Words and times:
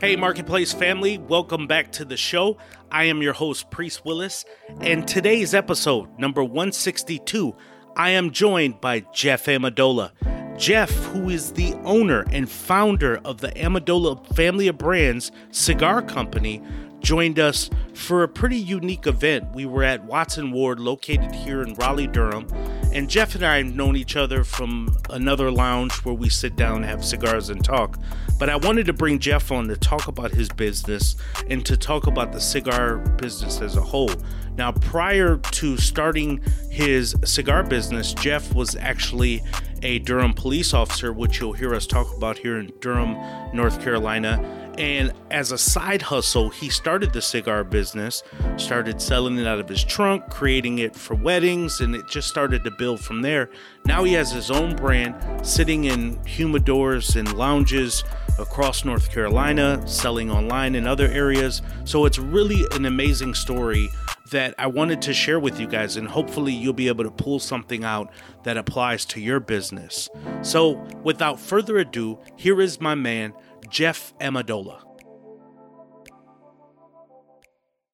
Hey, 0.00 0.16
Marketplace 0.16 0.72
family, 0.72 1.18
welcome 1.18 1.66
back 1.66 1.92
to 1.92 2.06
the 2.06 2.16
show. 2.16 2.56
I 2.90 3.04
am 3.04 3.20
your 3.20 3.34
host, 3.34 3.70
Priest 3.70 4.02
Willis, 4.02 4.46
and 4.80 5.06
today's 5.06 5.52
episode, 5.52 6.18
number 6.18 6.42
162, 6.42 7.54
I 7.96 8.08
am 8.08 8.30
joined 8.30 8.80
by 8.80 9.00
Jeff 9.12 9.44
Amendola. 9.44 10.12
Jeff, 10.58 10.90
who 10.90 11.28
is 11.28 11.52
the 11.52 11.74
owner 11.84 12.24
and 12.30 12.50
founder 12.50 13.20
of 13.26 13.42
the 13.42 13.50
Amendola 13.50 14.26
family 14.34 14.68
of 14.68 14.78
brands 14.78 15.32
cigar 15.50 16.00
company, 16.00 16.62
joined 17.00 17.38
us 17.38 17.70
for 17.94 18.22
a 18.22 18.28
pretty 18.28 18.56
unique 18.56 19.06
event. 19.06 19.52
We 19.54 19.66
were 19.66 19.82
at 19.82 20.04
Watts 20.04 20.38
& 20.38 20.42
Ward, 20.42 20.80
located 20.80 21.34
here 21.34 21.62
in 21.62 21.74
Raleigh, 21.74 22.06
Durham, 22.06 22.46
and 22.92 23.08
Jeff 23.08 23.34
and 23.34 23.44
I 23.44 23.58
have 23.58 23.74
known 23.74 23.96
each 23.96 24.16
other 24.16 24.42
from 24.42 24.96
another 25.10 25.50
lounge 25.50 25.92
where 26.04 26.14
we 26.14 26.28
sit 26.28 26.56
down, 26.56 26.82
have 26.82 27.04
cigars, 27.04 27.50
and 27.50 27.64
talk. 27.64 27.98
But 28.38 28.48
I 28.48 28.56
wanted 28.56 28.86
to 28.86 28.92
bring 28.92 29.18
Jeff 29.18 29.52
on 29.52 29.68
to 29.68 29.76
talk 29.76 30.08
about 30.08 30.30
his 30.30 30.48
business 30.48 31.16
and 31.48 31.64
to 31.66 31.76
talk 31.76 32.06
about 32.06 32.32
the 32.32 32.40
cigar 32.40 32.96
business 32.96 33.60
as 33.60 33.76
a 33.76 33.82
whole. 33.82 34.10
Now, 34.56 34.72
prior 34.72 35.36
to 35.36 35.76
starting 35.76 36.42
his 36.70 37.14
cigar 37.24 37.62
business, 37.62 38.12
Jeff 38.14 38.54
was 38.54 38.76
actually 38.76 39.42
a 39.82 39.98
Durham 40.00 40.34
police 40.34 40.74
officer, 40.74 41.12
which 41.12 41.40
you'll 41.40 41.52
hear 41.52 41.74
us 41.74 41.86
talk 41.86 42.14
about 42.16 42.38
here 42.38 42.58
in 42.58 42.72
Durham, 42.80 43.16
North 43.54 43.80
Carolina 43.82 44.69
and 44.80 45.12
as 45.30 45.52
a 45.52 45.58
side 45.58 46.00
hustle, 46.00 46.48
he 46.48 46.70
started 46.70 47.12
the 47.12 47.20
cigar 47.20 47.64
business, 47.64 48.22
started 48.56 48.98
selling 48.98 49.36
it 49.36 49.46
out 49.46 49.60
of 49.60 49.68
his 49.68 49.84
trunk, 49.84 50.30
creating 50.30 50.78
it 50.78 50.96
for 50.96 51.14
weddings, 51.14 51.82
and 51.82 51.94
it 51.94 52.08
just 52.08 52.28
started 52.28 52.64
to 52.64 52.70
build 52.70 52.98
from 52.98 53.20
there. 53.20 53.50
Now 53.84 54.04
he 54.04 54.14
has 54.14 54.32
his 54.32 54.50
own 54.50 54.74
brand 54.74 55.46
sitting 55.46 55.84
in 55.84 56.16
humidors 56.20 57.14
and 57.14 57.30
lounges 57.36 58.04
across 58.38 58.86
North 58.86 59.12
Carolina, 59.12 59.86
selling 59.86 60.30
online 60.30 60.74
in 60.74 60.86
other 60.86 61.08
areas. 61.08 61.60
So 61.84 62.06
it's 62.06 62.18
really 62.18 62.64
an 62.72 62.86
amazing 62.86 63.34
story 63.34 63.90
that 64.30 64.54
I 64.58 64.66
wanted 64.66 65.02
to 65.02 65.12
share 65.12 65.40
with 65.40 65.60
you 65.60 65.66
guys, 65.66 65.96
and 65.96 66.08
hopefully 66.08 66.54
you'll 66.54 66.72
be 66.72 66.88
able 66.88 67.04
to 67.04 67.10
pull 67.10 67.38
something 67.38 67.84
out 67.84 68.10
that 68.44 68.56
applies 68.56 69.04
to 69.06 69.20
your 69.20 69.40
business. 69.40 70.08
So, 70.42 70.74
without 71.02 71.38
further 71.38 71.78
ado, 71.78 72.18
here 72.36 72.60
is 72.60 72.80
my 72.80 72.94
man, 72.94 73.34
Jeff 73.70 74.12
Amendola. 74.18 74.82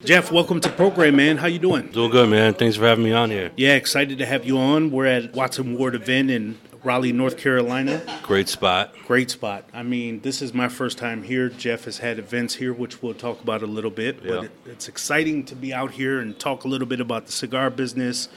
Jeff, 0.04 0.31
welcome 0.31 0.60
to 0.60 0.69
program, 0.70 1.16
man. 1.16 1.37
How 1.37 1.47
you 1.47 1.59
doing? 1.59 1.88
Doing 1.88 2.10
good, 2.10 2.28
man. 2.28 2.54
Thanks 2.54 2.76
for 2.76 2.84
having 2.84 3.04
me 3.04 3.12
on 3.12 3.31
here. 3.31 3.50
Yeah, 3.56 3.75
excited 3.75 4.19
to 4.19 4.26
have 4.26 4.44
you 4.44 4.59
on. 4.59 4.91
We're 4.91 5.06
at 5.06 5.34
Watts 5.34 5.59
& 5.59 5.60
Ward 5.60 5.94
event 5.94 6.31
in 6.31 6.59
Raleigh, 6.84 7.12
North 7.12 7.36
Carolina. 7.38 8.03
Great 8.22 8.48
spot. 8.48 8.94
Great 9.06 9.31
spot. 9.31 9.69
I 9.72 9.82
mean, 9.82 10.20
this 10.20 10.42
is 10.42 10.54
my 10.54 10.69
first 10.69 10.97
time 10.98 11.22
here. 11.22 11.48
Jeff 11.48 11.84
has 11.86 11.98
had 11.98 12.19
events 12.19 12.54
here, 12.54 12.72
which 12.72 13.03
we'll 13.03 13.15
talk 13.15 13.42
about 13.42 13.62
a 13.62 13.66
little 13.66 13.91
bit. 13.91 14.20
Yeah. 14.22 14.28
But 14.31 14.44
it, 14.44 14.50
it's 14.66 14.88
exciting 14.88 15.44
to 15.47 15.56
be 15.56 15.75
out 15.75 15.92
here 15.92 16.20
and 16.20 16.38
talk 16.38 16.65
a 16.65 16.69
little 16.69 16.86
bit 16.86 17.00
about 17.00 17.26
the 17.26 17.32
cigar 17.32 17.70
business, 17.70 18.28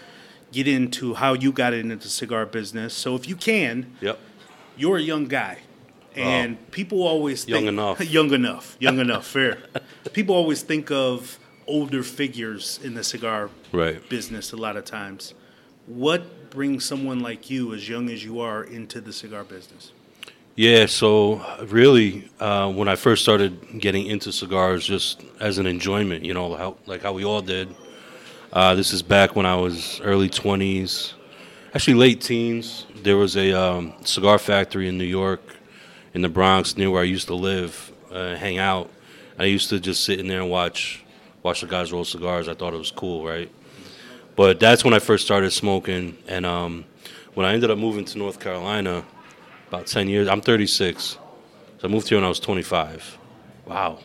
get 0.51 0.67
into 0.67 1.13
how 1.13 1.33
you 1.33 1.51
got 1.51 1.73
into 1.73 1.97
the 1.97 2.09
cigar 2.09 2.45
business. 2.45 2.93
So, 2.93 3.15
if 3.15 3.27
you 3.27 3.35
can, 3.35 3.95
Yep. 4.01 4.17
you're 4.77 4.97
a 4.97 5.01
young 5.01 5.25
guy, 5.25 5.59
and 6.19 6.71
people 6.71 7.03
always 7.03 7.43
think, 7.45 7.55
Young 7.55 7.67
enough. 7.67 8.01
young 8.11 8.33
enough, 8.33 8.77
young 8.79 8.99
enough. 8.99 9.25
Fair. 9.25 9.57
People 10.13 10.35
always 10.35 10.61
think 10.61 10.91
of 10.91 11.39
older 11.67 12.03
figures 12.03 12.79
in 12.83 12.93
the 12.95 13.03
cigar 13.03 13.49
Right. 13.71 14.07
business 14.09 14.51
a 14.53 14.57
lot 14.57 14.75
of 14.77 14.85
times. 14.85 15.33
What 15.85 16.49
brings 16.49 16.83
someone 16.85 17.19
like 17.21 17.49
you, 17.49 17.73
as 17.73 17.87
young 17.87 18.09
as 18.09 18.23
you 18.23 18.39
are, 18.39 18.63
into 18.63 19.01
the 19.01 19.13
cigar 19.13 19.43
business? 19.43 19.91
Yeah. 20.55 20.87
So 20.87 21.41
really, 21.67 22.29
uh, 22.39 22.71
when 22.71 22.87
I 22.87 22.95
first 22.95 23.21
started 23.23 23.79
getting 23.79 24.05
into 24.07 24.31
cigars, 24.31 24.85
just 24.85 25.23
as 25.39 25.57
an 25.57 25.65
enjoyment, 25.67 26.25
you 26.25 26.33
know, 26.33 26.55
how, 26.55 26.77
like 26.85 27.01
how 27.03 27.13
we 27.13 27.23
all 27.23 27.41
did. 27.41 27.69
Uh, 28.51 28.73
this 28.73 28.91
is 28.93 29.03
back 29.03 29.35
when 29.35 29.45
I 29.45 29.55
was 29.55 30.01
early 30.03 30.27
twenties, 30.27 31.13
actually 31.75 31.93
late 31.93 32.19
teens. 32.19 32.87
There 33.03 33.15
was 33.15 33.37
a 33.37 33.53
um, 33.53 33.93
cigar 34.03 34.39
factory 34.39 34.87
in 34.89 34.97
New 34.97 35.03
York, 35.05 35.41
in 36.13 36.21
the 36.21 36.29
Bronx, 36.29 36.77
near 36.77 36.89
where 36.89 37.01
I 37.01 37.05
used 37.05 37.27
to 37.27 37.35
live, 37.35 37.91
uh, 38.11 38.35
hang 38.35 38.57
out. 38.57 38.89
I 39.37 39.45
used 39.45 39.69
to 39.69 39.79
just 39.79 40.03
sit 40.03 40.19
in 40.19 40.27
there 40.27 40.41
and 40.41 40.49
watch 40.49 41.03
watch 41.43 41.61
the 41.61 41.67
guys 41.67 41.91
roll 41.91 42.05
cigars. 42.05 42.47
I 42.47 42.53
thought 42.53 42.73
it 42.73 42.77
was 42.77 42.91
cool, 42.91 43.25
right? 43.25 43.49
But 44.35 44.59
that's 44.59 44.83
when 44.83 44.93
I 44.93 44.99
first 44.99 45.25
started 45.25 45.51
smoking, 45.51 46.17
and 46.27 46.45
um, 46.45 46.85
when 47.33 47.45
I 47.45 47.53
ended 47.53 47.71
up 47.71 47.77
moving 47.77 48.05
to 48.05 48.17
North 48.17 48.39
Carolina, 48.39 49.03
about 49.67 49.87
ten 49.87 50.07
years. 50.07 50.27
I'm 50.27 50.41
36, 50.41 51.03
so 51.03 51.19
I 51.83 51.87
moved 51.87 52.09
here 52.09 52.17
when 52.17 52.25
I 52.25 52.29
was 52.29 52.39
25. 52.39 53.17
Wow, 53.65 53.99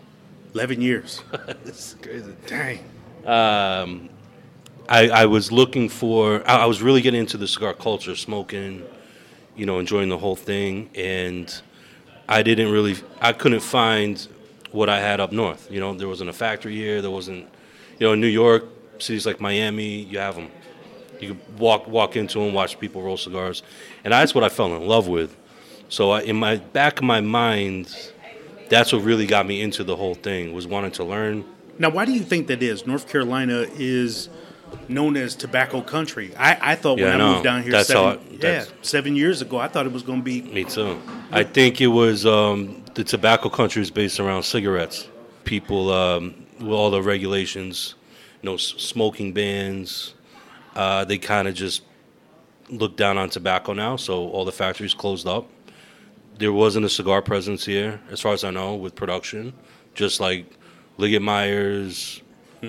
11 0.54 0.81
years. 0.81 1.22
this 1.64 1.97
crazy. 2.00 2.34
Dang. 2.47 2.78
Um, 3.25 4.10
I, 4.88 5.09
I 5.09 5.26
was 5.26 5.50
looking 5.50 5.88
for. 5.88 6.48
I, 6.48 6.59
I 6.59 6.66
was 6.66 6.82
really 6.82 7.00
getting 7.00 7.20
into 7.20 7.37
the 7.37 7.48
cigar 7.48 7.72
culture, 7.72 8.14
smoking, 8.14 8.84
you 9.56 9.66
know, 9.66 9.78
enjoying 9.78 10.10
the 10.10 10.19
whole 10.19 10.37
thing, 10.37 10.91
and 10.94 11.62
I 12.29 12.43
didn't 12.43 12.71
really. 12.71 12.97
I 13.21 13.33
couldn't 13.33 13.61
find 13.61 14.27
what 14.73 14.89
I 14.89 15.01
had 15.01 15.21
up 15.21 15.33
north. 15.33 15.71
You 15.71 15.81
know, 15.81 15.95
there 15.95 16.09
wasn't 16.09 16.31
a 16.31 16.33
factory 16.33 16.75
here. 16.75 17.01
There 17.01 17.11
wasn't, 17.11 17.49
you 17.99 18.07
know, 18.07 18.12
in 18.15 18.21
New 18.21 18.27
York, 18.27 18.65
cities 18.99 19.27
like 19.27 19.41
Miami, 19.41 20.03
you 20.03 20.19
have 20.19 20.35
them. 20.35 20.51
You 21.21 21.29
could 21.29 21.59
walk 21.59 21.87
walk 21.87 22.17
into 22.17 22.41
them, 22.41 22.55
watch 22.55 22.79
people 22.81 23.03
roll 23.03 23.17
cigars, 23.17 23.62
and 24.03 24.12
that's 24.12 24.35
what 24.35 24.43
I 24.45 24.49
fell 24.49 24.75
in 24.75 24.87
love 24.87 25.07
with. 25.07 25.37
So 25.89 26.11
I, 26.11 26.23
in 26.23 26.37
my 26.37 26.57
back 26.57 26.99
of 26.99 27.05
my 27.05 27.21
mind, 27.21 27.95
that's 28.69 28.93
what 28.93 29.03
really 29.03 29.27
got 29.27 29.47
me 29.47 29.61
into 29.61 29.85
the 29.85 29.97
whole 29.97 30.15
thing 30.15 30.53
was 30.53 30.67
wanting 30.67 30.91
to 30.93 31.05
learn. 31.05 31.45
Now, 31.79 31.91
why 31.91 32.05
do 32.05 32.12
you 32.12 32.21
think 32.21 32.47
that 32.49 32.62
is? 32.62 32.87
North 32.87 33.09
Carolina 33.09 33.67
is 33.77 34.29
known 34.89 35.17
as 35.17 35.35
tobacco 35.35 35.81
country. 35.81 36.35
I, 36.37 36.73
I 36.73 36.75
thought 36.75 36.99
Yeah, 36.99 37.11
when 37.12 37.21
I 37.21 37.25
I, 37.25 37.33
moved 37.33 37.45
down 37.45 37.62
here 37.62 37.73
That's 37.73 37.89
seven, 37.89 38.19
I- 38.43 38.47
yeah, 38.47 38.65
seven 38.83 39.17
years 39.17 39.43
ago, 39.43 39.59
I 39.59 39.69
thought 39.69 39.87
it 39.87 39.93
was 39.93 40.03
going 40.03 40.21
to 40.21 40.25
be 40.25 40.43
Me 40.43 40.65
too. 40.65 41.01
I 41.31 41.45
think 41.45 41.81
it 41.81 41.89
was 41.89 42.27
um, 42.27 42.83
the 42.95 43.05
tobacco 43.05 43.49
country 43.49 43.83
is 43.83 43.91
based 43.91 44.21
around 44.21 44.43
cigarettes. 44.44 45.09
People 45.44 45.93
um, 45.93 46.35
with 46.59 46.69
all 46.71 46.91
the 46.91 47.03
regulations, 47.03 47.94
you 48.43 48.50
know, 48.50 48.56
smoking 48.56 49.32
bans. 49.32 50.15
Uh, 50.75 51.05
they 51.05 51.19
kind 51.19 51.47
of 51.49 51.55
just 51.55 51.82
look 52.70 52.97
down 52.97 53.19
on 53.19 53.29
tobacco 53.31 53.73
now. 53.73 53.97
So 53.97 54.29
all 54.31 54.44
the 54.44 54.53
factories 54.53 54.94
closed 54.94 55.27
up. 55.27 55.49
There 56.38 56.53
wasn't 56.53 56.85
a 56.85 56.88
cigar 56.88 57.23
presence 57.23 57.65
here, 57.65 58.00
as 58.11 58.20
far 58.20 58.32
as 58.32 58.43
I 58.43 58.50
know, 58.50 58.75
with 58.75 58.94
production. 58.97 59.53
Just 59.94 60.19
like 60.19 60.47
Liggett 60.97 61.23
Myers. 61.23 62.20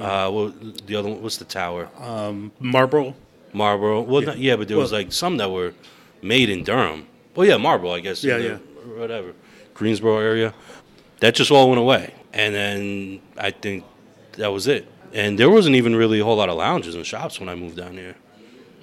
Uh, 0.02 0.30
what, 0.32 0.88
the 0.88 0.96
other 0.96 1.10
one, 1.10 1.22
what's 1.22 1.38
the 1.38 1.46
tower? 1.46 1.90
Um, 2.00 2.52
Marlboro. 2.60 3.16
Marlboro. 3.54 4.02
Well, 4.02 4.22
not, 4.22 4.38
yeah, 4.38 4.56
but 4.56 4.68
there 4.68 4.78
was 4.78 4.92
Well- 4.92 5.02
like 5.02 5.12
some 5.14 5.38
that 5.38 5.50
were 5.52 5.74
made 6.22 6.50
in 6.50 6.64
Durham. 6.64 7.08
Well, 7.36 7.48
yeah, 7.48 7.58
Marlboro, 7.58 7.92
I 7.92 8.00
guess. 8.00 8.24
Yeah, 8.24 8.38
the- 8.38 8.44
yeah. 8.44 8.58
Whatever. 8.98 9.34
Greensboro 9.74 10.20
area. 10.20 10.54
That 11.20 11.36
just 11.36 11.52
all 11.52 11.70
went 11.70 11.80
away. 11.80 12.14
And 12.34 12.54
then 12.54 13.22
I 13.38 13.52
think 13.52 13.84
that 14.34 14.52
was 14.52 14.68
it. 14.68 14.88
And 15.14 15.40
there 15.40 15.50
wasn't 15.50 15.76
even 15.76 15.96
really 15.96 16.20
a 16.20 16.24
whole 16.26 16.36
lot 16.36 16.50
of 16.50 16.58
lounges 16.58 16.96
and 16.96 17.06
shops 17.06 17.40
when 17.40 17.48
I 17.50 17.56
moved 17.56 17.78
down 17.78 17.94
here. 17.94 18.16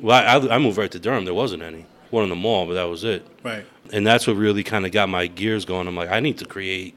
Well, 0.01 0.17
I, 0.51 0.55
I 0.55 0.59
moved 0.59 0.79
right 0.79 0.91
to 0.91 0.99
Durham. 0.99 1.25
There 1.25 1.35
wasn't 1.35 1.63
any. 1.63 1.87
One 2.11 2.25
in 2.25 2.31
the 2.31 2.37
mall, 2.37 2.67
but 2.67 2.75
that 2.75 2.85
was 2.85 3.05
it. 3.05 3.27
Right. 3.43 3.65
And 3.93 4.07
that's 4.07 4.27
what 4.27 4.37
really 4.37 4.63
kind 4.63 4.85
of 4.85 4.93
got 4.93 5.09
my 5.09 5.27
gears 5.27 5.65
going. 5.65 5.87
I'm 5.89 5.97
like, 5.97 6.11
I 6.11 6.21
need 6.21 6.39
to 6.39 6.45
create. 6.45 6.95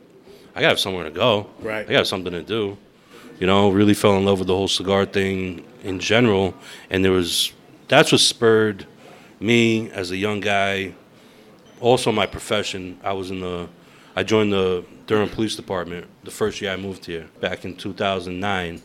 I 0.55 0.61
got 0.61 0.67
to 0.67 0.69
have 0.69 0.79
somewhere 0.79 1.03
to 1.05 1.11
go. 1.11 1.49
Right. 1.59 1.87
I 1.87 1.91
got 1.91 2.07
something 2.07 2.31
to 2.33 2.41
do. 2.43 2.77
You 3.39 3.47
know, 3.47 3.69
really 3.69 3.93
fell 3.93 4.15
in 4.17 4.25
love 4.25 4.39
with 4.39 4.47
the 4.47 4.55
whole 4.55 4.67
cigar 4.67 5.05
thing 5.05 5.65
in 5.83 5.99
general, 5.99 6.53
and 6.89 7.03
there 7.03 7.11
was 7.11 7.51
that's 7.87 8.11
what 8.11 8.21
spurred 8.21 8.87
me 9.39 9.89
as 9.91 10.11
a 10.11 10.17
young 10.17 10.39
guy. 10.39 10.93
Also, 11.81 12.11
my 12.11 12.25
profession. 12.25 12.99
I 13.03 13.13
was 13.13 13.31
in 13.31 13.41
the, 13.41 13.67
I 14.15 14.23
joined 14.23 14.53
the 14.53 14.85
Durham 15.07 15.29
Police 15.29 15.55
Department 15.55 16.07
the 16.23 16.31
first 16.31 16.61
year 16.61 16.71
I 16.71 16.77
moved 16.77 17.05
here 17.05 17.27
back 17.41 17.65
in 17.65 17.75
2009, 17.75 18.81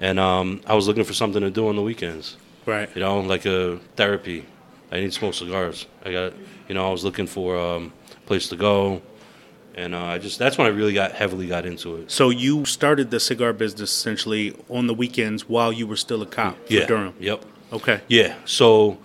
and 0.00 0.20
um, 0.20 0.60
I 0.66 0.74
was 0.74 0.86
looking 0.86 1.04
for 1.04 1.14
something 1.14 1.40
to 1.40 1.50
do 1.50 1.68
on 1.68 1.76
the 1.76 1.82
weekends. 1.82 2.36
Right. 2.66 2.88
You 2.94 3.00
know, 3.00 3.20
like 3.20 3.46
a 3.46 3.78
therapy. 3.96 4.46
I 4.90 4.96
need 4.96 5.06
to 5.06 5.12
smoke 5.12 5.34
cigars. 5.34 5.86
I 6.04 6.12
got, 6.12 6.32
you 6.68 6.74
know, 6.74 6.86
I 6.86 6.90
was 6.90 7.04
looking 7.04 7.26
for 7.26 7.58
um, 7.58 7.92
a 8.12 8.26
place 8.26 8.48
to 8.48 8.56
go, 8.56 9.02
and 9.74 9.94
uh, 9.94 10.02
I 10.04 10.18
just 10.18 10.38
that's 10.38 10.56
when 10.58 10.66
I 10.66 10.70
really 10.70 10.92
got 10.94 11.12
heavily 11.12 11.46
got 11.46 11.66
into 11.66 11.96
it. 11.96 12.10
So 12.10 12.30
you 12.30 12.64
started 12.64 13.10
the 13.10 13.20
cigar 13.20 13.52
business 13.52 13.90
essentially 13.92 14.56
on 14.68 14.86
the 14.86 14.94
weekends 14.94 15.48
while 15.48 15.72
you 15.72 15.86
were 15.86 15.96
still 15.96 16.22
a 16.22 16.26
cop 16.26 16.56
for 16.66 16.72
Yeah. 16.72 16.86
Durham. 16.86 17.14
Yep. 17.18 17.44
Okay. 17.72 18.00
Yeah. 18.08 18.36
So, 18.44 18.98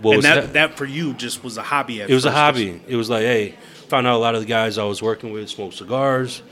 what 0.00 0.12
and 0.12 0.16
was 0.18 0.24
that 0.24 0.42
hap- 0.44 0.52
that 0.52 0.76
for 0.78 0.84
you 0.86 1.12
just 1.14 1.44
was 1.44 1.56
a 1.58 1.62
hobby. 1.62 2.02
At 2.02 2.10
it 2.10 2.14
was 2.14 2.24
a 2.24 2.28
first. 2.28 2.36
hobby. 2.38 2.80
It 2.88 2.96
was 2.96 3.10
like, 3.10 3.22
hey, 3.22 3.54
found 3.88 4.06
out 4.06 4.14
a 4.16 4.18
lot 4.18 4.34
of 4.34 4.40
the 4.40 4.46
guys 4.46 4.78
I 4.78 4.84
was 4.84 5.02
working 5.02 5.32
with 5.32 5.48
smoke 5.50 5.72
cigars. 5.74 6.42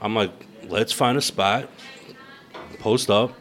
I'm 0.00 0.14
like, 0.14 0.32
let's 0.68 0.92
find 0.92 1.16
a 1.16 1.22
spot, 1.22 1.68
post 2.80 3.10
up, 3.10 3.32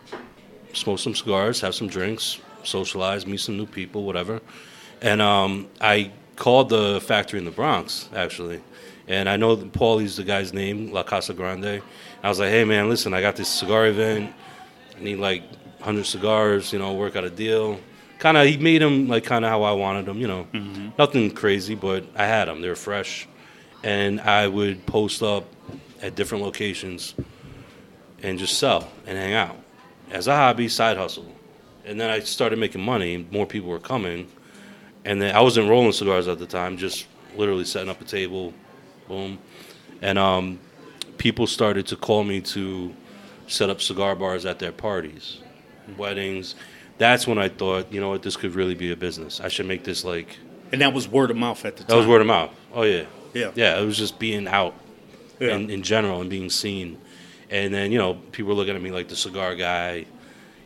smoke 0.74 1.00
some 1.00 1.16
cigars, 1.16 1.62
have 1.62 1.76
some 1.76 1.88
drinks, 1.88 2.40
socialize, 2.64 3.26
meet 3.26 3.40
some 3.40 3.58
new 3.58 3.66
people, 3.66 4.04
whatever. 4.04 4.42
And 5.02 5.22
um, 5.22 5.68
I 5.80 6.12
called 6.36 6.70
the 6.70 7.02
factory 7.02 7.40
in 7.40 7.46
the 7.46 7.52
Bronx 7.52 8.10
actually, 8.16 8.62
and 9.12 9.28
I 9.28 9.36
know 9.36 9.58
Paulie's 9.58 10.16
the 10.16 10.24
guy's 10.24 10.54
name, 10.54 10.94
La 10.94 11.04
Casa 11.04 11.34
Grande. 11.34 11.82
I 12.24 12.30
was 12.30 12.40
like, 12.40 12.50
hey 12.50 12.64
man, 12.64 12.88
listen, 12.88 13.14
I 13.14 13.20
got 13.20 13.36
this 13.36 13.50
cigar 13.50 13.88
event. 13.88 14.34
I 14.98 15.04
need 15.04 15.18
like 15.18 15.44
100 15.80 16.06
cigars, 16.06 16.72
you 16.72 16.80
know, 16.80 16.94
work 16.94 17.18
out 17.18 17.26
a 17.26 17.30
deal. 17.30 17.78
Kind 18.20 18.38
of, 18.38 18.48
he 18.48 18.56
made 18.56 18.82
them 18.82 19.10
like 19.10 19.26
kind 19.26 19.44
of 19.44 19.52
how 19.52 19.64
I 19.64 19.74
wanted 19.74 20.06
them, 20.06 20.20
you 20.20 20.28
know. 20.28 20.48
Mm-hmm. 20.54 20.90
Nothing 20.98 21.30
crazy, 21.32 21.76
but 21.76 22.06
I 22.16 22.26
had 22.26 22.48
them. 22.48 22.62
They 22.62 22.70
were 22.70 22.76
fresh. 22.76 23.28
And 23.84 24.22
I 24.22 24.48
would 24.48 24.86
post 24.86 25.22
up 25.22 25.44
at 26.02 26.16
different 26.16 26.44
locations 26.44 27.14
and 28.24 28.40
just 28.40 28.60
sell 28.60 28.90
and 29.06 29.18
hang 29.18 29.34
out 29.34 29.58
as 30.10 30.28
a 30.28 30.36
hobby, 30.36 30.70
side 30.70 30.96
hustle. 30.96 31.36
And 31.84 32.00
then 32.00 32.10
I 32.10 32.22
started 32.22 32.60
making 32.60 32.82
money. 32.82 33.28
More 33.30 33.46
people 33.46 33.70
were 33.70 33.80
coming. 33.80 34.30
And 35.04 35.22
then 35.22 35.36
I 35.36 35.42
wasn't 35.42 35.68
rolling 35.68 35.92
cigars 35.92 36.30
at 36.30 36.40
the 36.40 36.46
time, 36.48 36.78
just 36.78 37.08
literally 37.36 37.66
setting 37.66 37.90
up 37.90 38.00
a 38.00 38.06
table, 38.06 38.54
boom. 39.12 39.40
And 40.02 40.18
um, 40.18 40.60
people 41.18 41.46
started 41.48 41.86
to 41.88 41.96
call 41.96 42.24
me 42.24 42.42
to 42.42 42.94
set 43.48 43.70
up 43.70 43.82
cigar 43.82 44.16
bars 44.16 44.46
at 44.46 44.60
their 44.60 44.72
parties, 44.72 45.40
weddings. 45.98 46.56
That's 46.98 47.28
when 47.28 47.38
I 47.38 47.50
thought, 47.50 47.92
you 47.92 48.00
know 48.00 48.10
what, 48.10 48.22
this 48.24 48.38
could 48.38 48.56
really 48.56 48.76
be 48.76 48.92
a 48.92 48.96
business. 48.96 49.40
I 49.42 49.48
should 49.50 49.66
make 49.68 49.84
this 49.84 50.04
like 50.06 50.38
And 50.72 50.82
that 50.82 50.94
was 50.94 51.08
word 51.08 51.30
of 51.32 51.38
mouth 51.38 51.64
at 51.66 51.76
the 51.76 51.84
time. 51.84 51.88
that 51.90 51.98
was 51.98 52.08
word 52.08 52.22
of 52.22 52.28
mouth. 52.28 52.52
Oh 52.74 52.84
yeah, 52.84 53.06
Yeah. 53.34 53.52
yeah. 53.56 53.80
It 53.80 53.86
was 53.86 53.98
just 53.98 54.18
being 54.20 54.48
out 54.48 54.74
Yeah. 55.40 55.56
in, 55.56 55.70
in 55.70 55.82
general 55.84 56.22
and 56.22 56.30
being 56.30 56.50
seen. 56.50 56.98
And 57.50 57.74
then 57.74 57.92
you 57.92 57.98
know 57.98 58.14
people 58.32 58.50
were 58.50 58.56
looking 58.56 58.76
at 58.76 58.82
me 58.82 58.92
like 58.92 59.08
the 59.10 59.16
cigar 59.16 59.56
guy. 59.56 60.06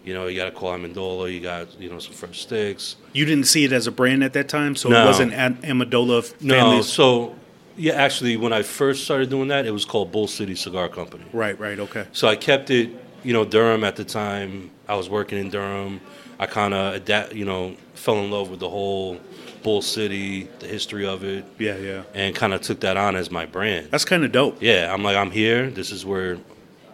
You 0.04 0.14
know, 0.14 0.28
you 0.28 0.38
got 0.38 0.46
to 0.46 0.52
call 0.52 0.72
Amendola. 0.78 1.34
You 1.34 1.40
got 1.40 1.80
you 1.82 1.90
know 1.90 1.98
some 2.00 2.14
fresh 2.14 2.42
sticks. 2.42 2.96
You 3.14 3.26
didn't 3.26 3.46
see 3.48 3.64
it 3.64 3.72
as 3.72 3.88
a 3.88 3.92
brand 3.92 4.24
at 4.24 4.34
that 4.34 4.48
time, 4.50 4.76
so 4.76 4.90
No. 4.90 5.02
it 5.04 5.06
wasn't 5.08 5.34
Am- 5.34 5.58
Amendola 5.64 6.42
No, 6.42 6.82
so 6.84 7.36
yeah, 7.78 7.94
actually, 7.94 8.38
when 8.38 8.54
I 8.54 8.62
first 8.64 9.04
started 9.04 9.30
doing 9.30 9.50
that, 9.50 9.66
it 9.66 9.72
was 9.72 9.86
called 9.86 10.12
Bull 10.12 10.28
City 10.28 10.56
Cigar 10.56 10.90
Company. 10.90 11.26
Right, 11.34 11.60
right, 11.60 11.80
okay. 11.80 12.06
So 12.14 12.28
I 12.28 12.36
kept 12.36 12.70
it, 12.70 12.90
you 13.24 13.34
know, 13.34 13.46
Durham 13.46 13.84
at 13.84 13.96
the 13.96 14.06
time. 14.06 14.72
I 14.88 14.96
was 14.96 15.10
working 15.10 15.38
in 15.40 15.50
Durham. 15.50 16.00
I 16.40 16.46
kind 16.46 16.74
of 16.74 16.96
adapt, 16.96 17.34
you 17.34 17.46
know, 17.46 17.76
fell 17.94 18.20
in 18.20 18.30
love 18.32 18.50
with 18.50 18.60
the 18.60 18.70
whole 18.70 19.20
Bull 19.64 19.82
City, 19.82 20.48
the 20.60 20.68
history 20.68 21.08
of 21.08 21.24
it, 21.24 21.44
Yeah, 21.58 21.78
yeah. 21.78 22.04
and 22.14 22.36
kind 22.36 22.54
of 22.54 22.62
took 22.62 22.82
that 22.82 22.98
on 22.98 23.16
as 23.16 23.32
my 23.32 23.46
brand. 23.46 23.88
That's 23.90 24.06
kind 24.06 24.24
of 24.24 24.32
dope. 24.32 24.62
Yeah, 24.62 24.94
I'm 24.94 25.04
like, 25.04 25.16
I'm 25.18 25.32
here. 25.32 25.70
This 25.70 25.92
is 25.92 26.06
where 26.06 26.38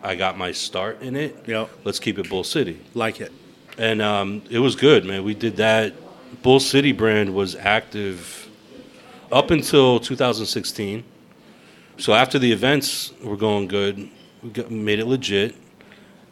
I 0.04 0.16
got 0.16 0.38
my 0.38 0.52
start 0.52 1.02
in 1.02 1.16
it. 1.16 1.36
Yeah. 1.48 1.68
Let's 1.84 2.00
keep 2.00 2.18
it 2.18 2.30
Bull 2.30 2.44
City. 2.44 2.80
Like 2.94 3.20
it. 3.20 3.32
And 3.78 4.02
um, 4.02 4.42
it 4.50 4.60
was 4.60 4.76
good, 4.76 5.06
man. 5.06 5.24
We 5.24 5.34
did 5.34 5.58
that. 5.58 5.94
Bull 6.44 6.60
City 6.60 6.92
brand 6.92 7.34
was 7.36 7.56
active 7.56 8.41
up 9.32 9.52
until 9.52 10.00
2016. 10.00 11.04
So 11.98 12.14
after 12.14 12.40
the 12.40 12.52
events 12.52 13.14
were 13.24 13.38
going 13.38 13.68
good, 13.68 14.10
we 14.42 14.50
got, 14.50 14.72
made 14.72 15.00
it 15.00 15.06
legit. 15.06 15.56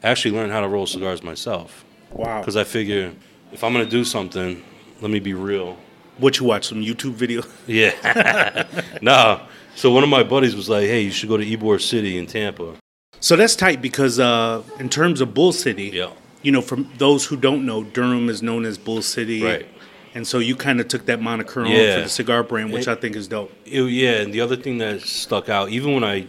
Actually 0.04 0.36
learned 0.36 0.52
how 0.52 0.62
to 0.62 0.68
roll 0.68 0.88
cigars 0.88 1.22
myself. 1.24 1.86
Wow. 2.12 2.40
Because 2.40 2.56
I 2.56 2.64
figure 2.64 3.14
if 3.52 3.64
I'm 3.64 3.74
going 3.74 3.86
to 3.86 3.92
do 3.92 4.04
something, 4.04 4.64
let 5.02 5.12
me 5.12 5.20
be 5.20 5.34
real. 5.34 5.78
What 6.18 6.40
you 6.40 6.46
watch? 6.46 6.68
Some 6.68 6.82
YouTube 6.82 7.14
video? 7.14 7.44
Yeah. 7.68 8.66
no. 9.02 9.42
So 9.76 9.92
one 9.92 10.04
of 10.04 10.10
my 10.10 10.24
buddies 10.24 10.56
was 10.56 10.68
like, 10.70 10.84
hey, 10.88 11.02
you 11.02 11.12
should 11.12 11.30
go 11.30 11.38
to 11.38 11.46
Ybor 11.46 11.80
City 11.82 12.18
in 12.18 12.26
Tampa. 12.26 12.76
So 13.20 13.36
that's 13.36 13.56
tight 13.56 13.82
because 13.82 14.20
uh, 14.20 14.64
in 14.80 14.90
terms 14.90 15.22
of 15.22 15.34
Bull 15.34 15.52
City, 15.52 15.92
Yeah. 15.94 16.12
you 16.42 16.52
know, 16.52 16.62
for 16.62 16.78
those 16.98 17.26
who 17.26 17.38
don't 17.38 17.66
know, 17.66 17.84
Durham 17.84 18.30
is 18.30 18.42
known 18.42 18.66
as 18.66 18.78
Bull 18.78 19.02
City. 19.02 19.44
Right. 19.44 19.68
And 20.16 20.28
so 20.28 20.40
you 20.40 20.56
kind 20.56 20.80
of 20.80 20.88
took 20.88 21.06
that 21.06 21.22
moniker 21.22 21.62
on 21.62 21.68
Yeah. 21.72 21.96
for 21.98 22.02
the 22.02 22.10
cigar 22.10 22.44
brand, 22.44 22.72
which 22.72 22.88
It- 22.88 22.92
I 22.92 22.96
think 22.96 23.16
is 23.16 23.28
dope. 23.28 23.52
It, 23.66 23.82
yeah, 23.84 24.22
and 24.22 24.34
the 24.34 24.42
other 24.42 24.56
thing 24.56 24.80
that 24.80 25.02
stuck 25.02 25.50
out, 25.50 25.70
even 25.70 25.94
when 25.94 26.04
I 26.04 26.26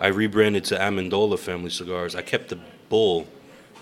I 0.00 0.08
rebranded 0.08 0.64
to 0.64 0.74
Amendola 0.76 1.38
Family 1.38 1.70
Cigars, 1.70 2.16
I 2.16 2.22
kept 2.22 2.48
the 2.48 2.58
bull 2.88 3.28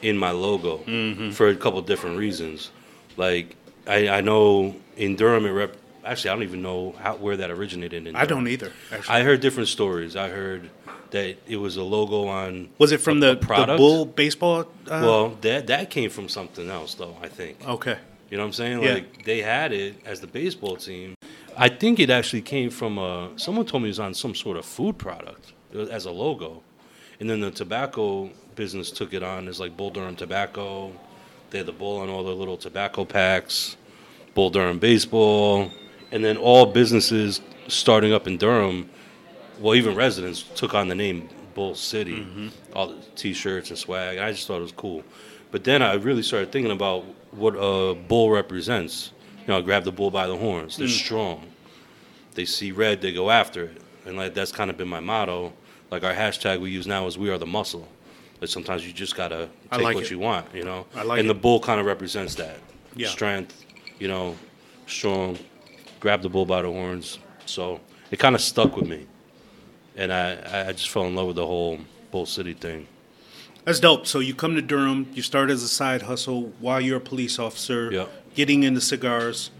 in 0.02 0.18
my 0.18 0.30
logo 0.32 0.82
Mm-hmm. 0.86 1.30
for 1.30 1.48
a 1.48 1.54
couple 1.56 1.80
different 1.80 2.18
reasons. 2.18 2.70
Like 3.16 3.56
I, 3.86 4.08
I 4.08 4.20
know 4.20 4.76
in 4.98 5.16
Durham, 5.16 5.46
it 5.46 5.50
rep. 5.50 5.76
Actually, 6.04 6.30
I 6.30 6.34
don't 6.34 6.42
even 6.42 6.62
know 6.62 6.94
how 7.02 7.14
where 7.16 7.36
that 7.38 7.50
originated. 7.50 8.06
In 8.06 8.16
I 8.16 8.24
don't 8.26 8.46
either, 8.48 8.72
actually. 8.92 9.14
I 9.16 9.22
heard 9.22 9.40
different 9.40 9.68
stories. 9.68 10.16
I 10.16 10.28
heard 10.28 10.68
that 11.10 11.36
it 11.48 11.56
was 11.56 11.76
a 11.76 11.82
logo 11.82 12.26
on. 12.28 12.68
Was 12.78 12.92
it 12.92 13.00
from 13.00 13.18
a- 13.18 13.20
the, 13.20 13.30
a 13.32 13.34
the 13.36 13.46
product? 13.46 13.78
Bull 13.78 14.04
baseball? 14.04 14.60
Uh, 14.86 15.00
Well, 15.02 15.38
that 15.40 15.66
that 15.68 15.88
came 15.90 16.10
from 16.10 16.28
something 16.28 16.68
else, 16.70 16.94
though. 16.94 17.16
I 17.22 17.28
think. 17.28 17.56
okay. 17.66 17.96
You 18.30 18.36
know 18.36 18.44
what 18.44 18.48
I'm 18.48 18.52
saying? 18.52 18.82
Yeah. 18.82 18.94
Like 18.94 19.24
they 19.24 19.42
had 19.42 19.72
it 19.72 19.96
as 20.04 20.20
the 20.20 20.26
baseball 20.26 20.76
team. 20.76 21.14
I 21.56 21.68
think 21.68 21.98
it 21.98 22.10
actually 22.10 22.42
came 22.42 22.70
from 22.70 22.98
uh, 22.98 23.28
someone 23.36 23.66
told 23.66 23.82
me 23.82 23.88
it 23.88 23.90
was 23.90 24.00
on 24.00 24.14
some 24.14 24.34
sort 24.34 24.56
of 24.56 24.64
food 24.64 24.98
product 24.98 25.52
uh, 25.74 25.80
as 25.86 26.04
a 26.06 26.10
logo, 26.10 26.62
and 27.18 27.28
then 27.28 27.40
the 27.40 27.50
tobacco 27.50 28.30
business 28.54 28.90
took 28.90 29.12
it 29.12 29.22
on 29.22 29.48
as 29.48 29.58
like 29.58 29.76
Bull 29.76 29.90
Durham 29.90 30.16
tobacco. 30.16 30.92
They 31.50 31.58
had 31.58 31.66
the 31.66 31.72
bull 31.72 31.98
on 31.98 32.08
all 32.08 32.22
their 32.22 32.34
little 32.34 32.56
tobacco 32.56 33.04
packs, 33.04 33.76
Bull 34.34 34.50
Durham 34.50 34.78
baseball, 34.78 35.72
and 36.12 36.24
then 36.24 36.36
all 36.36 36.66
businesses 36.66 37.40
starting 37.66 38.12
up 38.12 38.28
in 38.28 38.36
Durham, 38.36 38.88
well 39.58 39.74
even 39.74 39.96
residents 39.96 40.44
took 40.54 40.74
on 40.74 40.86
the 40.86 40.94
name 40.94 41.28
Bull 41.54 41.74
City, 41.74 42.24
all 42.74 42.88
the 42.88 42.96
T-shirts 43.16 43.70
and 43.70 43.78
swag. 43.78 44.18
And 44.18 44.24
I 44.24 44.30
just 44.30 44.46
thought 44.46 44.58
it 44.58 44.62
was 44.62 44.72
cool. 44.72 45.02
But 45.50 45.64
then 45.64 45.82
I 45.82 45.94
really 45.94 46.22
started 46.22 46.52
thinking 46.52 46.72
about 46.72 47.04
what 47.32 47.54
a 47.56 47.94
bull 47.94 48.30
represents. 48.30 49.12
You 49.46 49.54
know, 49.54 49.62
grab 49.62 49.84
the 49.84 49.92
bull 49.92 50.10
by 50.10 50.26
the 50.26 50.36
horns. 50.36 50.76
They're 50.76 50.86
hmm. 50.86 50.92
strong. 50.92 51.46
They 52.34 52.44
see 52.44 52.72
red, 52.72 53.00
they 53.00 53.12
go 53.12 53.30
after 53.30 53.64
it, 53.64 53.82
and 54.06 54.16
like 54.16 54.34
that's 54.34 54.52
kind 54.52 54.70
of 54.70 54.76
been 54.76 54.88
my 54.88 55.00
motto. 55.00 55.52
Like 55.90 56.04
our 56.04 56.14
hashtag 56.14 56.60
we 56.60 56.70
use 56.70 56.86
now 56.86 57.06
is 57.06 57.18
"We 57.18 57.30
are 57.30 57.38
the 57.38 57.46
muscle." 57.46 57.88
But 58.38 58.48
sometimes 58.48 58.86
you 58.86 58.92
just 58.92 59.16
gotta 59.16 59.48
take 59.70 59.82
like 59.82 59.94
what 59.94 60.04
it. 60.04 60.10
you 60.10 60.18
want, 60.18 60.46
you 60.54 60.64
know. 60.64 60.86
I 60.94 61.02
like 61.02 61.18
and 61.18 61.26
it. 61.26 61.34
the 61.34 61.38
bull 61.38 61.60
kind 61.60 61.80
of 61.80 61.86
represents 61.86 62.34
that 62.36 62.58
Yeah. 62.96 63.08
strength, 63.08 63.64
you 63.98 64.08
know, 64.08 64.36
strong. 64.86 65.38
Grab 65.98 66.22
the 66.22 66.30
bull 66.30 66.46
by 66.46 66.62
the 66.62 66.68
horns. 66.68 67.18
So 67.44 67.80
it 68.10 68.18
kind 68.18 68.34
of 68.34 68.40
stuck 68.40 68.76
with 68.76 68.88
me, 68.88 69.06
and 69.96 70.12
I 70.12 70.68
I 70.68 70.72
just 70.72 70.90
fell 70.90 71.04
in 71.06 71.14
love 71.14 71.26
with 71.26 71.36
the 71.36 71.46
whole 71.46 71.78
Bull 72.10 72.26
City 72.26 72.54
thing. 72.54 72.86
That's 73.70 73.78
dope. 73.78 74.04
So 74.04 74.18
you 74.18 74.34
come 74.34 74.56
to 74.56 74.62
Durham, 74.62 75.06
you 75.14 75.22
start 75.22 75.48
as 75.48 75.62
a 75.62 75.68
side 75.68 76.02
hustle 76.02 76.52
while 76.58 76.80
you're 76.80 76.96
a 76.96 77.00
police 77.00 77.38
officer, 77.38 77.88
Yeah. 77.92 78.06
getting 78.34 78.64
into 78.64 78.80
cigars. 78.80 79.50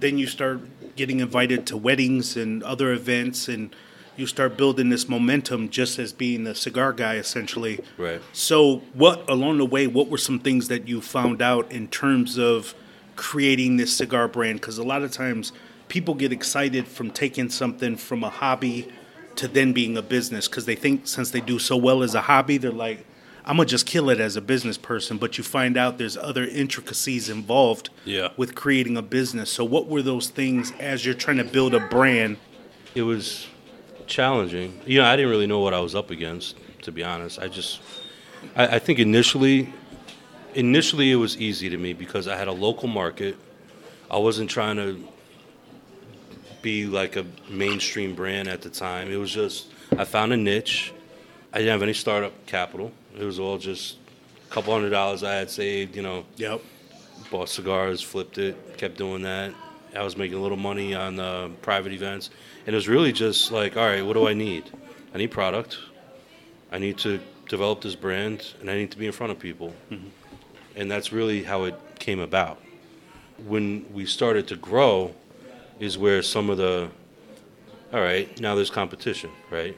Then 0.00 0.16
you 0.16 0.26
start 0.26 0.60
getting 0.96 1.20
invited 1.20 1.66
to 1.66 1.76
weddings 1.76 2.34
and 2.34 2.62
other 2.62 2.94
events, 2.94 3.46
and 3.46 3.76
you 4.16 4.26
start 4.26 4.56
building 4.56 4.88
this 4.88 5.06
momentum 5.06 5.68
just 5.68 5.98
as 5.98 6.14
being 6.14 6.46
a 6.46 6.54
cigar 6.54 6.94
guy, 6.94 7.16
essentially. 7.16 7.80
Right. 7.98 8.22
So, 8.32 8.80
what 8.94 9.28
along 9.28 9.58
the 9.58 9.66
way, 9.66 9.86
what 9.86 10.08
were 10.08 10.16
some 10.16 10.38
things 10.38 10.68
that 10.68 10.88
you 10.88 11.02
found 11.02 11.42
out 11.42 11.70
in 11.70 11.88
terms 11.88 12.38
of 12.38 12.74
creating 13.16 13.76
this 13.76 13.92
cigar 13.92 14.28
brand? 14.28 14.62
Because 14.62 14.78
a 14.78 14.82
lot 14.82 15.02
of 15.02 15.12
times 15.12 15.52
people 15.88 16.14
get 16.14 16.32
excited 16.32 16.88
from 16.88 17.10
taking 17.10 17.50
something 17.50 17.96
from 17.96 18.24
a 18.24 18.30
hobby 18.30 18.88
to 19.36 19.46
then 19.46 19.74
being 19.74 19.98
a 19.98 20.02
business 20.02 20.48
because 20.48 20.64
they 20.64 20.74
think 20.74 21.06
since 21.06 21.32
they 21.32 21.40
do 21.42 21.58
so 21.58 21.76
well 21.76 22.02
as 22.02 22.14
a 22.14 22.22
hobby, 22.22 22.56
they're 22.56 22.70
like, 22.72 23.04
I'm 23.48 23.56
gonna 23.56 23.66
just 23.66 23.86
kill 23.86 24.10
it 24.10 24.20
as 24.20 24.36
a 24.36 24.42
business 24.42 24.76
person. 24.76 25.16
But 25.16 25.38
you 25.38 25.42
find 25.42 25.76
out 25.78 25.96
there's 25.96 26.18
other 26.18 26.44
intricacies 26.44 27.28
involved 27.30 27.88
Yeah. 28.04 28.28
with 28.36 28.54
creating 28.54 28.96
a 28.98 29.02
business. 29.02 29.50
So, 29.50 29.64
what 29.64 29.86
were 29.88 30.02
those 30.02 30.28
things 30.28 30.72
as 30.78 31.04
you're 31.06 31.14
trying 31.14 31.38
to 31.38 31.44
build 31.44 31.74
a 31.74 31.80
brand? 31.80 32.36
It 32.94 33.02
was 33.02 33.46
challenging. 34.06 34.78
You 34.86 34.98
know, 34.98 35.06
I 35.06 35.16
didn't 35.16 35.30
really 35.30 35.46
know 35.46 35.60
what 35.60 35.72
I 35.72 35.80
was 35.80 35.94
up 35.94 36.10
against, 36.10 36.56
to 36.82 36.92
be 36.92 37.02
honest. 37.02 37.38
I 37.38 37.48
just, 37.48 37.80
I, 38.54 38.76
I 38.76 38.78
think 38.78 38.98
initially, 38.98 39.72
initially 40.54 41.10
it 41.10 41.16
was 41.16 41.38
easy 41.38 41.70
to 41.70 41.78
me 41.78 41.94
because 41.94 42.28
I 42.28 42.36
had 42.36 42.48
a 42.48 42.52
local 42.52 42.86
market. 42.88 43.36
I 44.10 44.18
wasn't 44.18 44.50
trying 44.50 44.76
to 44.76 45.02
be 46.60 46.86
like 46.86 47.16
a 47.16 47.24
mainstream 47.48 48.14
brand 48.14 48.48
at 48.48 48.60
the 48.62 48.70
time. 48.70 49.10
It 49.10 49.16
was 49.16 49.30
just 49.32 49.68
I 49.96 50.04
found 50.04 50.32
a 50.32 50.36
niche. 50.36 50.92
I 51.52 51.58
didn't 51.58 51.72
have 51.72 51.82
any 51.82 51.94
startup 51.94 52.46
capital. 52.46 52.92
It 53.18 53.24
was 53.24 53.38
all 53.38 53.58
just 53.58 53.96
a 54.48 54.52
couple 54.52 54.72
hundred 54.72 54.90
dollars 54.90 55.22
I 55.22 55.34
had 55.34 55.50
saved. 55.50 55.96
You 55.96 56.02
know, 56.02 56.24
Yep. 56.36 56.60
bought 57.30 57.48
cigars, 57.48 58.00
flipped 58.02 58.38
it, 58.38 58.76
kept 58.76 58.96
doing 58.98 59.22
that. 59.22 59.54
I 59.96 60.02
was 60.02 60.16
making 60.16 60.36
a 60.38 60.40
little 60.42 60.58
money 60.58 60.94
on 60.94 61.18
uh, 61.18 61.48
private 61.62 61.92
events, 61.92 62.30
and 62.66 62.74
it 62.74 62.76
was 62.76 62.88
really 62.88 63.12
just 63.12 63.50
like, 63.50 63.76
all 63.76 63.86
right, 63.86 64.04
what 64.04 64.12
do 64.12 64.28
I 64.28 64.34
need? 64.34 64.70
I 65.14 65.18
need 65.18 65.30
product. 65.30 65.78
I 66.70 66.78
need 66.78 66.98
to 66.98 67.18
develop 67.48 67.80
this 67.80 67.94
brand, 67.94 68.54
and 68.60 68.70
I 68.70 68.76
need 68.76 68.90
to 68.90 68.98
be 68.98 69.06
in 69.06 69.12
front 69.12 69.32
of 69.32 69.38
people. 69.38 69.72
And 70.76 70.90
that's 70.90 71.12
really 71.12 71.42
how 71.42 71.64
it 71.64 71.74
came 71.98 72.20
about. 72.20 72.60
When 73.46 73.86
we 73.92 74.04
started 74.04 74.46
to 74.48 74.56
grow, 74.56 75.14
is 75.80 75.96
where 75.96 76.22
some 76.22 76.50
of 76.50 76.58
the, 76.58 76.90
all 77.92 78.00
right, 78.00 78.38
now 78.40 78.54
there's 78.54 78.68
competition, 78.70 79.30
right? 79.50 79.76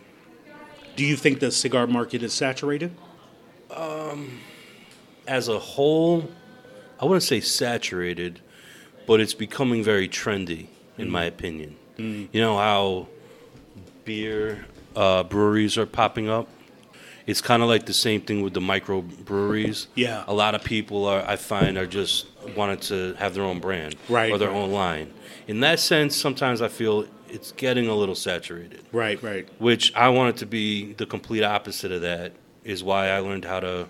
Do 1.01 1.07
you 1.07 1.17
think 1.17 1.41
the 1.41 1.51
cigar 1.51 1.87
market 1.87 2.23
is 2.23 2.35
saturated? 2.35 2.95
Um, 3.75 4.39
as 5.27 5.49
a 5.49 5.59
whole, 5.59 6.31
I 7.01 7.07
wouldn't 7.07 7.23
say 7.23 7.41
saturated, 7.41 8.41
but 9.07 9.19
it's 9.19 9.33
becoming 9.33 9.83
very 9.83 10.11
trendy, 10.11 10.67
in 10.99 11.09
mm. 11.09 11.13
my 11.13 11.25
opinion. 11.25 11.77
Mm. 11.97 12.29
You 12.33 12.43
know 12.43 12.59
how 12.59 13.09
beer 14.05 14.67
uh, 14.95 15.23
breweries 15.23 15.79
are 15.79 15.87
popping 15.87 16.29
up? 16.29 16.49
It's 17.27 17.41
kind 17.41 17.63
of 17.63 17.71
like 17.71 17.87
the 17.87 17.95
same 17.95 18.21
thing 18.21 18.43
with 18.43 18.53
the 18.53 18.61
micro 18.61 19.01
breweries. 19.01 19.87
Yeah. 19.95 20.25
A 20.27 20.35
lot 20.35 20.55
of 20.55 20.63
people 20.63 21.07
are, 21.07 21.25
I 21.27 21.37
find, 21.37 21.79
are 21.79 21.87
just 21.87 22.27
wanted 22.55 22.83
to 22.83 23.15
have 23.15 23.33
their 23.33 23.45
own 23.45 23.59
brand 23.59 23.97
Right, 24.11 24.31
or 24.31 24.37
their 24.37 24.51
own 24.51 24.71
line. 24.71 25.15
In 25.49 25.61
that 25.61 25.81
sense, 25.81 26.15
sometimes 26.15 26.61
I 26.61 26.69
feel 26.69 27.07
it's 27.31 27.53
getting 27.53 27.89
a 27.89 27.95
little 27.95 28.15
saturated 28.15 28.83
Right, 28.93 29.23
right. 29.23 29.49
which 29.59 29.95
I 29.95 30.09
wanted 30.09 30.37
to 30.39 30.47
be 30.47 30.93
the 30.95 31.07
complete 31.07 31.43
opposite 31.45 31.93
of 31.93 32.03
that 32.03 32.33
is 32.65 32.83
why 32.85 33.09
I 33.11 33.19
learned 33.21 33.45
how 33.45 33.61
to 33.61 33.89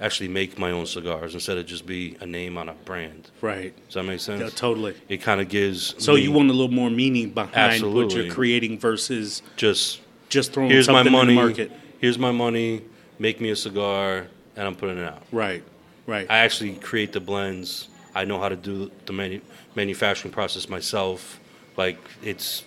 actually 0.00 0.28
make 0.28 0.58
my 0.58 0.70
own 0.72 0.86
cigars 0.86 1.34
instead 1.34 1.56
of 1.56 1.66
just 1.66 1.86
be 1.86 2.16
a 2.20 2.26
name 2.26 2.58
on 2.58 2.68
a 2.68 2.74
brand. 2.74 3.30
Right. 3.40 3.72
Does 3.86 3.94
that 3.94 4.02
make 4.02 4.18
sense? 4.20 4.40
Yeah, 4.42 4.48
totally. 4.50 4.94
It 5.08 5.18
kind 5.22 5.40
of 5.40 5.48
gives 5.48 5.94
So 6.02 6.14
me 6.14 6.22
you 6.22 6.32
want 6.32 6.50
a 6.50 6.52
little 6.52 6.74
more 6.74 6.90
meaning 6.90 7.30
behind 7.30 7.94
what 7.94 8.12
you're 8.12 8.32
creating 8.32 8.78
versus 8.80 9.42
just 9.56 10.00
just 10.28 10.52
throwing 10.52 10.70
here's 10.70 10.88
my 10.88 10.94
something 11.04 11.12
money, 11.12 11.32
in 11.32 11.36
the 11.36 11.42
market. 11.44 11.72
here's 12.00 12.18
my 12.18 12.32
money, 12.32 12.82
make 13.20 13.40
me 13.40 13.50
a 13.50 13.56
cigar, 13.56 14.26
and 14.56 14.66
I'm 14.66 14.74
putting 14.74 14.98
it 14.98 15.04
out. 15.04 15.22
Right. 15.30 15.62
Right. 16.06 16.26
I 16.28 16.38
actually 16.38 16.74
create 16.74 17.12
the 17.12 17.20
blends. 17.20 17.88
I 18.16 18.24
know 18.24 18.40
how 18.40 18.48
to 18.48 18.56
do 18.56 18.90
the 19.06 19.12
manu- 19.12 19.40
manufacturing 19.76 20.32
process 20.32 20.68
myself. 20.68 21.38
Like 21.76 21.98
it's 22.22 22.64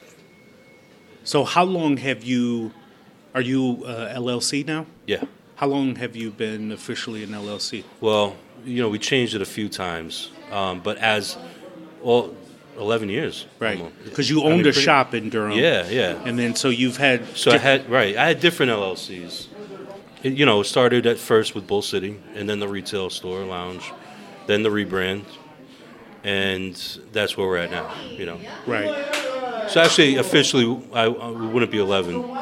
so 1.24 1.44
how 1.44 1.64
long 1.64 1.98
have 1.98 2.24
you 2.24 2.72
are 3.36 3.42
you 3.42 3.84
uh, 3.86 4.14
LLC 4.18 4.66
now? 4.66 4.86
yeah. 5.06 5.24
How 5.56 5.66
long 5.66 5.96
have 5.96 6.16
you 6.16 6.30
been 6.30 6.72
officially 6.72 7.24
an 7.24 7.30
LLC? 7.32 7.84
Well, 8.00 8.36
you 8.64 8.80
know, 8.80 8.90
we 8.90 9.00
changed 9.00 9.34
it 9.34 9.42
a 9.42 9.46
few 9.46 9.70
times, 9.70 10.30
um, 10.52 10.82
but 10.82 10.98
as 11.00 11.36
well, 12.02 12.36
eleven 12.78 13.10
years, 13.10 13.48
Right. 13.58 13.82
Because 14.04 14.30
you 14.30 14.42
I 14.42 14.44
mean, 14.44 14.52
owned 14.52 14.62
a 14.62 14.64
pretty- 14.66 14.82
shop 14.82 15.14
in 15.16 15.30
Durham. 15.32 15.58
Yeah, 15.58 15.88
yeah. 15.90 16.22
And 16.26 16.38
then 16.38 16.54
so 16.56 16.70
you've 16.70 16.98
had 16.98 17.26
So 17.36 17.52
I 17.52 17.58
had 17.58 17.90
right. 17.90 18.16
I 18.16 18.28
had 18.28 18.40
different 18.40 18.72
LLCs. 18.72 19.48
It, 20.22 20.34
you 20.34 20.46
know, 20.46 20.62
started 20.64 21.08
at 21.08 21.18
first 21.18 21.56
with 21.56 21.66
Bull 21.66 21.82
City, 21.82 22.20
and 22.36 22.48
then 22.48 22.60
the 22.60 22.68
retail 22.68 23.10
store 23.10 23.44
lounge, 23.44 23.92
then 24.46 24.62
the 24.62 24.70
rebrand, 24.70 25.24
and 26.24 26.76
that's 27.12 27.38
where 27.38 27.48
we're 27.48 27.58
at 27.58 27.72
now. 27.72 27.92
You 28.10 28.26
know, 28.26 28.40
right. 28.66 29.70
so 29.70 29.82
actually, 29.82 30.16
officially, 30.16 30.82
I, 30.94 31.06
I 31.06 31.30
we 31.30 31.48
wouldn't 31.48 31.72
be 31.72 31.80
11, 31.80 32.40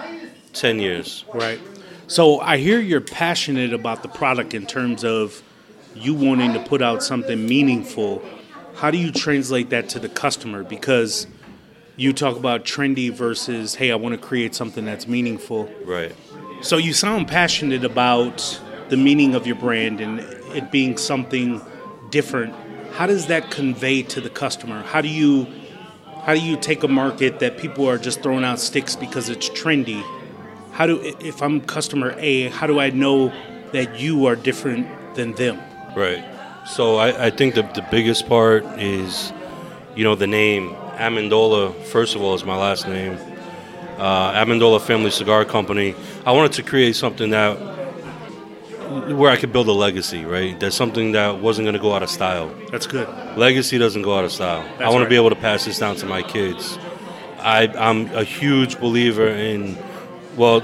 10 0.53 0.79
years. 0.79 1.25
Right. 1.34 1.60
So 2.08 2.39
I 2.39 2.58
hear 2.58 2.79
you're 2.79 3.01
passionate 3.01 3.74
about 3.74 4.03
the 4.03 4.10
product 4.10 4.53
in 4.53 4.65
terms 4.65 5.03
of 5.03 5.41
you 5.96 6.13
wanting 6.13 6.53
to 6.53 6.60
put 6.60 6.82
out 6.82 7.01
something 7.01 7.48
meaningful. 7.48 8.22
How 8.75 8.91
do 8.91 8.98
you 8.98 9.12
translate 9.12 9.70
that 9.70 9.89
to 9.89 10.00
the 10.00 10.10
customer? 10.10 10.63
Because 10.63 11.25
you 11.98 12.13
talk 12.13 12.38
about 12.38 12.65
trendy 12.65 13.12
versus, 13.12 13.75
hey, 13.75 13.91
I 13.91 13.96
want 13.96 14.20
to 14.20 14.22
create 14.22 14.53
something 14.53 14.86
that's 14.86 15.08
meaningful. 15.08 15.72
Right. 15.86 16.13
So 16.62 16.77
you 16.77 16.94
sound 16.94 17.27
passionate 17.27 17.84
about 17.84 18.62
the 18.89 18.98
meaning 18.98 19.36
of 19.36 19.48
your 19.48 19.55
brand 19.55 20.01
and 20.01 20.20
it 20.55 20.72
being 20.72 20.98
something 20.98 21.62
different. 22.10 22.53
How 22.95 23.07
does 23.07 23.27
that 23.27 23.51
convey 23.51 24.03
to 24.03 24.21
the 24.21 24.29
customer? 24.29 24.81
How 24.83 25.01
do 25.01 25.09
you 25.09 25.47
how 26.23 26.33
do 26.33 26.39
you 26.39 26.55
take 26.55 26.81
a 26.81 26.87
market 26.87 27.39
that 27.39 27.57
people 27.57 27.89
are 27.89 27.97
just 27.97 28.23
throwing 28.23 28.45
out 28.45 28.57
sticks 28.57 28.95
because 28.95 29.27
it's 29.27 29.49
trendy? 29.49 30.01
How 30.71 30.87
do 30.87 31.01
if 31.19 31.43
I'm 31.43 31.59
customer 31.59 32.15
A, 32.17 32.47
how 32.47 32.67
do 32.67 32.79
I 32.79 32.91
know 32.91 33.33
that 33.73 33.99
you 33.99 34.27
are 34.27 34.37
different 34.37 34.87
than 35.15 35.33
them? 35.33 35.59
Right. 35.93 36.23
So 36.65 36.95
I, 36.95 37.25
I 37.25 37.29
think 37.31 37.55
the, 37.55 37.63
the 37.63 37.85
biggest 37.91 38.29
part 38.29 38.63
is, 38.79 39.33
you 39.97 40.05
know, 40.05 40.15
the 40.15 40.27
name 40.27 40.69
Amendola. 40.95 41.75
First 41.87 42.15
of 42.15 42.21
all, 42.21 42.33
is 42.33 42.45
my 42.45 42.55
last 42.55 42.87
name. 42.87 43.17
Uh, 43.97 44.31
Amendola 44.31 44.79
Family 44.79 45.11
Cigar 45.11 45.43
Company. 45.43 45.95
I 46.25 46.31
wanted 46.31 46.53
to 46.53 46.63
create 46.63 46.95
something 46.95 47.31
that 47.31 47.75
where 48.95 49.31
I 49.31 49.37
could 49.37 49.51
build 49.51 49.67
a 49.67 49.73
legacy. 49.73 50.25
Right. 50.25 50.59
That's 50.59 50.75
something 50.75 51.11
that 51.13 51.39
wasn't 51.39 51.65
going 51.65 51.73
to 51.73 51.81
go 51.81 51.93
out 51.93 52.03
of 52.03 52.09
style. 52.09 52.53
That's 52.71 52.87
good. 52.87 53.07
Legacy 53.37 53.77
doesn't 53.77 54.01
go 54.01 54.17
out 54.17 54.23
of 54.23 54.31
style. 54.31 54.65
I 54.79 54.85
want 54.85 54.95
right. 54.95 55.03
to 55.03 55.09
be 55.09 55.15
able 55.15 55.29
to 55.29 55.35
pass 55.35 55.65
this 55.65 55.79
down 55.79 55.95
to 55.97 56.05
my 56.05 56.21
kids. 56.21 56.77
I, 57.39 57.67
I'm 57.77 58.07
a 58.15 58.23
huge 58.23 58.79
believer 58.79 59.27
in, 59.27 59.77
well, 60.35 60.61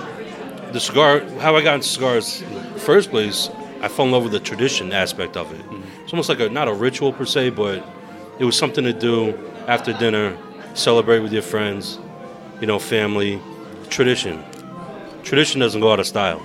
the 0.71 0.79
cigar. 0.79 1.19
How 1.39 1.55
I 1.55 1.61
got 1.61 1.75
into 1.75 1.88
cigars 1.88 2.41
in 2.41 2.53
the 2.53 2.79
first 2.79 3.11
place, 3.11 3.50
I 3.81 3.88
fell 3.88 4.05
in 4.05 4.11
love 4.11 4.23
with 4.23 4.31
the 4.31 4.39
tradition 4.39 4.91
aspect 4.91 5.38
of 5.38 5.51
it. 5.53 5.61
Mm-hmm. 5.61 6.03
It's 6.03 6.13
almost 6.13 6.29
like 6.29 6.39
a 6.39 6.50
not 6.50 6.67
a 6.67 6.73
ritual 6.73 7.13
per 7.13 7.25
se, 7.25 7.51
but 7.51 7.85
it 8.39 8.45
was 8.45 8.57
something 8.57 8.83
to 8.83 8.93
do 8.93 9.38
after 9.67 9.93
dinner, 9.93 10.38
celebrate 10.73 11.19
with 11.19 11.33
your 11.33 11.41
friends, 11.43 12.00
you 12.59 12.67
know, 12.67 12.79
family, 12.79 13.39
tradition. 13.89 14.43
Tradition 15.23 15.59
doesn't 15.59 15.81
go 15.81 15.91
out 15.91 16.00
of 16.00 16.07
style. 16.07 16.41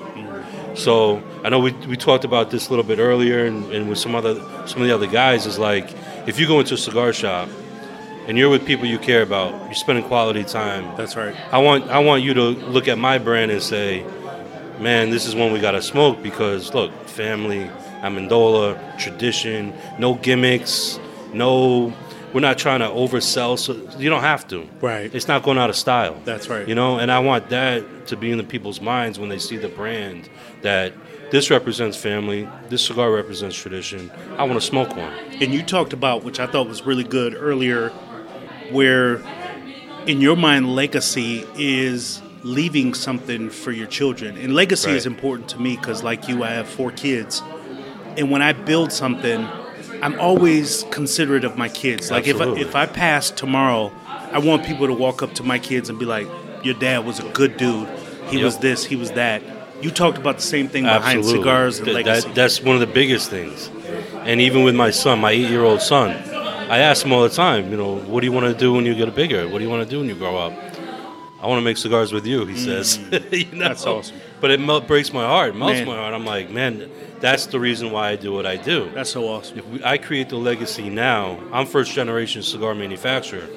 So 0.77 1.23
I 1.43 1.49
know 1.49 1.59
we, 1.59 1.73
we 1.73 1.97
talked 1.97 2.25
about 2.25 2.51
this 2.51 2.67
a 2.67 2.71
little 2.71 2.85
bit 2.85 2.99
earlier, 2.99 3.47
and, 3.47 3.65
and 3.73 3.89
with 3.89 3.99
some 3.99 4.15
other 4.15 4.35
some 4.67 4.83
of 4.83 4.89
the 4.89 4.95
other 4.95 5.07
guys 5.07 5.47
is 5.47 5.59
like 5.59 5.93
if 6.27 6.39
you 6.39 6.47
go 6.47 6.61
into 6.61 6.75
a 6.75 6.79
cigar 6.79 7.13
shop 7.13 7.49
and 8.27 8.37
you're 8.37 8.51
with 8.51 8.67
people 8.67 8.85
you 8.85 8.99
care 8.99 9.23
about, 9.23 9.53
you're 9.65 9.75
spending 9.75 10.05
quality 10.05 10.45
time. 10.45 10.95
That's 10.97 11.17
right. 11.17 11.35
I 11.51 11.59
want 11.59 11.89
I 11.89 12.01
want 12.01 12.23
you 12.23 12.35
to 12.35 12.43
look 12.43 12.89
at 12.89 12.99
my 12.99 13.17
brand 13.17 13.51
and 13.51 13.63
say, 13.63 14.05
man, 14.79 15.09
this 15.11 15.27
is 15.27 15.35
one 15.35 15.53
we 15.53 15.61
gotta 15.61 15.81
smoke 15.81 16.23
because 16.23 16.75
look, 16.75 16.93
family, 17.09 17.71
Amendola, 18.03 18.99
tradition, 18.99 19.73
no 19.99 20.15
gimmicks, 20.15 21.01
no. 21.33 21.93
We're 22.33 22.41
not 22.41 22.59
trying 22.59 22.81
to 22.81 22.87
oversell, 22.87 23.59
so 23.59 23.75
you 23.99 24.11
don't 24.11 24.23
have 24.23 24.47
to. 24.49 24.69
Right. 24.81 25.15
It's 25.15 25.29
not 25.29 25.43
going 25.43 25.59
out 25.59 25.71
of 25.71 25.77
style. 25.77 26.21
That's 26.25 26.49
right. 26.49 26.69
You 26.69 26.75
know, 26.75 26.99
and 26.99 27.11
I 27.11 27.21
want 27.21 27.49
that 27.51 28.09
to 28.09 28.17
be 28.17 28.31
in 28.31 28.39
the 28.39 28.45
people's 28.45 28.81
minds 28.81 29.19
when 29.19 29.29
they 29.29 29.39
see 29.39 29.57
the 29.57 29.69
brand 29.69 30.29
that 30.63 30.93
this 31.31 31.51
represents 31.51 31.97
family, 31.97 32.49
this 32.69 32.85
cigar 32.85 33.11
represents 33.11 33.57
tradition. 33.57 34.11
I 34.37 34.45
want 34.45 34.61
to 34.61 34.67
smoke 34.67 34.91
one. 34.97 35.13
And 35.41 35.53
you 35.55 35.63
talked 35.63 35.93
about, 35.93 36.25
which 36.25 36.39
I 36.39 36.47
thought 36.47 36.69
was 36.69 36.83
really 36.83 37.05
good 37.05 37.35
earlier, 37.35 37.89
where 38.71 39.23
in 40.07 40.21
your 40.21 40.37
mind, 40.37 40.75
legacy 40.75 41.45
is 41.57 42.23
leaving 42.43 42.95
something 42.95 43.51
for 43.51 43.73
your 43.73 43.89
children. 43.89 44.37
And 44.37 44.55
legacy 44.55 44.93
is 44.93 45.05
important 45.05 45.49
to 45.51 45.61
me 45.61 45.77
because, 45.77 46.03
like 46.05 46.29
you, 46.29 46.45
I 46.45 46.51
have 46.51 46.69
four 46.69 46.93
kids. 46.93 47.43
And 48.17 48.31
when 48.31 48.41
I 48.41 48.53
build 48.53 48.93
something, 48.93 49.49
I'm 50.03 50.19
always 50.21 50.85
considerate 50.91 51.45
of 51.45 51.57
my 51.57 51.69
kids. 51.69 52.11
Like 52.11 52.27
if 52.27 52.41
I, 52.41 52.49
if 52.57 52.75
I 52.75 52.87
pass 52.87 53.31
tomorrow, 53.31 53.93
I 54.07 54.39
want 54.39 54.65
people 54.65 54.87
to 54.87 54.93
walk 54.95 55.23
up 55.23 55.35
to 55.35 55.43
my 55.43 55.59
kids 55.59 55.89
and 55.89 55.99
be 55.99 56.05
like, 56.05 56.29
"Your 56.63 56.75
dad 56.75 57.05
was 57.05 57.19
a 57.21 57.29
good 57.31 57.57
dude. 57.57 57.89
He 58.29 58.37
Yep. 58.37 58.45
was 58.45 58.59
this. 58.59 58.85
He 58.85 58.97
was 58.97 59.13
that." 59.13 59.43
You 59.83 59.91
talked 59.91 60.17
about 60.19 60.37
the 60.37 60.43
same 60.43 60.69
thing 60.69 60.85
behind 60.85 61.19
Absolutely. 61.19 61.41
cigars 61.43 61.77
and 61.79 61.85
Th- 61.87 61.95
legacy. 61.97 62.29
That, 62.29 62.35
that's 62.35 62.63
one 62.63 62.75
of 62.77 62.81
the 62.81 62.87
biggest 62.87 63.29
things. 63.31 63.71
And 64.25 64.41
even 64.41 64.65
with 64.65 64.75
my 64.75 64.91
son, 64.91 65.21
my 65.21 65.33
eight-year-old 65.33 65.83
son, 65.83 66.11
I 66.11 66.79
ask 66.79 67.05
him 67.05 67.13
all 67.13 67.23
the 67.23 67.29
time, 67.29 67.71
you 67.71 67.77
know, 67.77 67.97
what 67.97 68.21
do 68.23 68.27
you 68.27 68.33
want 68.33 68.47
to 68.47 68.55
do 68.59 68.73
when 68.73 68.87
you 68.87 68.95
get 68.95 69.15
bigger? 69.15 69.47
What 69.49 69.59
do 69.59 69.65
you 69.65 69.71
want 69.71 69.85
to 69.85 69.89
do 69.89 69.99
when 70.01 70.09
you 70.09 70.15
grow 70.15 70.37
up? 70.39 70.53
I 71.43 71.47
want 71.47 71.59
to 71.61 71.65
make 71.65 71.77
cigars 71.77 72.13
with 72.13 72.27
you, 72.27 72.47
he 72.47 72.57
says. 72.57 72.99
You 73.11 73.11
know? 73.11 73.21
Mm. 73.21 73.59
That's 73.59 73.87
awesome. 73.87 74.17
But 74.41 74.51
it 74.51 74.61
mel- 74.61 74.81
breaks 74.81 75.13
my 75.13 75.25
heart, 75.25 75.57
melts 75.57 75.79
Man. 75.79 75.87
my 75.87 75.97
heart. 75.97 76.15
I'm 76.15 76.27
like, 76.27 76.51
man, 76.51 76.91
that's 77.21 77.47
the 77.47 77.59
reason 77.59 77.91
why 77.91 78.11
I 78.11 78.17
do 78.17 78.33
what 78.33 78.47
I 78.47 78.57
do. 78.57 78.91
That's 78.95 79.11
so 79.11 79.29
awesome. 79.29 79.59
If 79.59 79.67
we, 79.67 79.85
I 79.85 79.99
create 79.99 80.29
the 80.29 80.37
legacy 80.37 80.91
now, 80.91 81.41
I'm 81.53 81.67
first 81.67 81.93
generation 81.93 82.43
cigar 82.43 82.75
manufacturer. 82.75 83.49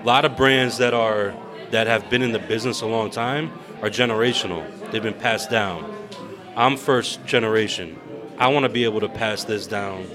A 0.00 0.04
lot 0.04 0.24
of 0.24 0.36
brands 0.36 0.78
that 0.78 0.94
are 0.94 1.34
that 1.70 1.86
have 1.86 2.08
been 2.08 2.22
in 2.22 2.32
the 2.32 2.38
business 2.38 2.80
a 2.80 2.86
long 2.86 3.10
time 3.10 3.52
are 3.82 3.90
generational. 3.90 4.64
They've 4.90 5.02
been 5.02 5.14
passed 5.14 5.50
down. 5.50 5.94
I'm 6.56 6.76
first 6.76 7.24
generation. 7.26 7.98
I 8.38 8.48
want 8.48 8.64
to 8.64 8.68
be 8.68 8.84
able 8.84 9.00
to 9.00 9.08
pass 9.08 9.44
this 9.44 9.66
down 9.66 10.06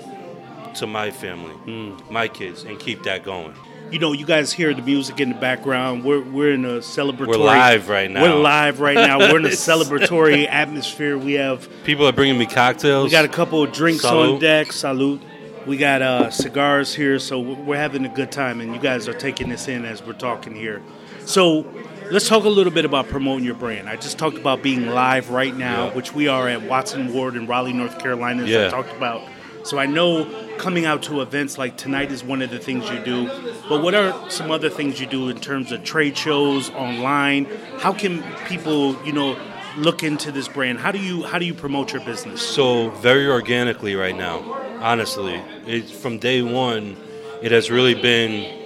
to 0.76 0.88
my 0.88 1.12
family, 1.12 1.54
hmm. 1.54 1.96
my 2.12 2.28
kids, 2.28 2.64
and 2.64 2.80
keep 2.80 3.04
that 3.04 3.24
going. 3.24 3.54
You 3.94 4.00
know, 4.00 4.12
you 4.12 4.26
guys 4.26 4.52
hear 4.52 4.74
the 4.74 4.82
music 4.82 5.20
in 5.20 5.30
the 5.30 5.36
background. 5.36 6.04
We're 6.04 6.24
we're 6.24 6.54
in 6.54 6.66
a 6.66 6.80
celebratory. 6.80 7.28
We're 7.28 7.38
live 7.38 7.90
right 7.90 8.10
now. 8.10 8.24
We're 8.24 8.42
live 8.42 8.80
right 8.80 8.96
now. 8.96 9.20
We're 9.20 9.38
in 9.38 9.46
a 9.46 9.50
celebratory 9.50 10.48
atmosphere. 10.50 11.16
We 11.16 11.34
have 11.34 11.70
People 11.84 12.08
are 12.08 12.12
bringing 12.12 12.40
me 12.40 12.48
cocktails. 12.48 13.04
we 13.06 13.12
got 13.12 13.24
a 13.24 13.28
couple 13.28 13.62
of 13.62 13.72
drinks 13.72 14.04
on 14.04 14.40
deck. 14.40 14.72
Salute. 14.72 15.22
We 15.68 15.78
got 15.78 16.02
uh, 16.02 16.32
cigars 16.32 16.96
here, 16.96 17.20
so 17.20 17.40
we're 17.40 17.78
having 17.78 18.04
a 18.04 18.10
good 18.10 18.32
time, 18.32 18.62
and 18.62 18.74
you 18.74 18.82
guys 18.82 19.08
are 19.08 19.14
taking 19.14 19.50
this 19.50 19.68
in 19.68 19.86
as 19.86 20.04
we're 20.04 20.14
talking 20.14 20.56
here. 20.56 20.82
So 21.26 21.64
let's 22.10 22.28
talk 22.28 22.46
a 22.46 22.50
little 22.50 22.74
bit 22.74 22.86
about 22.86 23.10
promoting 23.10 23.46
your 23.46 23.54
brand. 23.54 23.88
I 23.88 23.96
just 23.96 24.18
talked 24.18 24.38
about 24.38 24.64
being 24.64 24.88
live 24.88 25.30
right 25.30 25.56
now, 25.56 25.86
Yeah. 25.86 25.94
which 25.94 26.16
we 26.16 26.28
are 26.28 26.50
at 26.50 26.64
Watts 26.64 26.96
& 26.96 26.98
Ward 26.98 27.36
in 27.36 27.46
Raleigh, 27.46 27.74
North 27.74 28.00
Carolina, 28.00 28.44
as 28.44 28.74
I 28.74 28.76
talked 28.76 28.92
about. 28.98 29.22
So 29.66 29.78
I 29.78 29.86
know 29.86 30.26
coming 30.58 30.86
out 30.86 31.04
to 31.04 31.22
events 31.22 31.58
like 31.58 31.78
tonight 31.78 32.12
is 32.12 32.24
one 32.24 32.42
of 32.42 32.50
the 32.50 32.60
things 32.60 32.90
you 32.90 33.00
do. 33.00 33.28
But 33.70 33.82
what 33.82 33.96
are 33.96 34.30
some 34.30 34.52
other 34.52 34.70
things 34.70 35.00
you 35.00 35.08
do 35.08 35.30
in 35.30 35.40
terms 35.40 35.72
of 35.72 35.84
trade 35.84 36.18
shows, 36.18 36.70
online? 36.72 37.46
How 37.80 37.94
can 37.94 38.24
people, 38.48 39.02
you 39.06 39.14
know, 39.14 39.38
look 39.78 40.04
into 40.04 40.32
this 40.32 40.48
brand? 40.48 40.80
How 40.80 40.92
do 40.92 41.00
you 41.00 41.24
how 41.24 41.40
do 41.40 41.46
you 41.46 41.54
promote 41.54 41.94
your 41.94 42.04
business? 42.04 42.42
So 42.42 42.90
very 42.92 43.28
organically 43.28 43.96
right 43.96 44.16
now, 44.16 44.40
honestly. 44.82 45.42
It, 45.66 45.90
from 45.90 46.20
day 46.20 46.42
one, 46.42 46.98
it 47.42 47.52
has 47.52 47.72
really 47.72 47.96
been 47.96 48.62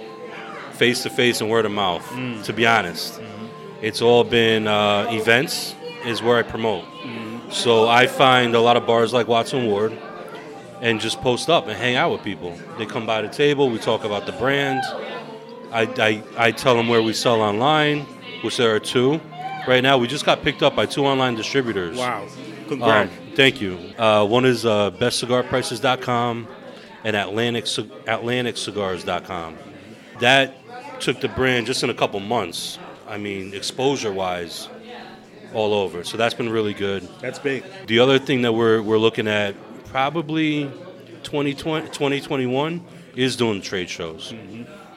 face 0.72 1.02
to 1.02 1.10
face 1.10 1.40
and 1.40 1.50
word 1.50 1.66
of 1.66 1.72
mouth. 1.72 2.04
Mm. 2.10 2.44
To 2.44 2.52
be 2.52 2.66
honest, 2.66 3.14
mm-hmm. 3.14 3.46
it's 3.82 4.02
all 4.02 4.24
been 4.24 4.66
uh, 4.66 5.08
events 5.10 5.74
is 6.04 6.22
where 6.22 6.36
I 6.36 6.42
promote. 6.42 6.84
Mm-hmm. 6.84 7.50
So 7.50 7.88
I 7.88 8.06
find 8.06 8.54
a 8.54 8.60
lot 8.60 8.76
of 8.76 8.86
bars 8.86 9.12
like 9.12 9.26
Watts 9.26 9.52
& 9.52 9.54
Ward 9.54 9.96
and 10.80 11.00
just 11.00 11.20
post 11.20 11.48
up 11.48 11.66
and 11.66 11.76
hang 11.76 11.96
out 11.96 12.12
with 12.12 12.22
people. 12.22 12.56
They 12.78 12.86
come 12.86 13.06
by 13.06 13.22
the 13.22 13.28
table, 13.28 13.70
we 13.70 13.78
talk 13.78 14.04
about 14.04 14.26
the 14.26 14.32
brand. 14.32 14.82
I, 15.72 15.82
I, 15.82 16.22
I 16.48 16.52
tell 16.52 16.74
them 16.76 16.88
where 16.88 17.02
we 17.02 17.12
sell 17.12 17.40
online, 17.40 18.00
which 18.42 18.56
there 18.56 18.74
are 18.74 18.80
two. 18.80 19.20
Right 19.66 19.82
now, 19.82 19.98
we 19.98 20.06
just 20.06 20.24
got 20.24 20.42
picked 20.42 20.62
up 20.62 20.74
by 20.74 20.86
two 20.86 21.04
online 21.04 21.34
distributors. 21.34 21.98
Wow. 21.98 22.26
Congrats. 22.68 23.10
Um, 23.10 23.18
thank 23.34 23.60
you. 23.60 23.78
Uh, 23.98 24.26
one 24.26 24.44
is 24.44 24.64
uh, 24.64 24.90
bestcigarprices.com 24.92 26.48
and 27.04 27.16
Atlantic 27.16 27.64
AtlanticCigars.com. 27.64 29.56
That 30.20 30.54
took 31.00 31.20
the 31.20 31.28
brand 31.28 31.66
just 31.66 31.82
in 31.82 31.90
a 31.90 31.94
couple 31.94 32.20
months. 32.20 32.78
I 33.06 33.18
mean, 33.18 33.54
exposure 33.54 34.12
wise, 34.12 34.68
all 35.54 35.72
over. 35.72 36.04
So 36.04 36.16
that's 36.16 36.34
been 36.34 36.50
really 36.50 36.74
good. 36.74 37.08
That's 37.20 37.38
big. 37.38 37.64
The 37.86 38.00
other 38.00 38.18
thing 38.18 38.42
that 38.42 38.52
we're, 38.52 38.82
we're 38.82 38.98
looking 38.98 39.28
at 39.28 39.54
probably 39.90 40.64
2020, 41.24 41.86
2021 41.88 42.84
is 43.16 43.36
doing 43.36 43.60
trade 43.60 43.88
shows. 43.88 44.34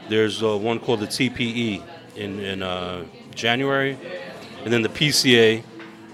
There's 0.10 0.44
uh, 0.44 0.58
one 0.58 0.80
called 0.80 1.00
the 1.00 1.08
TPE 1.08 1.84
in, 2.16 2.40
in 2.40 2.62
uh, 2.64 3.06
January, 3.34 3.98
and 4.64 4.72
then 4.74 4.82
the 4.82 4.90
PCA 4.90 5.64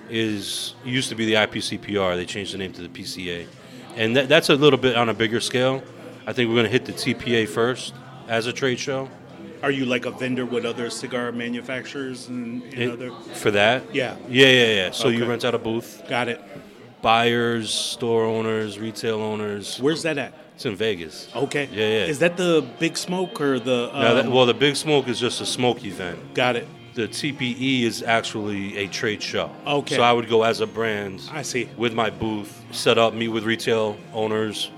is 0.10 0.76
used 0.86 1.10
to 1.10 1.16
be 1.16 1.26
the 1.26 1.34
IPCPR. 1.34 2.16
They 2.16 2.26
changed 2.26 2.54
the 2.54 2.58
name 2.60 2.74
to 2.74 2.82
the 2.82 2.90
PCA, 2.90 3.48
and 3.96 4.16
that, 4.16 4.30
that's 4.30 4.50
a 4.50 4.56
little 4.56 4.80
bit 4.80 4.96
on 4.96 5.10
a 5.10 5.14
bigger 5.14 5.40
scale. 5.40 5.82
I 6.26 6.34
think 6.34 6.50
we're 6.50 6.56
going 6.56 6.66
to 6.66 6.72
hit 6.72 6.86
the 6.86 6.94
TPA 6.94 7.48
first 7.48 7.94
as 8.28 8.46
a 8.48 8.54
trade 8.54 8.80
show. 8.80 9.10
Are 9.64 9.72
you 9.72 9.86
like 9.86 10.06
a 10.06 10.12
vendor 10.12 10.46
with 10.46 10.66
other 10.66 10.90
cigar 10.92 11.32
manufacturers 11.32 12.28
and, 12.28 12.62
and 12.64 12.74
It- 12.74 12.92
other? 12.92 13.12
for 13.34 13.50
that. 13.52 13.94
Yeah. 13.94 14.16
yeah, 14.30 14.48
yeah, 14.48 14.66
yeah. 14.76 14.92
So 14.92 15.08
you 15.08 15.26
rent 15.26 15.44
out 15.44 15.56
a 15.56 15.58
booth. 15.58 16.04
Got 16.08 16.28
it. 16.28 16.42
Buyers, 17.12 17.74
store 17.74 18.26
owners, 18.26 18.78
retail 18.80 19.22
owners. 19.22 19.80
Where's 19.80 20.04
that 20.04 20.18
at? 20.18 20.34
It's 20.56 20.66
in 20.66 20.76
Vegas. 20.76 21.30
Okay. 21.34 21.70
Yeah, 21.72 21.88
yeah. 21.88 22.06
Is 22.06 22.20
that 22.20 22.36
the 22.36 22.68
big 22.80 22.98
smoke 22.98 23.40
or 23.40 23.60
the? 23.60 23.90
Um, 23.96 24.02
that, 24.18 24.30
well, 24.30 24.46
the 24.46 24.54
Big 24.54 24.76
Smoke 24.76 25.08
is 25.08 25.18
just 25.18 25.40
a 25.40 25.46
smoke 25.46 25.86
event. 25.86 26.34
got 26.34 26.58
it. 26.58 26.68
The 26.96 27.08
TPE 27.08 27.84
is 27.84 28.04
actually 28.04 28.76
a 28.80 28.88
trade 28.90 29.24
show. 29.24 29.50
Okay. 29.66 29.96
So 29.96 30.02
I 30.02 30.12
would 30.12 30.28
go 30.28 30.44
as 30.44 30.60
a 30.60 30.68
brand 30.68 31.22
I 31.32 31.44
see. 31.44 31.70
with 31.78 31.94
my 31.94 32.10
booth, 32.10 32.62
set 32.72 32.98
up, 32.98 33.14
meet 33.14 33.30
with 33.30 33.46
retail 33.46 33.96
owners, 34.14 34.70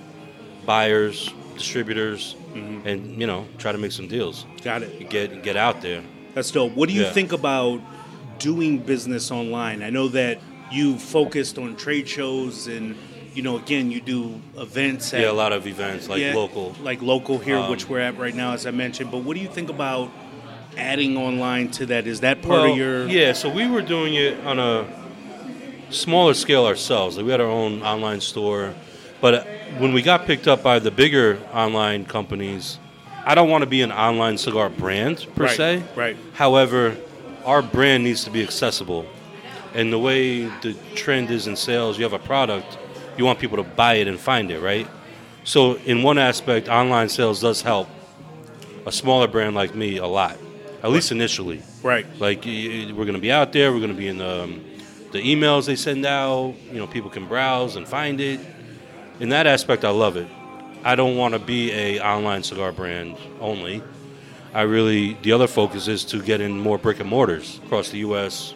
buyers, 0.68 1.34
distributors, 1.56 2.36
Mm-hmm. 2.54 2.88
and 2.88 3.20
you 3.22 3.26
know 3.28 3.46
try 3.58 3.72
to 3.72 3.78
make 3.80 3.92
some 3.92 4.08
deals. 4.08 4.46
Got 4.64 4.84
it. 4.84 5.10
Get 5.10 5.42
get 5.42 5.58
out 5.58 5.82
there. 5.82 6.04
That's 6.36 6.52
dope. 6.52 6.74
What 6.74 6.90
do 6.90 6.94
you 6.96 7.04
Yeah. 7.06 7.12
think 7.12 7.32
about 7.32 7.82
doing 8.38 8.78
business 8.78 9.32
online? 9.32 9.82
I 9.82 9.90
know 9.90 10.08
that 10.10 10.38
you 10.72 10.98
focused 10.98 11.58
on 11.58 11.76
trade 11.76 12.08
shows 12.08 12.68
and 12.68 12.96
you 13.34 13.42
know 13.42 13.58
again 13.58 13.92
you 13.92 14.02
do 14.02 14.40
events 14.58 15.14
at 15.14 15.22
Yeah, 15.22 15.32
a 15.32 15.34
lot 15.34 15.52
of 15.54 15.66
events 15.68 16.08
like 16.10 16.20
yeah, 16.22 16.34
local. 16.34 16.76
like 16.82 17.02
local 17.02 17.38
here, 17.40 17.58
Um, 17.58 17.70
which 17.70 17.88
we're 17.90 18.00
at 18.00 18.18
right 18.18 18.36
now, 18.36 18.54
as 18.54 18.66
I 18.66 18.72
mentioned. 18.72 19.12
But 19.12 19.20
what 19.24 19.36
do 19.36 19.42
you 19.42 19.48
think 19.48 19.70
about 19.70 20.10
adding 20.78 21.18
online 21.18 21.70
to 21.72 21.86
that? 21.88 22.08
Is 22.08 22.20
that 22.22 22.42
part 22.42 22.62
Well, 22.62 22.72
of 22.72 22.78
your? 22.78 23.08
yeah. 23.08 23.34
So 23.34 23.50
we 23.50 23.68
were 23.68 23.82
doing 23.82 24.14
it 24.16 24.40
on 24.46 24.60
a 24.60 24.86
smaller 25.90 26.34
scale 26.34 26.66
ourselves. 26.66 27.18
Like 27.18 27.26
we 27.26 27.32
had 27.32 27.42
our 27.42 27.48
own 27.50 27.82
online 27.82 28.22
store, 28.22 28.74
but 29.22 29.48
when 29.78 29.94
we 29.94 30.02
got 30.02 30.26
picked 30.26 30.48
up 30.48 30.62
by 30.64 30.80
the 30.80 30.92
bigger 30.92 31.38
online 31.54 32.06
companies, 32.06 32.80
I 33.26 33.36
don't 33.36 33.50
want 33.50 33.64
to 33.64 33.70
be 33.70 33.82
an 33.82 33.92
online 33.92 34.38
cigar 34.38 34.70
brand 34.70 35.26
per 35.36 35.46
Right, 35.46 35.58
se. 35.58 35.84
right. 35.96 36.18
However, 36.34 36.96
our 37.46 37.62
brand 37.62 38.04
needs 38.04 38.24
to 38.26 38.32
be 38.32 38.42
accessible, 38.44 39.06
and 39.74 39.92
the 39.94 40.00
way 40.00 40.46
the 40.62 40.76
trend 40.96 41.30
is 41.32 41.48
in 41.48 41.56
sales, 41.56 41.98
you 41.98 42.04
have 42.04 42.14
a 42.14 42.20
product, 42.20 42.78
you 43.18 43.26
want 43.26 43.40
people 43.40 43.58
to 43.58 43.64
buy 43.64 43.96
it 43.96 44.08
and 44.08 44.20
find 44.20 44.52
it, 44.52 44.60
right? 44.60 44.88
So 45.44 45.76
in 45.76 46.04
one 46.04 46.18
aspect, 46.18 46.68
online 46.68 47.10
sales 47.10 47.42
does 47.42 47.62
help 47.62 47.88
a 48.86 48.92
smaller 48.92 49.28
brand 49.28 49.56
like 49.56 49.76
me 49.76 49.98
a 49.98 50.08
lot, 50.08 50.38
at 50.84 50.92
least 50.92 51.12
initially. 51.12 51.62
Right. 51.84 52.06
Like 52.20 52.46
we're 52.46 52.94
going 52.94 53.14
to 53.14 53.20
be 53.20 53.32
out 53.32 53.54
there. 53.54 53.72
We're 53.72 53.80
going 53.80 53.92
to 53.92 53.98
be 53.98 54.08
in 54.08 54.18
the, 54.18 54.44
um, 54.44 54.66
the 55.12 55.20
emails 55.20 55.66
they 55.66 55.76
send 55.76 56.06
out. 56.06 56.56
You 56.72 56.78
know, 56.78 56.88
people 56.88 57.10
can 57.10 57.28
browse 57.28 57.76
and 57.76 57.88
find 57.88 58.20
it. 58.20 58.40
In 59.20 59.30
that 59.30 59.48
aspect, 59.48 59.86
I 59.86 59.90
love 59.90 60.18
it. 60.18 60.28
I 60.84 60.96
don't 60.96 61.18
want 61.18 61.34
to 61.34 61.40
be 61.40 61.72
a 61.72 62.00
online 62.00 62.44
cigar 62.44 62.72
brand 62.72 63.18
only. 63.42 63.84
I 64.54 64.62
really 64.62 65.14
the 65.22 65.34
other 65.34 65.48
focus 65.48 65.88
is 65.88 66.06
to 66.06 66.22
get 66.22 66.42
in 66.42 66.60
more 66.60 66.78
brick 66.78 67.00
and 67.00 67.10
mortars 67.10 67.60
across 67.66 67.90
the 67.90 68.00
U.S. 68.00 68.56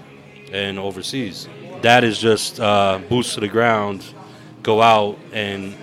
and 0.53 0.79
overseas. 0.79 1.49
That 1.81 2.03
is 2.05 2.17
just 2.19 2.59
uh, 2.59 2.99
boots 3.09 3.33
to 3.33 3.41
the 3.41 3.47
ground. 3.49 4.05
Go 4.61 4.81
out 4.81 5.17
and 5.33 5.73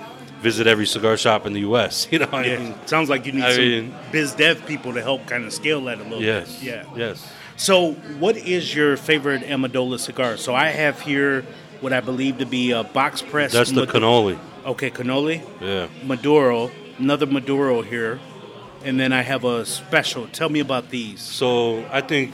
visit 0.40 0.66
every 0.66 0.86
cigar 0.86 1.18
shop 1.18 1.44
in 1.44 1.52
the 1.52 1.60
U.S. 1.60 2.08
You 2.10 2.20
know, 2.20 2.26
what 2.26 2.46
I 2.46 2.56
mean, 2.56 2.74
Sounds 2.86 3.10
like 3.10 3.26
you 3.26 3.32
need 3.32 3.44
I 3.44 3.52
some 3.52 3.62
mean- 3.62 3.94
biz 4.10 4.32
dev 4.34 4.64
people 4.66 4.94
to 4.94 5.02
help 5.02 5.26
kind 5.26 5.44
of 5.44 5.52
scale 5.52 5.82
that 5.84 5.98
a 5.98 6.02
little 6.04 6.22
yes, 6.22 6.56
bit. 6.56 6.64
Yeah. 6.64 6.84
yes. 6.96 7.30
So, 7.56 7.92
what 8.18 8.38
is 8.38 8.74
your 8.74 8.96
favorite 8.96 9.42
Amendola 9.42 9.98
cigar? 10.00 10.38
So, 10.38 10.54
I 10.54 10.68
have 10.68 10.98
here 11.02 11.44
what 11.82 11.92
I 11.92 12.00
believe 12.00 12.38
to 12.38 12.46
be 12.46 12.70
a 12.70 12.84
box 12.84 13.20
press. 13.20 13.52
That's 13.52 13.70
the 13.70 13.84
Mad- 13.84 13.94
cannoli. 13.94 14.38
Okay, 14.64 14.90
cannoli, 14.90 15.42
Yeah. 15.60 15.88
Maduro, 16.04 16.70
another 16.98 17.26
Maduro 17.26 17.82
here, 17.82 18.18
and 18.84 18.98
then 19.00 19.12
I 19.12 19.20
have 19.22 19.44
a 19.44 19.66
special. 19.66 20.26
Tell 20.28 20.48
me 20.48 20.60
about 20.60 20.88
these. 20.90 21.20
So 21.20 21.84
I 21.90 22.00
think, 22.00 22.32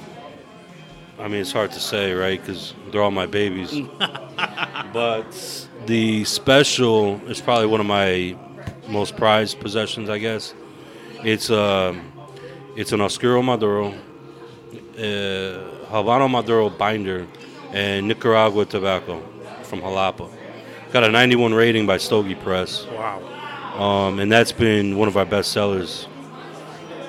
I 1.18 1.28
mean, 1.28 1.40
it's 1.40 1.52
hard 1.52 1.72
to 1.72 1.80
say, 1.80 2.12
right? 2.12 2.40
Because 2.40 2.74
they're 2.90 3.02
all 3.02 3.10
my 3.10 3.26
babies. 3.26 3.72
but 4.92 5.68
the 5.86 6.24
special 6.24 7.20
is 7.28 7.40
probably 7.40 7.66
one 7.66 7.80
of 7.80 7.86
my 7.86 8.36
most 8.88 9.16
prized 9.16 9.58
possessions, 9.60 10.08
I 10.10 10.18
guess. 10.18 10.54
It's 11.24 11.50
um, 11.50 12.12
it's 12.76 12.92
an 12.92 13.00
Oscuro 13.00 13.42
Maduro, 13.42 13.88
uh, 13.88 13.94
Habano 15.90 16.30
Maduro 16.30 16.68
binder, 16.70 17.26
and 17.72 18.06
Nicaragua 18.08 18.66
tobacco 18.66 19.20
from 19.62 19.80
Jalapa. 19.80 20.30
Got 20.92 21.04
a 21.04 21.10
91 21.10 21.54
rating 21.54 21.86
by 21.86 21.96
Stogie 21.96 22.34
Press 22.36 22.86
Wow. 22.86 23.20
um, 23.76 24.20
and 24.20 24.30
that's 24.30 24.52
been 24.52 24.96
one 24.98 25.08
of 25.08 25.16
our 25.16 25.24
best 25.24 25.50
sellers. 25.52 26.06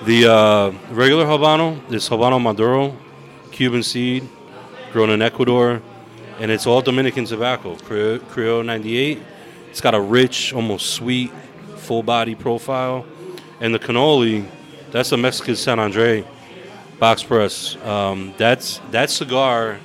The 0.05 0.31
uh, 0.31 0.71
regular 0.91 1.25
Habano 1.25 1.79
is 1.91 2.07
Habano 2.09 2.41
Maduro, 2.41 2.95
Cuban 3.57 3.81
seed, 3.81 4.29
grown 4.93 5.09
in 5.09 5.19
Ecuador, 5.19 5.81
and 6.39 6.51
it's 6.51 6.67
all 6.67 6.79
Dominican 6.79 7.25
tobacco, 7.25 7.75
Cre- 7.77 8.23
Criollo 8.31 8.63
98. 8.63 9.17
It's 9.71 9.81
got 9.81 9.95
a 9.95 9.99
rich, 9.99 10.53
almost 10.53 10.91
sweet, 10.91 11.31
full 11.77 12.03
body 12.03 12.35
profile. 12.35 13.03
And 13.59 13.73
the 13.73 13.79
cannoli, 13.79 14.45
that's 14.91 15.11
a 15.11 15.17
Mexican 15.17 15.55
San 15.55 15.79
Andre 15.79 16.23
box 16.99 17.23
press. 17.23 17.75
Um, 17.83 18.35
that's 18.37 18.79
that 18.91 19.09
cigar 19.09 19.79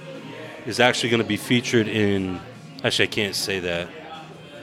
is 0.67 0.79
actually 0.79 1.09
going 1.09 1.23
to 1.23 1.29
be 1.29 1.39
featured 1.39 1.89
in. 1.89 2.41
Actually, 2.85 3.09
I 3.09 3.11
can't 3.11 3.35
say 3.35 3.59
that. 3.61 3.89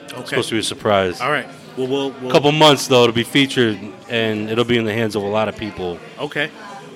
It's 0.04 0.12
Okay. 0.12 0.26
supposed 0.26 0.48
to 0.50 0.54
be 0.54 0.60
a 0.60 0.62
surprise 0.62 1.20
All 1.20 1.30
right. 1.32 1.48
Well, 1.76 1.86
we'll, 1.88 2.10
we'll 2.20 2.30
couple 2.30 2.52
months 2.52 2.86
though 2.86 3.06
to 3.08 3.12
be 3.12 3.22
featured 3.24 3.76
and 4.08 4.48
it'll 4.50 4.64
be 4.64 4.76
in 4.76 4.84
the 4.84 4.92
hands 4.92 5.14
of 5.16 5.22
a 5.22 5.26
lot 5.26 5.48
of 5.48 5.56
people 5.56 5.98
Okay. 6.18 6.50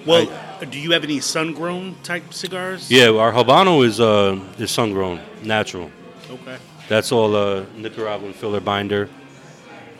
Well, 0.05 0.29
do 0.65 0.79
you 0.79 0.93
have 0.93 1.05
any 1.05 1.21
sun 1.21 1.53
grown 1.53 1.95
type 2.03 2.33
cigars? 2.33 2.91
yeah 2.91 3.09
our 3.11 3.33
habano 3.33 3.85
is 3.85 4.01
uh 4.01 4.39
is 4.59 4.71
sun 4.71 4.93
grown 4.93 5.21
natural 5.43 5.91
Okay. 6.31 6.57
That's 6.89 7.13
all 7.13 7.37
a 7.37 7.65
Nicaraguan 7.77 8.33
filler 8.33 8.61
binder, 8.61 9.09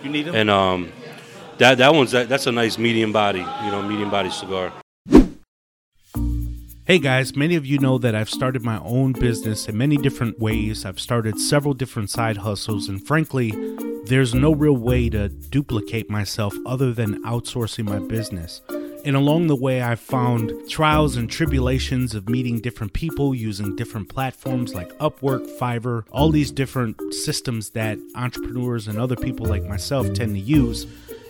You 0.03 0.11
need 0.11 0.25
them? 0.27 0.35
and 0.35 0.51
um, 0.51 0.93
that 1.59 1.79
that 1.79 1.95
one's 1.95 2.11
that, 2.13 2.29
that's 2.29 2.47
a 2.47 2.53
nice 2.53 2.77
medium 2.79 3.13
body, 3.13 3.39
you 3.39 3.71
know, 3.71 3.83
medium 3.83 4.11
body 4.11 4.31
cigar. 4.31 4.73
Hey 6.87 6.99
guys, 6.99 7.35
many 7.37 7.55
of 7.55 7.65
you 7.65 7.79
know 7.79 7.97
that 7.99 8.15
I've 8.15 8.29
started 8.29 8.63
my 8.63 8.79
own 8.81 9.13
business 9.13 9.69
in 9.69 9.79
many 9.79 9.97
different 9.97 10.39
ways. 10.39 10.85
I've 10.85 11.01
started 11.01 11.39
several 11.39 11.73
different 11.73 12.11
side 12.11 12.39
hustles, 12.39 12.89
and 12.89 13.07
frankly, 13.07 13.53
there's 14.07 14.35
no 14.35 14.53
real 14.55 14.77
way 14.77 15.09
to 15.11 15.29
duplicate 15.31 16.11
myself 16.11 16.55
other 16.67 16.93
than 16.93 17.23
outsourcing 17.25 17.85
my 17.85 18.01
business. 18.01 18.61
And 19.05 19.17
along 19.17 19.49
the 19.49 19.57
way, 19.57 19.83
I've 19.83 20.01
found 20.01 20.53
trials 20.69 21.17
and 21.17 21.31
tribulations 21.31 22.15
of 22.15 22.27
meeting 22.29 22.61
different 22.61 22.95
people 22.95 23.35
using 23.35 23.77
different 23.77 24.09
platforms 24.09 24.75
like 24.75 24.97
Upwork, 24.99 25.47
Fiverr, 25.59 26.05
all 26.11 26.31
these 26.31 26.51
different 26.51 27.13
systems 27.13 27.71
that 27.71 27.99
entrepreneurs 28.15 28.89
and 28.89 28.99
other 28.99 29.17
people 29.17 29.45
like 29.45 29.65
myself 29.65 30.11
tend 30.15 30.35
to 30.35 30.41
use. 30.41 30.87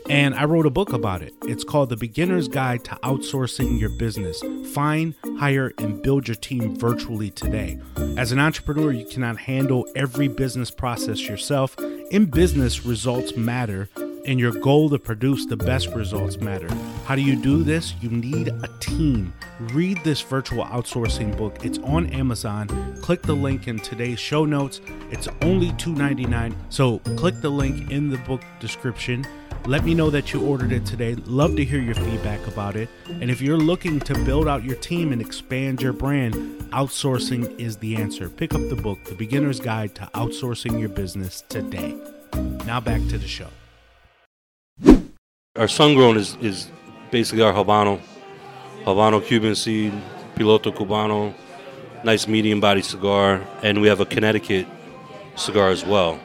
And 0.08 0.34
I 0.34 0.44
wrote 0.44 0.66
a 0.66 0.70
book 0.70 0.92
about 0.92 1.22
it. 1.22 1.34
It's 1.42 1.64
called 1.64 1.88
The 1.88 1.96
Beginner's 1.96 2.46
Guide 2.46 2.84
to 2.84 2.90
Outsourcing 3.02 3.80
Your 3.80 3.88
Business. 3.88 4.40
Find, 4.72 5.14
hire, 5.38 5.72
and 5.78 6.00
build 6.00 6.28
your 6.28 6.34
team 6.34 6.76
virtually 6.76 7.30
today. 7.30 7.80
As 8.16 8.30
an 8.30 8.38
entrepreneur, 8.38 8.92
you 8.92 9.06
cannot 9.06 9.38
handle 9.38 9.88
every 9.96 10.28
business 10.28 10.70
process 10.70 11.26
yourself. 11.26 11.76
In 12.10 12.26
business, 12.26 12.84
results 12.84 13.34
matter, 13.34 13.88
and 14.24 14.40
your 14.40 14.52
goal 14.52 14.88
to 14.90 14.98
produce 14.98 15.46
the 15.46 15.56
best 15.56 15.88
results 15.88 16.38
matter. 16.38 16.68
How 17.04 17.14
do 17.14 17.22
you 17.22 17.36
do 17.36 17.62
this? 17.62 17.94
You 18.00 18.10
need 18.10 18.48
a 18.48 18.68
team. 18.80 19.32
Read 19.60 20.02
this 20.04 20.20
virtual 20.20 20.64
outsourcing 20.64 21.36
book. 21.36 21.64
It's 21.64 21.78
on 21.78 22.06
Amazon. 22.08 22.96
Click 23.02 23.22
the 23.22 23.34
link 23.34 23.68
in 23.68 23.78
today's 23.78 24.18
show 24.18 24.44
notes. 24.44 24.80
It's 25.10 25.28
only 25.42 25.70
$2.99. 25.72 26.54
So 26.70 26.98
click 27.16 27.40
the 27.40 27.50
link 27.50 27.90
in 27.90 28.10
the 28.10 28.18
book 28.18 28.42
description. 28.60 29.26
Let 29.66 29.84
me 29.84 29.94
know 29.94 30.10
that 30.10 30.32
you 30.32 30.44
ordered 30.44 30.72
it 30.72 30.84
today. 30.84 31.14
Love 31.14 31.56
to 31.56 31.64
hear 31.64 31.80
your 31.80 31.94
feedback 31.94 32.46
about 32.46 32.76
it. 32.76 32.90
And 33.06 33.30
if 33.30 33.40
you're 33.40 33.56
looking 33.56 33.98
to 34.00 34.14
build 34.24 34.46
out 34.46 34.62
your 34.62 34.76
team 34.76 35.10
and 35.12 35.22
expand 35.22 35.80
your 35.80 35.94
brand, 35.94 36.34
outsourcing 36.70 37.58
is 37.58 37.78
the 37.78 37.96
answer. 37.96 38.28
Pick 38.28 38.54
up 38.54 38.60
the 38.68 38.76
book, 38.76 39.02
The 39.04 39.14
Beginner's 39.14 39.60
Guide 39.60 39.94
to 39.94 40.02
Outsourcing 40.14 40.78
Your 40.78 40.90
Business 40.90 41.44
today. 41.48 41.96
Now 42.66 42.80
back 42.80 43.00
to 43.08 43.16
the 43.16 43.28
show. 43.28 43.48
Our 45.56 45.68
sun 45.68 45.94
grown 45.94 46.16
is, 46.16 46.36
is 46.40 46.68
basically 47.12 47.44
our 47.44 47.52
Habano, 47.52 48.00
Habano 48.82 49.24
Cuban 49.24 49.54
seed, 49.54 49.92
Piloto 50.34 50.74
Cubano, 50.74 51.32
nice 52.02 52.26
medium 52.26 52.58
body 52.58 52.82
cigar, 52.82 53.40
and 53.62 53.80
we 53.80 53.86
have 53.86 54.00
a 54.00 54.04
Connecticut 54.04 54.66
cigar 55.36 55.68
as 55.68 55.84
well. 55.86 56.18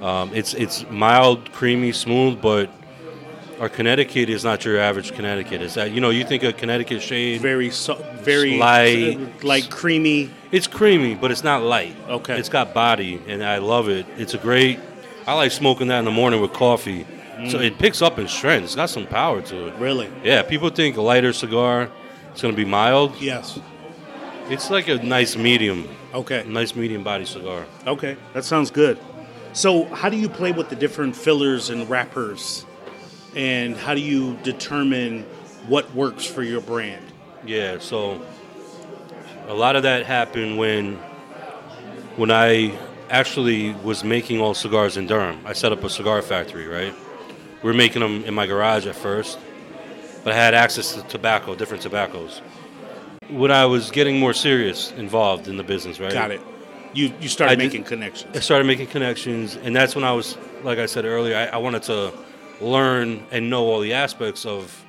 Um, 0.00 0.32
it's 0.32 0.54
it's 0.54 0.88
mild, 0.88 1.52
creamy, 1.52 1.92
smooth, 1.92 2.40
but 2.40 2.70
our 3.60 3.68
Connecticut 3.68 4.30
is 4.30 4.42
not 4.42 4.64
your 4.64 4.78
average 4.78 5.12
Connecticut. 5.12 5.60
Is 5.60 5.74
that 5.74 5.90
you 5.90 6.00
know 6.00 6.08
you 6.08 6.24
think 6.24 6.42
a 6.42 6.54
Connecticut 6.54 7.02
shade? 7.02 7.42
Very, 7.42 7.68
so, 7.68 7.96
very 8.22 8.56
Light. 8.56 9.44
like 9.44 9.68
creamy. 9.68 10.30
It's 10.50 10.66
creamy, 10.66 11.14
but 11.14 11.30
it's 11.30 11.44
not 11.44 11.62
light. 11.62 11.94
Okay. 12.08 12.38
It's 12.38 12.48
got 12.48 12.72
body, 12.72 13.20
and 13.28 13.44
I 13.44 13.58
love 13.58 13.90
it. 13.90 14.06
It's 14.16 14.32
a 14.32 14.38
great. 14.38 14.80
I 15.26 15.34
like 15.34 15.52
smoking 15.52 15.88
that 15.88 15.98
in 15.98 16.06
the 16.06 16.10
morning 16.10 16.40
with 16.40 16.54
coffee. 16.54 17.06
So 17.48 17.60
it 17.60 17.78
picks 17.78 18.00
up 18.00 18.18
in 18.18 18.28
strength. 18.28 18.64
It's 18.64 18.74
got 18.74 18.88
some 18.90 19.06
power 19.06 19.42
to 19.42 19.66
it. 19.68 19.74
Really? 19.74 20.10
Yeah, 20.24 20.42
people 20.42 20.70
think 20.70 20.96
a 20.96 21.02
lighter 21.02 21.32
cigar 21.32 21.90
it's 22.36 22.42
going 22.42 22.52
to 22.52 22.56
be 22.56 22.68
mild. 22.68 23.18
Yes. 23.18 23.58
It's 24.50 24.68
like 24.70 24.88
a 24.88 24.96
nice 24.96 25.36
medium, 25.36 25.88
Okay. 26.12 26.44
nice 26.46 26.76
medium 26.76 27.02
body 27.02 27.24
cigar. 27.24 27.64
Okay. 27.86 28.18
That 28.34 28.44
sounds 28.44 28.70
good. 28.70 28.98
So, 29.54 29.84
how 29.86 30.10
do 30.10 30.18
you 30.18 30.28
play 30.28 30.52
with 30.52 30.68
the 30.68 30.76
different 30.76 31.16
fillers 31.16 31.70
and 31.70 31.88
wrappers? 31.88 32.66
And 33.34 33.74
how 33.74 33.94
do 33.94 34.02
you 34.02 34.36
determine 34.42 35.22
what 35.66 35.90
works 35.94 36.26
for 36.26 36.42
your 36.42 36.60
brand? 36.60 37.06
Yeah, 37.46 37.78
so 37.78 38.20
a 39.48 39.54
lot 39.54 39.74
of 39.76 39.82
that 39.84 40.04
happened 40.04 40.58
when 40.58 40.96
when 42.16 42.30
I 42.30 42.78
actually 43.08 43.72
was 43.82 44.04
making 44.04 44.40
all 44.40 44.52
cigars 44.52 44.98
in 44.98 45.06
Durham. 45.06 45.40
I 45.46 45.54
set 45.54 45.72
up 45.72 45.82
a 45.84 45.88
cigar 45.88 46.20
factory, 46.20 46.66
right? 46.66 46.94
We 47.66 47.72
were 47.72 47.78
making 47.78 48.00
them 48.00 48.24
in 48.24 48.32
my 48.32 48.46
garage 48.46 48.86
at 48.86 48.94
first, 48.94 49.40
but 50.22 50.32
I 50.32 50.36
had 50.36 50.54
access 50.54 50.94
to 50.94 51.02
tobacco, 51.02 51.56
different 51.56 51.82
tobaccos. 51.82 52.40
When 53.28 53.50
I 53.50 53.66
was 53.66 53.90
getting 53.90 54.20
more 54.20 54.32
serious 54.34 54.92
involved 54.92 55.48
in 55.48 55.56
the 55.56 55.64
business, 55.64 55.98
right? 55.98 56.12
Got 56.12 56.30
it. 56.30 56.40
You 56.92 57.12
you 57.20 57.28
started 57.28 57.54
I 57.54 57.56
did- 57.56 57.64
making 57.64 57.84
I 57.84 57.88
connections. 57.88 58.44
started 58.44 58.66
making 58.68 58.86
connections, 58.86 59.56
and 59.56 59.74
that's 59.74 59.96
when 59.96 60.04
I 60.04 60.12
was, 60.12 60.38
like 60.62 60.78
I 60.78 60.86
said 60.86 61.04
earlier, 61.06 61.36
I, 61.36 61.46
I 61.46 61.56
wanted 61.56 61.82
to 61.90 62.12
learn 62.60 63.26
and 63.32 63.50
know 63.50 63.64
all 63.64 63.80
the 63.80 63.94
aspects 63.94 64.46
of 64.46 64.84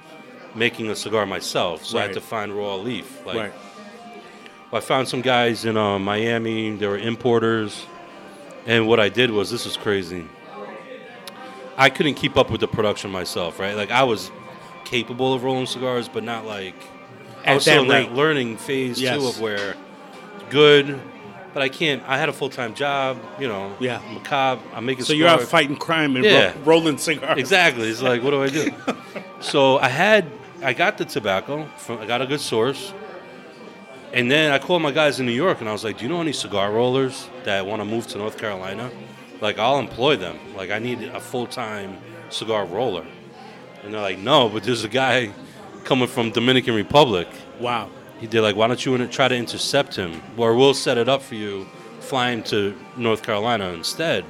making 0.54 0.92
a 0.92 0.96
cigar 0.96 1.26
myself. 1.26 1.84
So 1.84 1.98
I 1.98 2.04
had 2.04 2.13
to 2.13 2.22
find 2.22 2.54
raw 2.54 2.76
leaf. 2.76 3.26
Like, 3.26 3.38
right. 3.38 3.54
I 4.72 4.82
found 4.82 5.08
some 5.08 5.22
guys 5.22 5.66
in 5.66 5.78
uh, 5.78 5.98
Miami. 5.98 6.76
They 6.76 6.86
were 6.86 7.00
importers, 7.00 7.88
and 8.68 8.88
what 8.88 9.00
I 9.00 9.10
did 9.10 9.32
was 9.32 9.50
this 9.50 9.66
is 9.66 9.78
crazy. 9.78 10.28
I 11.78 11.90
couldn't 11.90 12.16
keep 12.16 12.38
up 12.38 12.50
with 12.50 12.62
the 12.62 12.68
production 12.68 13.12
myself, 13.12 13.60
right? 13.60 13.76
Like 13.76 13.92
I 13.92 14.04
was 14.04 14.32
capable 14.86 15.34
of 15.34 15.44
rolling 15.44 15.66
cigars, 15.68 16.08
but 16.10 16.24
not 16.24 16.46
like 16.46 16.76
I 17.46 17.52
At 17.52 17.54
was 17.56 17.63
still 17.63 17.76
that 17.76 17.82
in 17.84 17.90
rate. 17.90 18.10
that 18.10 18.16
learning 18.16 18.58
phase 18.58 19.00
Yes. 19.00 19.18
too 19.18 19.28
of 19.28 19.40
where 19.40 19.76
good, 20.50 21.00
but 21.54 21.62
I 21.62 21.70
can't. 21.70 22.02
I 22.08 22.18
had 22.18 22.30
a 22.30 22.34
full 22.34 22.50
time 22.50 22.74
job, 22.74 23.18
you 23.40 23.48
know. 23.48 23.76
Yeah. 23.80 24.02
macabre. 24.13 24.62
I'm 24.74 24.86
making. 24.86 25.04
So 25.06 25.13
you're 25.13 25.28
out 25.28 25.40
cigars. 25.40 25.52
fighting 25.52 25.76
crime 25.76 26.16
and 26.16 26.26
Yeah. 26.26 26.48
ro- 26.48 26.54
rolling 26.66 26.98
cigars. 26.98 27.38
Exactly. 27.38 27.88
It's 27.90 28.02
like, 28.02 28.24
what 28.24 28.32
do 28.32 28.42
I 28.44 28.50
do? 28.50 28.72
so 29.40 29.78
I 29.78 29.90
had, 29.90 30.26
I 30.63 30.74
got 30.74 30.98
the 30.98 31.06
tobacco. 31.06 31.68
From, 31.78 32.00
I 32.00 32.06
got 32.06 32.22
a 32.22 32.26
good 32.26 32.42
source. 32.42 32.94
And 34.13 34.32
then 34.32 34.52
I 34.52 34.58
called 34.58 34.82
my 34.82 34.92
guys 34.92 35.20
in 35.20 35.26
New 35.26 35.34
York 35.34 35.60
and 35.60 35.68
I 35.70 35.74
was 35.74 35.84
like, 35.84 35.98
do 35.98 36.04
you 36.06 36.10
know 36.10 36.22
any 36.22 36.32
cigar 36.32 36.72
rollers 36.72 37.28
that 37.44 37.66
want 37.66 37.82
to 37.82 37.86
move 37.86 38.08
to 38.08 38.18
North 38.18 38.38
Carolina? 38.38 38.90
Like, 39.41 39.60
I'll 39.60 39.80
employ 39.80 40.15
them. 40.15 40.39
Like, 40.56 40.71
I 40.71 40.80
need 40.80 41.04
a 41.04 41.19
full 41.19 41.47
time 41.47 41.97
cigar 42.30 42.65
roller. 42.65 43.06
And 43.84 43.93
they're 43.93 44.02
like, 44.02 44.19
no, 44.19 44.50
but 44.50 44.63
there's 44.63 44.84
a 44.84 44.89
guy 44.89 45.32
coming 45.84 46.08
from 46.08 46.32
Dominican 46.32 46.76
Republic. 46.76 47.28
Wow. 47.60 47.89
He 48.19 48.28
did 48.28 48.41
like, 48.41 48.56
why 48.56 48.67
don't 48.67 48.84
you 48.84 49.08
try 49.08 49.28
to 49.28 49.36
intercept 49.36 49.95
him, 49.95 50.21
or 50.36 50.56
we'll 50.56 50.73
set 50.73 50.97
it 50.97 51.08
up 51.08 51.21
for 51.21 51.36
you, 51.36 51.67
fly 52.00 52.32
him 52.32 52.43
to 52.43 52.76
North 52.97 53.21
Carolina 53.21 53.69
instead. 53.69 54.26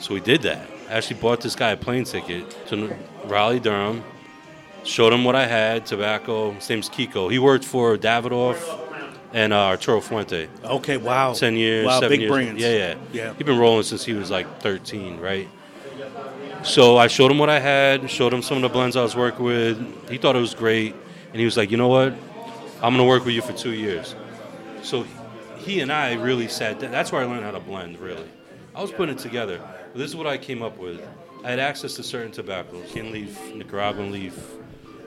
So 0.00 0.14
we 0.14 0.20
did 0.20 0.42
that. 0.42 0.68
I 0.88 0.94
actually 0.94 1.20
bought 1.20 1.40
this 1.40 1.56
guy 1.56 1.70
a 1.70 1.76
plane 1.76 2.04
ticket 2.04 2.66
to 2.68 2.94
Raleigh, 3.24 3.60
Durham. 3.60 4.04
Showed 4.84 5.12
him 5.12 5.24
what 5.24 5.34
I 5.34 5.46
had, 5.46 5.86
tobacco. 5.86 6.52
His 6.52 6.68
name's 6.68 6.88
Kiko. 6.88 7.30
He 7.30 7.38
worked 7.38 7.64
for 7.64 7.96
Davidoff 7.96 8.79
and 9.32 9.52
uh, 9.52 9.56
Arturo 9.66 10.00
Fuente. 10.00 10.48
Okay. 10.64 10.96
Wow. 10.96 11.32
Ten 11.34 11.56
years, 11.56 11.86
Wow. 11.86 12.00
seven 12.00 12.08
Big 12.10 12.20
years. 12.20 12.30
brands. 12.30 12.60
Yeah, 12.62 12.68
yeah, 12.76 12.94
Yeah. 13.12 13.34
He's 13.34 13.46
been 13.46 13.58
rolling 13.58 13.82
since 13.84 14.04
he 14.04 14.12
was 14.14 14.30
like 14.30 14.60
13, 14.60 15.18
right? 15.20 15.48
So 16.62 16.98
I 16.98 17.06
showed 17.06 17.30
him 17.30 17.38
what 17.38 17.48
I 17.48 17.58
had, 17.58 18.10
showed 18.10 18.34
him 18.34 18.42
some 18.42 18.58
of 18.58 18.62
the 18.62 18.68
blends 18.68 18.94
I 18.96 19.02
was 19.02 19.16
working 19.16 19.44
with. 19.44 20.10
He 20.10 20.18
thought 20.18 20.36
it 20.36 20.40
was 20.40 20.54
great, 20.54 20.94
and 21.32 21.36
he 21.38 21.44
was 21.46 21.56
like, 21.56 21.70
"You 21.70 21.78
know 21.78 21.88
what? 21.88 22.12
I'm 22.82 22.92
gonna 22.94 23.04
work 23.04 23.24
with 23.24 23.34
you 23.34 23.40
for 23.40 23.54
two 23.54 23.70
years." 23.72 24.14
So 24.82 25.06
he 25.56 25.80
and 25.80 25.90
I 25.90 26.14
really 26.14 26.48
sat. 26.48 26.78
down. 26.80 26.90
That's 26.90 27.12
where 27.12 27.22
I 27.22 27.24
learned 27.24 27.44
how 27.44 27.50
to 27.52 27.60
blend. 27.60 27.98
Really, 27.98 28.28
I 28.74 28.82
was 28.82 28.90
putting 28.90 29.14
it 29.14 29.20
together. 29.20 29.58
This 29.94 30.10
is 30.10 30.16
what 30.16 30.26
I 30.26 30.36
came 30.36 30.62
up 30.62 30.76
with. 30.76 31.00
I 31.42 31.48
had 31.50 31.58
access 31.60 31.94
to 31.94 32.02
certain 32.02 32.30
tobaccos: 32.30 32.90
kin 32.92 33.10
leaf, 33.10 33.38
Nicaraguan 33.54 34.12
leaf, 34.12 34.38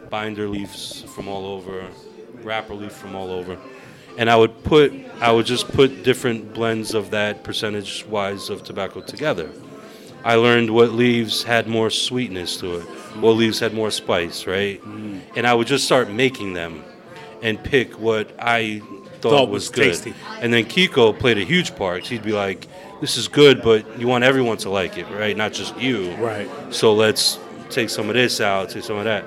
binder 0.09 0.47
leaves 0.49 1.03
from 1.13 1.27
all 1.27 1.45
over, 1.45 1.86
wrapper 2.41 2.73
leaf 2.73 2.93
from 2.93 3.15
all 3.15 3.29
over, 3.29 3.57
and 4.17 4.30
I 4.30 4.36
would 4.36 4.63
put, 4.63 4.93
I 5.19 5.32
would 5.32 5.45
just 5.45 5.67
put 5.69 6.04
different 6.04 6.54
blends 6.54 6.93
of 6.93 7.12
that 7.12 7.43
percentage 7.43 8.06
wise 8.06 8.49
of 8.49 8.63
tobacco 8.63 9.02
together. 9.02 9.49
I 10.23 10.36
learned 10.36 10.69
what 10.69 10.91
leaves 10.91 11.43
had 11.43 11.67
more 11.67 11.89
sweetness 11.89 12.58
to 12.58 12.78
it, 12.78 12.84
what 13.19 13.32
leaves 13.32 13.60
had 13.60 13.73
more 13.73 13.91
spice, 13.91 14.47
right? 14.47 14.82
Mm. 14.82 15.21
And 15.36 15.45
I 15.47 15.54
would 15.54 15.67
just 15.67 15.86
start 15.86 16.10
making 16.10 16.54
them 16.54 16.84
and 17.41 17.62
pick 17.62 17.99
what 17.99 18.32
I 18.39 18.82
thought, 19.19 19.32
Thought 19.32 19.49
was, 19.49 19.63
was 19.63 19.69
good. 19.69 19.84
tasty. 19.84 20.13
And 20.39 20.54
then 20.54 20.65
Kiko 20.65 21.17
played 21.17 21.38
a 21.38 21.43
huge 21.43 21.76
part. 21.76 22.06
He'd 22.08 22.23
be 22.23 22.32
like, 22.32 22.67
"This 23.02 23.17
is 23.17 23.28
good, 23.28 23.62
but 23.62 23.99
you 23.99 24.08
want 24.08 24.23
everyone 24.23 24.58
to 24.58 24.69
like 24.69 24.97
it, 24.97 25.10
right? 25.10 25.36
Not 25.36 25.52
just 25.52 25.78
you." 25.78 26.13
Right. 26.15 26.49
So 26.69 26.93
let's 26.93 27.39
take 27.69 27.89
some 27.89 28.08
of 28.08 28.15
this 28.15 28.39
out, 28.39 28.69
take 28.69 28.84
some 28.84 28.97
of 28.97 29.04
that. 29.06 29.26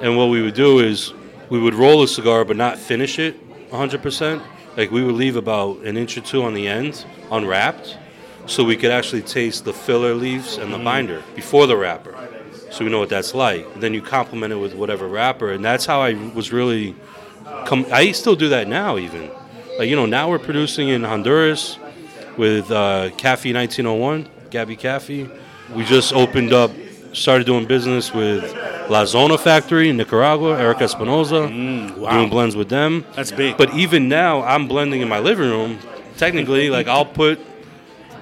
And 0.00 0.16
what 0.16 0.26
we 0.26 0.40
would 0.40 0.54
do 0.54 0.78
is 0.78 1.12
we 1.50 1.58
would 1.58 1.74
roll 1.74 2.02
a 2.02 2.08
cigar 2.08 2.44
but 2.44 2.56
not 2.56 2.78
finish 2.78 3.18
it 3.18 3.36
100%. 3.70 4.42
Like 4.76 4.90
we 4.90 5.02
would 5.02 5.14
leave 5.14 5.36
about 5.36 5.78
an 5.78 5.96
inch 5.96 6.16
or 6.16 6.20
two 6.20 6.42
on 6.42 6.54
the 6.54 6.68
end 6.68 7.04
unwrapped 7.30 7.98
so 8.46 8.64
we 8.64 8.76
could 8.76 8.90
actually 8.90 9.22
taste 9.22 9.64
the 9.64 9.72
filler 9.72 10.14
leaves 10.14 10.56
and 10.56 10.72
the 10.72 10.78
binder 10.78 11.22
before 11.34 11.66
the 11.66 11.76
wrapper. 11.76 12.16
So 12.70 12.84
we 12.84 12.90
know 12.90 12.98
what 12.98 13.08
that's 13.08 13.34
like. 13.34 13.66
And 13.74 13.82
then 13.82 13.94
you 13.94 14.02
complement 14.02 14.52
it 14.52 14.56
with 14.56 14.74
whatever 14.74 15.08
wrapper 15.08 15.52
and 15.52 15.64
that's 15.64 15.84
how 15.84 16.00
I 16.00 16.14
was 16.14 16.52
really 16.52 16.94
come 17.66 17.86
I 17.92 18.12
still 18.12 18.36
do 18.36 18.48
that 18.50 18.68
now 18.68 18.98
even. 18.98 19.30
Like 19.78 19.88
you 19.88 19.96
know, 19.96 20.06
now 20.06 20.30
we're 20.30 20.38
producing 20.38 20.88
in 20.88 21.04
Honduras 21.04 21.78
with 22.36 22.70
uh, 22.70 23.10
Cafe 23.16 23.52
1901, 23.52 24.28
Gabby 24.50 24.76
Cafe. 24.76 25.28
We 25.74 25.84
just 25.84 26.12
opened 26.12 26.52
up, 26.52 26.70
started 27.12 27.46
doing 27.46 27.66
business 27.66 28.14
with 28.14 28.54
La 28.88 29.04
Zona 29.04 29.36
Factory 29.36 29.90
in 29.90 29.96
Nicaragua, 29.96 30.58
Erik 30.58 30.80
Espinosa, 30.80 31.48
mm, 31.48 31.96
wow. 31.96 32.12
doing 32.12 32.30
blends 32.30 32.56
with 32.56 32.68
them. 32.68 33.04
That's 33.14 33.30
big. 33.30 33.56
But 33.56 33.74
even 33.74 34.08
now, 34.08 34.42
I'm 34.42 34.66
blending 34.66 35.02
in 35.02 35.08
my 35.08 35.18
living 35.18 35.48
room. 35.48 35.78
Technically, 36.16 36.70
like 36.76 36.86
I'll 36.86 37.04
put 37.04 37.38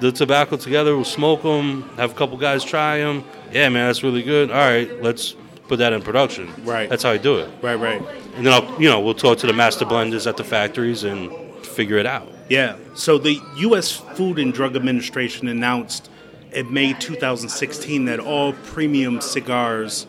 the 0.01 0.13
tobacco 0.13 0.57
together, 0.57 0.95
we'll 0.95 1.05
smoke 1.05 1.43
them, 1.43 1.83
have 1.97 2.11
a 2.11 2.15
couple 2.15 2.37
guys 2.37 2.65
try 2.65 2.99
them. 2.99 3.25
Yeah, 3.53 3.69
man, 3.69 3.87
that's 3.87 4.03
really 4.03 4.23
good. 4.23 4.51
All 4.51 4.57
right, 4.57 5.03
let's 5.03 5.37
put 5.69 5.79
that 5.79 5.93
in 5.93 6.03
production. 6.03 6.53
Right. 6.65 6.89
That's 6.89 7.03
how 7.03 7.11
I 7.11 7.17
do 7.17 7.39
it. 7.39 7.51
Right, 7.63 7.77
right. 7.77 8.03
And 8.35 8.47
then 8.47 8.53
I'll, 8.53 8.81
you 8.81 8.89
know, 8.89 9.01
we'll 9.01 9.15
talk 9.15 9.39
to 9.39 9.47
the 9.47 9.53
master 9.53 9.85
blenders 9.85 10.27
at 10.27 10.37
the 10.37 10.45
factories 10.45 11.05
and 11.05 11.33
figure 11.65 11.97
it 11.97 12.07
out. 12.07 12.29
Yeah. 12.49 12.77
So 12.95 13.19
the 13.19 13.41
U.S. 13.59 13.93
Food 13.93 14.39
and 14.39 14.53
Drug 14.53 14.77
Administration 14.77 15.49
announced 15.49 16.11
in 16.53 16.73
May 16.73 16.93
2016 16.93 18.05
that 18.07 18.21
all 18.21 18.53
premium 18.53 19.21
cigars 19.21 20.07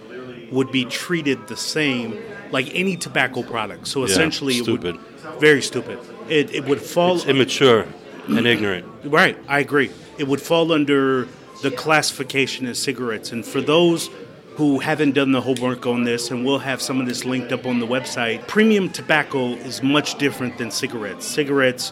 would 0.51 0.71
be 0.71 0.85
treated 0.85 1.47
the 1.47 1.57
same 1.57 2.17
like 2.51 2.69
any 2.73 2.95
tobacco 2.95 3.43
product. 3.43 3.87
So 3.87 4.01
Yeah, 4.01 4.05
essentially, 4.11 4.53
stupid. 4.55 4.95
it 4.95 5.01
would 5.23 5.39
very 5.39 5.61
stupid. 5.61 5.99
It, 6.29 6.53
it 6.53 6.65
would 6.65 6.81
fall 6.81 7.15
It's 7.15 7.25
immature 7.25 7.85
and 8.27 8.45
ignorant. 8.45 8.85
Right, 9.03 9.37
I 9.47 9.59
agree. 9.59 9.91
It 10.17 10.27
would 10.27 10.41
fall 10.41 10.71
under 10.71 11.27
the 11.61 11.71
classification 11.71 12.65
as 12.67 12.79
cigarettes. 12.79 13.31
And 13.31 13.45
for 13.45 13.61
those 13.61 14.09
who 14.55 14.79
haven't 14.79 15.11
done 15.11 15.31
the 15.31 15.41
homework 15.41 15.85
on 15.85 16.03
this, 16.03 16.31
and 16.31 16.43
we'll 16.45 16.59
have 16.59 16.81
some 16.81 16.99
of 16.99 17.07
this 17.07 17.25
linked 17.25 17.51
up 17.51 17.65
on 17.65 17.79
the 17.79 17.85
website, 17.87 18.47
premium 18.47 18.89
tobacco 18.89 19.49
is 19.49 19.83
much 19.83 20.17
different 20.17 20.57
than 20.57 20.71
cigarettes. 20.71 21.25
Cigarettes 21.25 21.91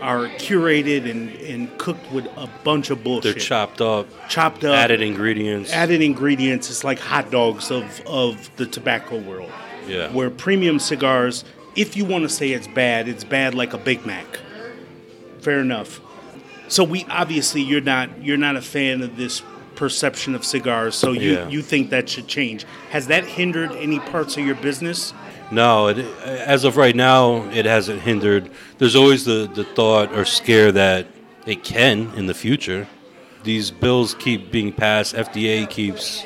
are 0.00 0.26
curated 0.38 1.08
and, 1.10 1.30
and 1.36 1.78
cooked 1.78 2.10
with 2.12 2.26
a 2.36 2.48
bunch 2.62 2.90
of 2.90 3.02
bullshit. 3.02 3.34
They're 3.34 3.42
chopped 3.42 3.80
up, 3.80 4.06
chopped 4.28 4.64
up, 4.64 4.74
added 4.76 5.00
ingredients. 5.00 5.72
added 5.72 6.02
ingredients. 6.02 6.70
It's 6.70 6.84
like 6.84 6.98
hot 6.98 7.30
dogs 7.30 7.70
of, 7.70 8.00
of 8.06 8.50
the 8.56 8.66
tobacco 8.66 9.18
world. 9.18 9.50
Yeah. 9.86 10.10
Where 10.12 10.30
premium 10.30 10.78
cigars, 10.78 11.44
if 11.76 11.96
you 11.96 12.04
want 12.04 12.22
to 12.24 12.28
say 12.28 12.50
it's 12.50 12.66
bad, 12.68 13.08
it's 13.08 13.24
bad 13.24 13.54
like 13.54 13.72
a 13.72 13.78
Big 13.78 14.04
Mac. 14.06 14.26
Fair 15.40 15.60
enough. 15.60 16.00
So 16.68 16.82
we 16.84 17.04
obviously 17.10 17.60
you're 17.60 17.82
not 17.82 18.22
you're 18.22 18.38
not 18.38 18.56
a 18.56 18.62
fan 18.62 19.02
of 19.02 19.16
this 19.16 19.42
perception 19.74 20.34
of 20.34 20.44
cigars. 20.44 20.94
So 20.94 21.12
you 21.12 21.32
Yeah. 21.34 21.48
you 21.48 21.60
think 21.62 21.90
that 21.90 22.08
should 22.08 22.26
change. 22.28 22.64
Has 22.90 23.08
that 23.08 23.24
hindered 23.24 23.72
any 23.72 23.98
parts 23.98 24.36
of 24.38 24.46
your 24.46 24.54
business? 24.54 25.12
No, 25.54 25.86
it, 25.86 25.98
as 26.24 26.64
of 26.64 26.76
right 26.76 26.96
now, 26.96 27.48
it 27.50 27.64
hasn't 27.64 28.00
hindered. 28.00 28.50
There's 28.78 28.96
always 28.96 29.24
the, 29.24 29.48
the 29.54 29.62
thought 29.62 30.12
or 30.12 30.24
scare 30.24 30.72
that 30.72 31.06
it 31.46 31.62
can 31.62 32.12
in 32.16 32.26
the 32.26 32.34
future. 32.34 32.88
These 33.44 33.70
bills 33.70 34.14
keep 34.14 34.50
being 34.50 34.72
passed. 34.72 35.14
FDA 35.14 35.70
keeps, 35.70 36.24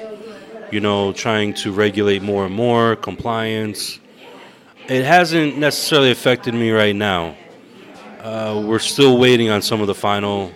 you 0.73 0.81
know, 0.81 1.13
trying 1.13 1.53
to 1.55 1.73
regulate 1.73 2.23
more 2.23 2.47
and 2.47 2.55
more 2.55 2.97
compliance. 2.97 4.01
It 4.89 5.05
hasn't 5.05 5.59
necessarily 5.59 6.11
affected 6.11 6.55
me 6.55 6.71
right 6.71 6.97
now. 6.97 7.37
Uh, 8.21 8.63
we're 8.65 8.79
still 8.79 9.19
waiting 9.19 9.51
on 9.51 9.61
some 9.61 9.83
of 9.83 9.89
the 9.89 9.95
final, 9.95 10.53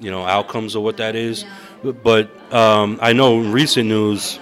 you 0.00 0.10
know, 0.10 0.24
outcomes 0.24 0.74
of 0.74 0.82
what 0.82 0.96
that 0.96 1.14
is. 1.14 1.44
But 1.84 2.52
um, 2.52 2.98
I 3.00 3.12
know 3.12 3.38
recent 3.38 3.88
news, 3.88 4.40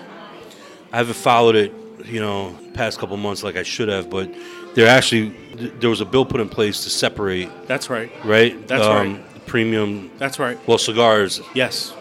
I 0.95 0.97
haven't 0.97 1.17
followed 1.17 1.57
it, 1.57 1.75
you 2.07 2.21
know, 2.21 2.57
past 2.75 2.99
couple 2.99 3.17
months 3.17 3.43
like 3.43 3.57
I 3.57 3.63
should 3.63 3.89
have. 3.89 4.11
But 4.11 4.33
there 4.75 4.87
actually 4.87 5.29
there 5.57 5.91
was 5.91 6.01
a 6.01 6.05
bill 6.05 6.25
put 6.25 6.41
in 6.41 6.49
place 6.49 6.85
to 6.85 6.91
separate, 6.91 7.49
That's 7.67 7.91
right. 7.91 8.11
right? 8.25 8.53
Um, 8.55 8.65
That's 8.67 8.87
right. 8.87 9.47
Premium, 9.47 10.11
That's 10.19 10.39
right. 10.39 10.59
well, 10.69 10.79
cigars 10.79 11.41
Yes. 11.55 11.93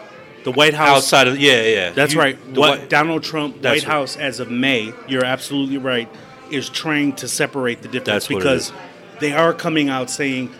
The 0.44 0.52
White 0.52 0.72
House 0.72 0.88
outside 0.98 1.28
of 1.28 1.38
yeah, 1.38 1.62
yeah. 1.62 1.90
That's 1.90 2.14
You- 2.14 2.20
right. 2.20 2.38
What 2.56 2.80
Whi- 2.80 2.86
Donald 2.86 3.22
Trump, 3.22 3.56
White 3.56 3.64
right. 3.64 3.82
House, 3.82 4.16
as 4.16 4.40
of 4.40 4.50
May, 4.50 4.94
you're 5.06 5.24
absolutely 5.24 5.76
right, 5.76 6.08
is 6.50 6.68
trying 6.70 7.12
to 7.16 7.28
separate 7.28 7.82
the 7.82 7.88
difference 7.88 8.26
That's 8.26 8.28
because 8.28 8.72
they 9.18 9.32
are 9.32 9.52
coming 9.52 9.90
out 9.90 10.08
saying 10.10 10.50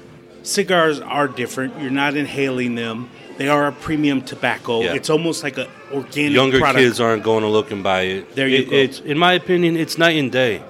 cigars 0.43 1.01
are 1.01 1.29
different. 1.29 1.81
You're 1.81 1.91
not 1.91 2.15
inhaling 2.15 2.75
them. 2.75 3.09
They 3.41 3.49
are 3.49 3.69
a 3.69 3.73
premium 3.73 4.21
tobacco. 4.21 4.83
Yeah. 4.83 4.93
It's 4.93 5.09
almost 5.09 5.43
like 5.43 5.57
an 5.57 5.67
organic 5.91 6.33
younger 6.35 6.59
product. 6.59 6.85
kids 6.85 7.01
aren't 7.01 7.23
going 7.23 7.41
to 7.43 7.49
look 7.49 7.71
and 7.71 7.83
buy 7.83 8.03
it. 8.03 8.35
There 8.37 8.47
you 8.47 8.59
It- 8.59 8.69
go. 8.71 8.77
It's 8.77 9.01
in 9.01 9.17
my 9.17 9.33
opinion, 9.33 9.79
it's 9.79 9.97
night 9.97 10.19
and 10.19 10.31
day. 10.31 10.61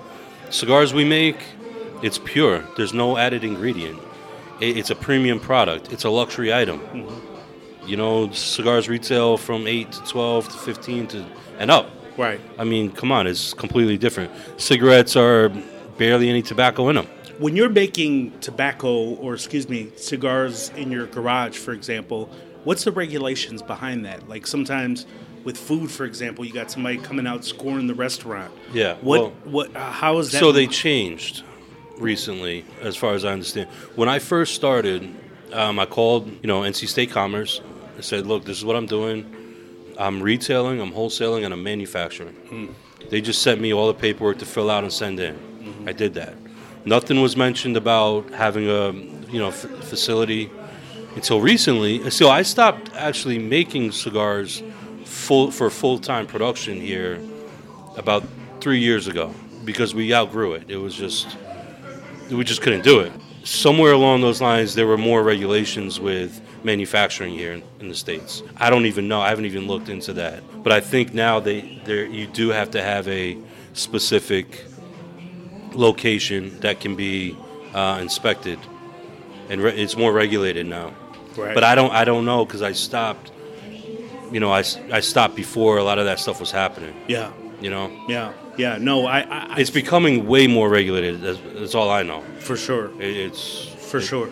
Cigars 0.50 0.94
we 0.94 1.04
make, 1.04 1.35
it's 2.00 2.18
pure. 2.22 2.62
There's 2.76 2.94
no 2.94 3.16
added 3.18 3.42
ingredient. 3.42 3.98
It- 4.61 4.76
It's 4.76 4.88
a 4.90 4.94
premium 4.94 5.40
product. 5.40 5.92
It's 5.92 6.04
a 6.04 6.11
luxury 6.11 6.54
item. 6.54 6.78
Mm-hmm. 6.78 7.88
You 7.88 7.96
know, 7.96 8.30
cigars 8.30 8.88
retail 8.88 9.37
from 9.37 9.66
eight 9.66 9.90
to 9.90 10.00
twelve 10.04 10.48
to 10.52 10.56
fifteen 10.56 11.09
to 11.09 11.24
and 11.59 11.72
up. 11.72 11.87
Right. 12.16 12.38
I 12.56 12.62
mean, 12.62 12.92
come 12.92 13.11
on, 13.11 13.26
it's 13.26 13.52
completely 13.52 13.98
different. 13.98 14.30
Cigarettes 14.59 15.16
are 15.16 15.50
barely 15.98 16.28
any 16.28 16.42
tobacco 16.42 16.88
in 16.90 16.94
them. 16.94 17.09
When 17.40 17.56
you're 17.56 17.74
making 17.85 18.38
tobacco, 18.40 18.92
or 19.16 19.35
excuse 19.35 19.68
me, 19.68 19.88
cigars 19.96 20.70
in 20.76 20.92
your 20.92 21.06
garage, 21.06 21.56
for 21.56 21.72
example, 21.72 22.28
what's 22.64 22.85
the 22.85 22.92
regulations 22.92 23.62
behind 23.62 24.05
that? 24.07 24.29
Like 24.29 24.46
sometimes 24.46 25.07
with 25.44 25.57
food, 25.57 25.90
for 25.90 26.05
example, 26.05 26.44
you 26.44 26.53
got 26.53 26.70
somebody 26.70 26.99
coming 26.99 27.27
out 27.27 27.44
scoring 27.44 27.87
the 27.87 27.94
restaurant. 27.94 28.53
Yeah, 28.73 28.94
What? 29.01 29.20
well- 29.20 29.33
what? 29.44 29.77
Uh, 29.77 29.90
how 29.90 30.18
is 30.18 30.33
that? 30.33 30.38
So 30.40 30.53
they 30.53 30.66
changed 30.66 31.42
recently, 31.99 32.64
as 32.83 32.96
far 32.96 33.14
as 33.14 33.25
I 33.25 33.33
understand. 33.33 33.68
When 33.96 34.09
I 34.09 34.18
first 34.18 34.55
started, 34.55 35.14
um, 35.53 35.79
I 35.79 35.87
called, 35.87 36.29
you 36.42 36.46
know, 36.46 36.62
NC 36.62 36.87
State 36.88 37.11
Commerce. 37.11 37.61
I 37.99 38.01
said, 38.03 38.27
"Look, 38.27 38.44
this 38.44 38.57
is 38.59 38.64
what 38.64 38.77
I'm 38.77 38.87
doing. 38.87 39.27
I'm 39.99 40.23
retailing, 40.23 40.81
I'm 40.81 40.92
wholesaling, 40.92 41.44
and 41.44 41.53
I'm 41.53 41.62
manufacturing." 41.62 42.75
They 43.11 43.20
just 43.20 43.42
sent 43.42 43.61
me 43.61 43.73
all 43.75 43.87
the 43.88 43.94
paperwork 43.94 44.38
to 44.38 44.46
fill 44.46 44.70
out 44.70 44.85
and 44.85 44.92
send 44.92 45.20
in. 45.20 45.37
I 45.87 45.92
did 45.92 46.14
that. 46.14 46.35
Nothing 46.85 47.20
was 47.20 47.37
mentioned 47.37 47.77
about 47.77 48.31
having 48.31 48.66
a, 48.68 48.92
you 49.31 49.38
know, 49.38 49.49
f- 49.49 49.66
facility 49.85 50.51
until 51.14 51.40
recently. 51.40 52.11
So 52.11 52.29
I 52.29 52.42
stopped 52.42 52.90
actually 52.94 53.38
making 53.38 53.92
cigars 53.92 54.62
full 55.05 55.51
for 55.51 55.70
full 55.70 55.99
time 55.99 56.27
production 56.27 56.81
here 56.81 57.20
about 57.96 58.25
three 58.61 58.81
years 58.81 59.07
ago 59.07 59.35
because 59.64 59.94
we 59.94 60.14
outgrew 60.14 60.55
it. 60.55 60.70
It 60.70 60.77
was 60.77 60.94
just 60.94 61.37
we 62.31 62.44
just 62.44 62.62
couldn't 62.62 62.85
do 62.85 63.01
it. 63.01 63.12
Somewhere 63.42 63.92
along 63.92 64.20
those 64.20 64.40
lines, 64.40 64.75
there 64.75 64.87
were 64.87 64.99
more 64.99 65.23
regulations 65.23 65.99
with 65.99 66.40
manufacturing 66.62 67.33
here 67.33 67.61
in, 67.81 67.88
the 67.88 67.94
states. 67.94 68.42
I 68.57 68.68
don't 68.68 68.85
even 68.87 69.09
know. 69.09 69.20
I 69.20 69.31
haven't 69.31 69.46
even 69.46 69.66
looked 69.66 69.88
into 69.88 70.12
that. 70.14 70.42
But 70.62 70.73
I 70.73 70.81
think 70.81 71.14
now 71.14 71.40
they 71.40 71.81
there 71.85 72.05
you 72.05 72.27
do 72.27 72.51
have 72.51 72.70
to 72.73 72.83
have 72.83 73.09
a 73.09 73.38
specific 73.73 74.64
location 75.73 76.59
that 76.61 76.81
can 76.81 76.96
be 76.96 77.37
uh, 77.75 77.99
inspected, 78.01 78.59
and 79.50 79.60
re- 79.60 79.76
it's 79.76 79.96
more 79.96 80.12
regulated 80.12 80.66
now. 80.66 80.94
Right. 81.36 81.54
But 81.54 81.64
I 81.64 81.74
don't 81.74 81.92
I 81.92 82.04
don't 82.04 82.24
know 82.24 82.44
because 82.46 82.62
I 82.62 82.72
stopped. 82.72 83.30
You 84.32 84.38
know, 84.38 84.52
I, 84.52 84.62
I 84.92 85.00
stopped 85.00 85.34
before 85.34 85.78
a 85.78 85.82
lot 85.82 85.98
of 85.98 86.04
that 86.04 86.20
stuff 86.20 86.38
was 86.38 86.52
happening. 86.52 86.94
Yeah. 87.08 87.32
You 87.60 87.68
know, 87.68 87.90
Yeah, 88.08 88.32
yeah. 88.56 88.78
No, 88.78 89.06
I, 89.06 89.20
I, 89.22 89.56
it's 89.58 89.70
becoming 89.70 90.26
way 90.26 90.46
more 90.46 90.68
regulated. 90.70 91.20
That's, 91.20 91.38
that's 91.58 91.74
all 91.74 91.90
I 91.90 92.02
know. 92.04 92.22
for 92.38 92.56
sure, 92.56 92.90
It, 93.02 93.16
it's 93.16 93.66
for 93.90 94.00
sure. 94.00 94.30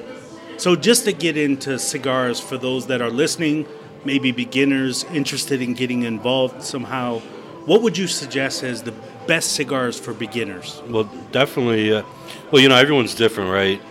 So 0.57 0.77
just 0.77 1.05
to 1.05 1.13
get 1.13 1.37
into 1.37 1.79
cigars 1.79 2.41
for 2.41 2.57
those 2.57 2.87
that 2.87 3.03
are 3.03 3.11
listening, 3.11 3.67
maybe 4.05 4.33
beginners 4.33 5.05
interested 5.13 5.61
in 5.61 5.75
getting 5.75 6.05
involved 6.05 6.63
somehow, 6.63 7.19
what 7.67 7.83
would 7.83 7.99
you 7.99 8.07
suggest 8.07 8.63
as 8.63 8.83
the 8.83 8.93
best 9.27 9.53
cigars 9.53 9.99
for 10.01 10.15
beginners? 10.15 10.81
well, 10.89 11.05
definitely. 11.33 11.93
Uh, 11.93 12.03
well, 12.51 12.63
you 12.63 12.69
know, 12.69 12.77
everyone's 12.77 13.15
different, 13.15 13.51
right? 13.51 13.83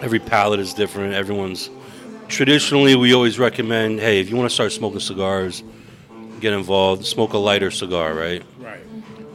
Every 0.00 0.18
palate 0.18 0.60
is 0.60 0.72
different. 0.74 1.14
Everyone's 1.14 1.68
traditionally 2.28 2.94
we 2.96 3.12
always 3.14 3.38
recommend, 3.38 4.00
hey, 4.00 4.20
if 4.20 4.30
you 4.30 4.36
want 4.36 4.48
to 4.48 4.54
start 4.54 4.72
smoking 4.72 5.00
cigars, 5.00 5.62
get 6.40 6.52
involved. 6.52 7.04
Smoke 7.04 7.32
a 7.34 7.38
lighter 7.38 7.70
cigar, 7.70 8.14
right? 8.14 8.42
Right. 8.58 8.80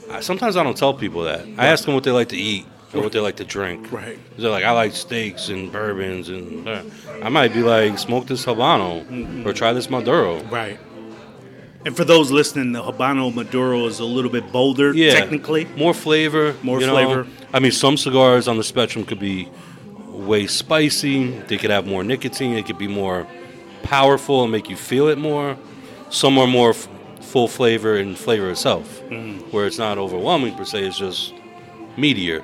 I, 0.09 0.19
sometimes 0.21 0.57
I 0.57 0.63
don't 0.63 0.77
tell 0.77 0.93
people 0.93 1.23
that. 1.23 1.45
I 1.57 1.67
ask 1.67 1.85
them 1.85 1.93
what 1.93 2.03
they 2.03 2.11
like 2.11 2.29
to 2.29 2.37
eat 2.37 2.65
or 2.93 3.01
what 3.01 3.11
they 3.11 3.19
like 3.19 3.35
to 3.37 3.43
drink. 3.43 3.91
Right. 3.91 4.17
They're 4.37 4.49
like, 4.49 4.63
I 4.63 4.71
like 4.71 4.93
steaks 4.93 5.49
and 5.49 5.71
bourbons, 5.71 6.29
and 6.29 6.67
uh, 6.67 6.83
I 7.21 7.29
might 7.29 7.53
be 7.53 7.61
like, 7.61 7.99
smoke 7.99 8.25
this 8.27 8.45
Habano 8.45 9.45
or 9.45 9.53
try 9.53 9.73
this 9.73 9.89
Maduro. 9.89 10.41
Right. 10.45 10.79
And 11.85 11.95
for 11.95 12.03
those 12.05 12.31
listening, 12.31 12.71
the 12.71 12.81
Habano 12.81 13.31
Maduro 13.31 13.85
is 13.85 13.99
a 13.99 14.05
little 14.05 14.31
bit 14.31 14.51
bolder, 14.51 14.91
Yeah, 14.95 15.13
technically. 15.13 15.65
more 15.77 15.93
flavor, 15.93 16.55
More 16.63 16.79
you 16.79 16.87
know. 16.87 16.93
flavor. 16.93 17.27
I 17.53 17.59
mean, 17.59 17.71
some 17.71 17.95
cigars 17.97 18.47
on 18.47 18.57
the 18.57 18.63
spectrum 18.63 19.05
could 19.05 19.19
be 19.19 19.49
way 20.25 20.47
spicy. 20.47 21.31
They 21.47 21.57
could 21.57 21.69
have 21.71 21.85
more 21.85 22.03
nicotine. 22.03 22.55
It 22.55 22.65
could 22.65 22.77
be 22.77 22.87
more 22.87 23.27
powerful 23.83 24.43
and 24.43 24.51
make 24.51 24.69
you 24.69 24.75
feel 24.75 25.07
it 25.07 25.17
more. 25.17 25.57
Some 26.09 26.37
are 26.37 26.47
more 26.47 26.71
f- 26.71 26.87
full 27.21 27.47
flavor 27.47 27.95
and 27.97 28.17
flavor 28.17 28.49
itself, 28.49 29.01
Mm-hmm. 29.09 29.51
where 29.51 29.65
it's 29.67 29.77
not 29.77 29.97
overwhelming 29.97 30.55
per 30.55 30.65
se. 30.65 30.85
It's 30.85 30.97
just 30.97 31.33
meatier. 31.97 32.43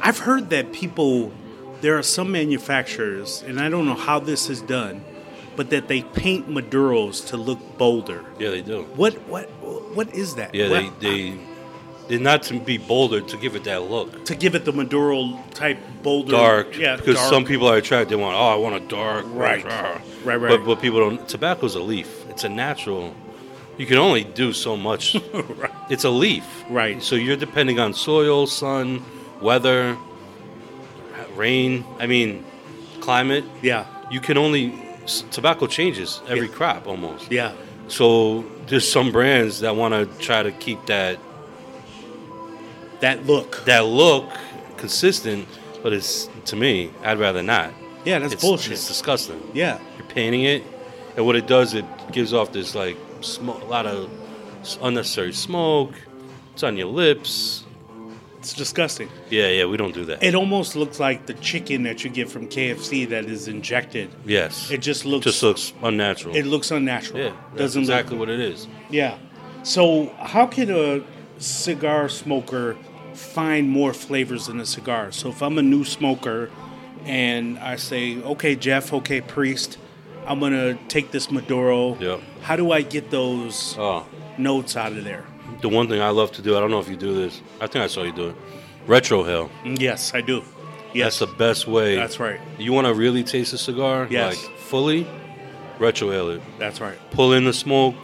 I've 0.00 0.18
heard 0.18 0.50
that 0.50 0.72
people 0.72 1.32
there 1.80 1.98
are 1.98 2.02
some 2.02 2.32
manufacturers, 2.32 3.42
and 3.46 3.60
I 3.60 3.68
don't 3.68 3.84
know 3.86 3.94
how 3.94 4.18
this 4.18 4.48
is 4.48 4.62
done, 4.62 5.04
but 5.56 5.68
that 5.70 5.88
they 5.88 6.02
paint 6.02 6.48
Maduros 6.48 7.26
to 7.28 7.36
look 7.36 7.58
bolder. 7.78 8.24
Yeah, 8.38 8.50
they 8.50 8.62
do. 8.62 8.82
What 8.96 9.14
what 9.28 9.46
what 9.94 10.14
is 10.14 10.34
that? 10.36 10.54
Yeah, 10.54 10.70
What- 10.70 11.00
they 11.00 11.08
they 11.32 11.38
they're 12.08 12.18
not 12.20 12.42
to 12.44 12.58
be 12.60 12.76
bolder 12.78 13.20
to 13.20 13.36
give 13.36 13.56
it 13.56 13.64
that 13.64 13.82
look. 13.90 14.24
to 14.26 14.34
give 14.34 14.54
it 14.54 14.64
the 14.64 14.72
Maduro 14.72 15.38
type 15.54 15.78
bolder, 16.02 16.32
Dark, 16.32 16.76
Yeah, 16.76 16.96
because 16.96 17.16
dark. 17.16 17.30
some 17.32 17.44
people 17.44 17.66
are 17.68 17.76
attracted. 17.76 18.10
They 18.10 18.16
want, 18.22 18.36
oh, 18.36 18.48
I 18.48 18.56
want 18.56 18.74
a 18.76 18.80
dark, 18.80 19.24
Right. 19.28 19.64
rah. 19.64 19.98
Right, 20.24 20.36
right. 20.36 20.48
But 20.50 20.64
but 20.64 20.80
people 20.82 21.00
don't. 21.00 21.26
Tobacco's 21.28 21.74
a 21.74 21.80
leaf. 21.82 22.08
It's 22.30 22.44
a 22.44 22.48
natural. 22.48 23.14
You 23.78 23.86
can 23.86 23.98
only 23.98 24.24
do 24.24 24.52
so 24.52 24.76
much. 24.76 25.16
Right. 25.62 25.70
It's 25.90 26.04
a 26.04 26.10
leaf. 26.10 26.44
Right. 26.70 27.02
So 27.02 27.14
you're 27.16 27.36
depending 27.36 27.78
on 27.80 27.92
soil, 27.94 28.46
sun, 28.46 29.02
weather, 29.40 29.96
rain. 31.36 31.84
I 31.98 32.06
mean, 32.06 32.44
climate. 33.00 33.44
Yeah, 33.62 33.86
You 34.10 34.20
can 34.20 34.38
only 34.38 34.72
tobacco 35.30 35.66
changes 35.66 36.20
every 36.28 36.46
Yeah. 36.48 36.54
crop 36.54 36.86
almost. 36.86 37.30
yeah, 37.32 37.52
So 37.88 38.44
there's 38.68 38.88
some 38.90 39.10
brands 39.12 39.60
that 39.60 39.76
want 39.76 39.92
to 39.94 40.06
try 40.24 40.42
to 40.42 40.52
keep 40.52 40.86
that 40.86 41.18
that 43.04 43.26
look. 43.26 43.62
that 43.66 43.84
look 43.86 44.28
consistent, 44.76 45.46
but 45.82 45.92
it's 45.92 46.28
to 46.46 46.56
me, 46.56 46.90
I'd 47.02 47.18
rather 47.18 47.42
not. 47.42 47.72
yeah, 48.04 48.18
that's 48.18 48.34
it's, 48.34 48.42
bullshit. 48.42 48.72
It's 48.72 48.88
disgusting. 48.88 49.40
yeah, 49.54 49.78
You're 49.98 50.06
painting 50.08 50.42
it, 50.44 50.62
and 51.16 51.24
what 51.26 51.36
it 51.36 51.46
does, 51.46 51.74
it 51.74 51.84
gives 52.12 52.32
off 52.32 52.52
this 52.52 52.74
like 52.74 52.96
smoke, 53.20 53.60
a 53.62 53.66
lot 53.66 53.86
of 53.86 54.10
unnecessary 54.82 55.32
smoke. 55.32 55.92
It's 56.54 56.62
on 56.62 56.76
your 56.76 56.86
lips. 56.88 57.64
it's 58.38 58.52
disgusting. 58.52 59.08
Yeah, 59.30 59.48
yeah, 59.48 59.64
we 59.66 59.76
don't 59.76 59.94
do 59.94 60.04
that. 60.04 60.22
It 60.22 60.34
almost 60.34 60.76
looks 60.76 61.00
like 61.00 61.26
the 61.26 61.34
chicken 61.34 61.82
that 61.84 62.04
you 62.04 62.10
get 62.10 62.28
from 62.30 62.46
KFC 62.48 63.08
that 63.08 63.24
is 63.24 63.48
injected. 63.48 64.08
yes, 64.24 64.70
It 64.70 64.78
just 64.82 65.04
looks 65.04 65.24
just 65.24 65.42
looks 65.42 65.72
unnatural. 65.82 66.36
it 66.36 66.46
looks 66.46 66.70
unnatural. 66.70 67.20
yeah, 67.24 67.32
that's 67.50 67.58
doesn't 67.58 67.82
exactly 67.82 68.16
look, 68.16 68.28
what 68.28 68.30
it 68.30 68.40
is. 68.40 68.68
Yeah. 68.90 69.18
So 69.62 70.06
how 70.18 70.46
can 70.46 70.70
a 70.70 71.02
cigar 71.38 72.08
smoker 72.08 72.76
find 73.14 73.68
more 73.68 73.92
flavors 73.92 74.48
in 74.48 74.60
a 74.60 74.66
cigar? 74.66 75.12
So 75.12 75.28
if 75.30 75.42
I'm 75.42 75.58
a 75.58 75.62
new 75.62 75.84
smoker 75.84 76.50
and 77.04 77.58
I 77.58 77.76
say, 77.76 78.16
okay, 78.22 78.54
Jeff, 78.56 78.92
okay, 78.92 79.20
Priest, 79.20 79.78
I'm 80.26 80.40
gonna 80.40 80.74
take 80.88 81.10
this 81.10 81.30
Maduro. 81.30 81.96
Yep. 81.98 82.20
How 82.42 82.56
do 82.56 82.72
I 82.72 82.82
get 82.82 83.10
those 83.10 83.76
Oh, 83.78 84.06
notes 84.38 84.76
out 84.76 84.92
of 84.92 85.04
there? 85.04 85.24
the 85.60 85.68
one 85.68 85.88
thing 85.88 86.00
I 86.00 86.08
love 86.10 86.32
to 86.32 86.42
do, 86.42 86.56
I 86.56 86.60
don't 86.60 86.70
know 86.70 86.80
if 86.80 86.88
you 86.88 86.96
do 86.96 87.14
this. 87.14 87.40
I 87.60 87.66
think 87.66 87.84
I 87.84 87.86
saw 87.86 88.02
you 88.02 88.12
do 88.12 88.28
it. 88.28 88.36
Retrohale. 88.86 89.50
Mm, 89.64 89.80
Yes, 89.80 90.12
I 90.14 90.20
do. 90.20 90.42
Yes, 90.92 91.18
That's 91.18 91.30
the 91.30 91.36
best 91.38 91.66
way. 91.66 91.96
That's 91.96 92.20
right. 92.20 92.40
You 92.58 92.72
want 92.72 92.86
to 92.86 92.94
really 92.94 93.24
taste 93.24 93.52
a 93.52 93.58
cigar, 93.58 94.06
Yes. 94.10 94.36
like 94.46 94.56
fully, 94.58 95.06
retrohale 95.78 96.36
it. 96.36 96.42
That's 96.58 96.80
right. 96.80 96.96
Pull 97.10 97.32
in 97.32 97.44
the 97.44 97.52
smoke 97.52 97.94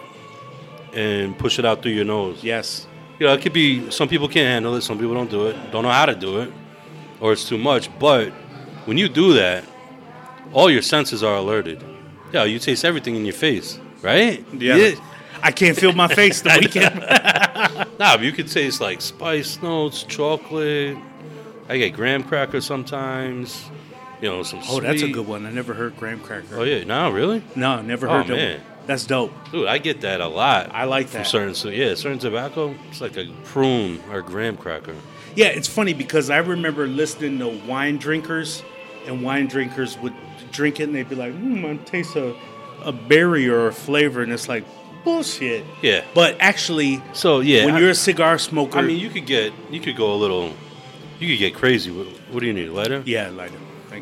and 0.92 1.38
push 1.38 1.58
it 1.58 1.64
out 1.64 1.82
through 1.82 1.92
your 1.92 2.04
nose. 2.04 2.42
Yes. 2.42 2.86
You 3.20 3.26
know, 3.26 3.34
it 3.34 3.42
could 3.42 3.52
be 3.52 3.90
some 3.90 4.08
people 4.08 4.26
can't 4.28 4.46
handle 4.48 4.74
it, 4.76 4.80
some 4.80 4.98
people 4.98 5.14
don't 5.14 5.30
do 5.30 5.46
it, 5.48 5.70
don't 5.70 5.82
know 5.84 5.90
how 5.90 6.06
to 6.06 6.14
do 6.14 6.40
it, 6.40 6.50
or 7.20 7.32
it's 7.32 7.46
too 7.46 7.58
much. 7.58 7.90
But 7.98 8.30
when 8.86 8.96
you 8.96 9.08
do 9.10 9.34
that, 9.34 9.62
all 10.54 10.70
your 10.70 10.80
senses 10.82 11.22
are 11.22 11.36
alerted. 11.36 11.84
Yeah, 12.32 12.44
you 12.44 12.58
taste 12.58 12.84
everything 12.84 13.14
in 13.16 13.24
your 13.26 13.34
face, 13.34 13.78
right? 14.02 14.42
Yeah. 14.54 14.92
I 15.42 15.52
can't 15.52 15.76
feel 15.76 15.92
my 15.92 16.08
face 16.08 16.40
the 16.40 16.56
weekend. 16.60 17.00
Nah, 17.98 18.16
but 18.16 18.22
you 18.22 18.32
could 18.32 18.48
taste 18.48 18.80
like 18.80 19.00
spice 19.02 19.60
notes, 19.62 20.02
chocolate. 20.02 20.96
I 21.68 21.76
get 21.76 21.90
graham 21.90 22.22
crackers 22.24 22.64
sometimes. 22.64 23.70
You 24.22 24.28
know, 24.28 24.42
some. 24.42 24.60
oh, 24.68 24.80
that's 24.80 25.02
a 25.02 25.08
good 25.10 25.26
one. 25.26 25.44
I 25.46 25.50
never 25.50 25.72
heard 25.74 25.96
graham 25.98 26.20
cracker. 26.20 26.58
Oh 26.58 26.62
yeah, 26.62 26.84
no, 26.84 27.10
really, 27.10 27.42
No, 27.54 27.80
never 27.82 28.08
Oh, 28.08 28.18
heard 28.18 28.26
that. 28.28 28.34
man. 28.34 28.60
That's 28.90 29.06
dope. 29.06 29.32
dude, 29.52 29.68
I 29.68 29.78
get 29.78 30.00
that 30.00 30.20
a 30.20 30.26
lot. 30.26 30.74
I 30.74 30.82
like 30.84 31.06
from 31.06 31.18
that. 31.20 31.26
certain. 31.28 31.54
So 31.54 31.68
yeah, 31.68 31.94
certain 31.94 32.18
tobacco. 32.18 32.74
It's 32.88 33.00
like 33.00 33.16
a 33.16 33.26
prune 33.44 34.02
or 34.10 34.20
graham 34.20 34.56
cracker. 34.56 34.96
Yeah, 35.36 35.46
it's 35.46 35.68
funny 35.68 35.94
because 35.94 36.28
I 36.28 36.38
remember 36.38 36.88
listening 36.88 37.38
to 37.38 37.46
wine 37.68 37.98
drinkers, 37.98 38.64
and 39.06 39.22
wine 39.22 39.46
drinkers 39.46 39.96
would 39.98 40.12
drink 40.50 40.80
it 40.80 40.84
and 40.88 40.94
they'd 40.96 41.08
be 41.08 41.14
like, 41.14 41.32
"Hmm, 41.32 41.64
I 41.66 41.76
taste 41.84 42.16
a, 42.16 42.34
a 42.82 42.90
berry 42.90 43.48
or 43.48 43.68
a 43.68 43.72
flavor," 43.72 44.22
and 44.22 44.32
it's 44.32 44.48
like 44.48 44.64
bullshit. 45.04 45.64
Yeah. 45.82 46.02
But 46.12 46.36
actually, 46.40 47.00
So 47.12 47.38
yeah, 47.38 47.66
when 47.66 47.76
I- 47.76 47.78
you're 47.80 47.90
a 47.90 47.94
cigar 47.94 48.38
smoker, 48.38 48.80
I 48.80 48.82
mean, 48.82 48.98
you 48.98 49.08
could 49.08 49.24
get, 49.24 49.52
you 49.70 49.78
could 49.78 49.94
go 49.96 50.12
a 50.12 50.18
little, 50.18 50.52
you 51.20 51.28
could 51.28 51.38
get 51.38 51.54
crazy. 51.54 51.92
with 51.92 52.08
What 52.32 52.40
do 52.40 52.46
you 52.46 52.52
need, 52.52 52.68
a 52.68 52.72
lighter? 52.72 53.04
yeah, 53.06 53.30
thank 53.30 53.52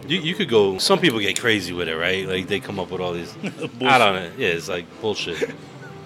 You, 0.07 0.21
you 0.21 0.35
could 0.35 0.49
go. 0.49 0.79
Some 0.79 0.99
people 0.99 1.19
get 1.19 1.39
crazy 1.41 1.73
with 1.73 1.89
it, 1.89 1.97
right? 1.97 2.27
Like 2.27 2.47
they 2.47 2.61
come 2.61 2.79
up 2.79 2.91
with 2.91 3.01
all 3.01 3.13
these. 3.13 3.35
I 3.45 3.99
don't 3.99 4.15
know. 4.15 4.31
Yeah, 4.37 4.49
it's 4.49 4.69
like 4.69 4.87
bullshit. 5.01 5.51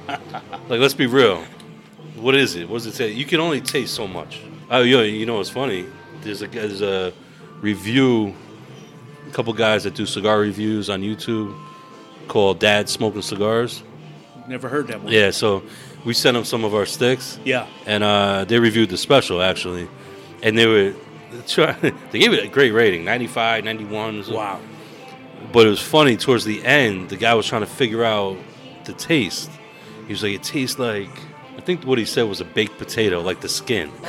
like 0.08 0.80
let's 0.80 0.94
be 0.94 1.06
real. 1.06 1.44
What 2.16 2.34
is 2.34 2.54
it? 2.56 2.68
What 2.68 2.78
does 2.78 2.86
it 2.86 2.94
say? 2.94 3.10
You 3.10 3.24
can 3.24 3.40
only 3.40 3.60
taste 3.60 3.94
so 3.94 4.06
much. 4.06 4.40
Oh, 4.70 4.82
yo, 4.82 5.02
you 5.02 5.26
know 5.26 5.36
what's 5.36 5.50
funny? 5.50 5.86
There's 6.22 6.42
a 6.42 6.46
there's 6.46 6.82
a 6.82 7.12
review. 7.60 8.34
A 9.28 9.30
couple 9.32 9.52
guys 9.54 9.84
that 9.84 9.94
do 9.94 10.04
cigar 10.06 10.38
reviews 10.38 10.90
on 10.90 11.00
YouTube 11.00 11.56
called 12.28 12.58
Dad 12.60 12.88
Smoking 12.88 13.22
Cigars. 13.22 13.82
Never 14.46 14.68
heard 14.68 14.88
that 14.88 15.02
one. 15.02 15.12
Yeah, 15.12 15.30
so 15.30 15.62
we 16.04 16.14
sent 16.14 16.34
them 16.34 16.44
some 16.44 16.64
of 16.64 16.74
our 16.74 16.86
sticks. 16.86 17.38
Yeah. 17.44 17.66
and 17.86 18.02
uh, 18.04 18.44
they 18.44 18.58
reviewed 18.58 18.90
the 18.90 18.98
special 18.98 19.40
actually, 19.40 19.88
and 20.42 20.56
they 20.58 20.66
were 20.66 20.94
try- 21.46 21.72
they 22.10 22.18
gave 22.18 22.32
it 22.32 22.44
a 22.44 22.48
great 22.48 22.72
rating 22.72 23.04
95 23.04 23.64
91 23.64 24.24
so- 24.24 24.34
Wow. 24.36 24.60
but 25.52 25.66
it 25.66 25.70
was 25.70 25.80
funny 25.80 26.16
towards 26.16 26.44
the 26.44 26.64
end 26.64 27.08
the 27.08 27.16
guy 27.16 27.34
was 27.34 27.46
trying 27.46 27.62
to 27.62 27.66
figure 27.66 28.04
out 28.04 28.36
the 28.84 28.92
taste 28.92 29.50
he 30.06 30.12
was 30.12 30.22
like 30.22 30.32
it 30.34 30.42
tastes 30.42 30.78
like 30.78 31.10
i 31.56 31.60
think 31.60 31.84
what 31.84 31.98
he 31.98 32.04
said 32.04 32.22
was 32.24 32.40
a 32.40 32.44
baked 32.44 32.78
potato 32.78 33.20
like 33.20 33.40
the 33.40 33.48
skin 33.48 33.90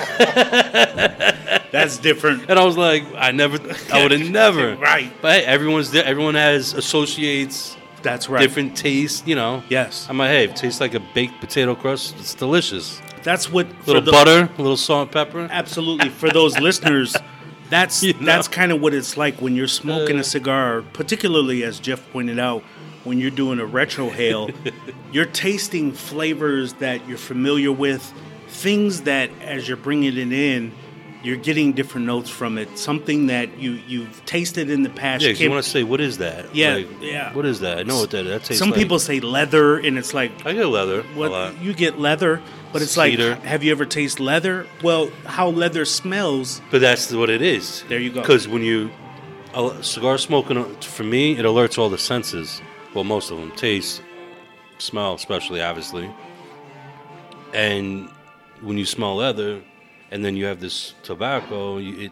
That's 1.72 1.98
different. 1.98 2.50
and 2.50 2.60
i 2.60 2.64
was 2.64 2.78
like 2.78 3.04
i 3.16 3.32
never 3.32 3.58
i 3.92 4.02
would 4.04 4.12
have 4.12 4.30
never 4.44 4.76
Right. 4.76 5.12
but 5.22 5.34
hey, 5.42 5.46
everyone's 5.46 5.94
everyone 5.96 6.36
has 6.36 6.74
associates 6.74 7.76
That's 8.04 8.30
right. 8.30 8.42
different 8.42 8.76
taste, 8.78 9.28
you 9.28 9.36
know 9.36 9.64
Yes. 9.70 10.08
i'm 10.10 10.18
like 10.18 10.30
hey 10.30 10.44
it 10.46 10.56
tastes 10.56 10.80
like 10.82 10.94
a 10.94 11.00
baked 11.14 11.40
potato 11.40 11.74
crust 11.76 12.16
it's 12.20 12.36
delicious 12.36 13.02
That's 13.24 13.50
what 13.50 13.66
a 13.68 13.76
little 13.88 14.02
the- 14.02 14.12
butter 14.12 14.50
a 14.58 14.62
little 14.62 14.78
salt 14.78 15.04
and 15.08 15.12
pepper 15.12 15.48
Absolutely. 15.50 16.10
For 16.10 16.30
those 16.30 16.60
listeners, 16.68 17.16
that's 17.70 18.04
You 18.04 18.14
know? 18.14 18.26
that's 18.26 18.48
kind 18.50 18.72
of 18.72 18.82
what 18.82 18.94
it's 18.94 19.16
like 19.18 19.42
when 19.42 19.56
you're 19.56 19.68
smoking 19.68 20.18
a 20.18 20.20
uh. 20.20 20.24
cigar, 20.24 20.82
particularly 20.94 21.64
as 21.64 21.80
Jeff 21.80 22.02
pointed 22.12 22.38
out, 22.40 22.62
when 23.06 23.20
you're 23.20 23.32
doing 23.32 23.60
a 23.60 23.66
retrohale, 23.66 24.54
you're 25.14 25.26
tasting 25.26 25.92
flavors 25.94 26.74
that 26.74 27.08
you're 27.08 27.18
familiar 27.18 27.72
with, 27.72 28.04
things 28.48 29.02
that 29.04 29.30
as 29.42 29.68
you're 29.68 29.78
bringing 29.78 30.18
it 30.18 30.32
in, 30.34 30.72
you're 31.24 31.38
getting 31.38 31.72
different 31.72 32.06
notes 32.06 32.30
from 32.30 32.58
it. 32.58 32.78
Something 32.78 33.28
that 33.28 33.58
you 33.58 33.80
you've 33.88 34.24
tasted 34.26 34.70
in 34.70 34.84
the 34.84 34.90
past. 34.90 35.24
Yeah, 35.24 35.32
you 35.32 35.50
want 35.50 35.64
to 35.64 35.70
say, 35.70 35.84
what 35.84 36.02
is 36.02 36.18
that? 36.20 36.54
Yeah, 36.54 36.76
Like, 36.76 36.88
yeah. 37.02 37.34
What 37.34 37.46
is 37.46 37.62
that? 37.62 37.80
I 37.80 37.84
know 37.84 38.00
what 38.02 38.12
that. 38.12 38.24
That 38.24 38.44
tastes. 38.44 38.60
Some 38.60 38.72
like. 38.72 38.80
people 38.80 39.00
say 39.00 39.20
leather, 39.20 39.78
and 39.78 39.98
it's 39.98 40.14
like 40.14 40.46
I 40.46 40.54
get 40.54 40.66
leather 40.68 41.00
a 41.00 41.04
what 41.18 41.32
lot. 41.32 41.62
you 41.62 41.74
get 41.74 41.98
leather, 42.00 42.42
but 42.74 42.82
it's 42.82 42.92
Cedar. 42.92 43.32
like, 43.32 43.44
have 43.44 43.64
you 43.64 43.72
ever 43.72 43.86
tasted 43.86 44.22
leather? 44.22 44.68
Well, 44.84 45.12
how 45.26 45.50
leather 45.50 45.86
smells. 45.86 46.62
But 46.72 46.82
that's 46.82 47.12
what 47.14 47.30
it 47.30 47.42
is. 47.42 47.84
There 47.88 48.00
you 48.00 48.12
go. 48.12 48.22
Because 48.22 48.48
when 48.48 48.62
you 48.62 48.92
cigar 49.82 50.18
smoking, 50.18 50.76
for 50.82 51.04
me, 51.04 51.38
it 51.38 51.46
alerts 51.46 51.78
all 51.78 51.90
the 51.90 51.98
senses. 51.98 52.62
Well, 52.94 53.04
most 53.04 53.32
of 53.32 53.38
them, 53.38 53.52
taste, 53.52 54.02
smell, 54.78 55.14
especially 55.14 55.62
obviously. 55.62 56.12
And 57.54 58.10
when 58.62 58.78
you 58.78 58.86
smell 58.86 59.16
leather, 59.18 59.62
and 60.14 60.24
then 60.24 60.38
you 60.38 60.46
have 60.46 60.60
this 60.60 60.94
tobacco, 61.02 61.78
you, 61.78 62.06
it 62.06 62.12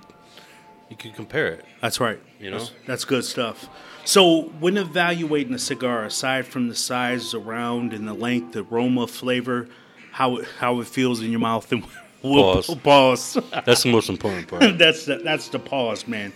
you 0.90 0.98
can 0.98 1.14
compare 1.14 1.48
it. 1.48 1.64
That's 1.82 2.02
right. 2.02 2.20
You 2.40 2.50
know? 2.50 2.58
that's, 2.58 2.72
that's 2.86 3.06
good 3.06 3.24
stuff. 3.24 3.70
So, 4.04 4.50
when 4.60 4.76
evaluating 4.76 5.54
a 5.54 5.60
cigar, 5.60 6.04
aside 6.04 6.48
from 6.48 6.68
the 6.68 6.76
size, 6.76 7.32
the 7.32 7.40
round, 7.40 7.94
and 7.94 8.08
the 8.08 8.14
length, 8.14 8.54
the 8.54 8.64
aroma, 8.64 9.06
flavor, 9.06 9.70
how 10.12 10.38
it, 10.38 10.48
how 10.58 10.82
it 10.82 10.88
feels 10.88 11.22
in 11.22 11.30
your 11.30 11.40
mouth, 11.40 11.72
and 11.72 11.86
we'll 12.24 12.56
Pause. 12.56 12.76
pause. 12.84 13.38
That's 13.66 13.84
the 13.84 13.92
most 13.92 14.10
important 14.10 14.48
part. 14.48 14.64
that's 14.80 15.06
the, 15.06 15.18
that's 15.18 15.50
the 15.50 15.60
pause, 15.60 16.08
man. 16.08 16.34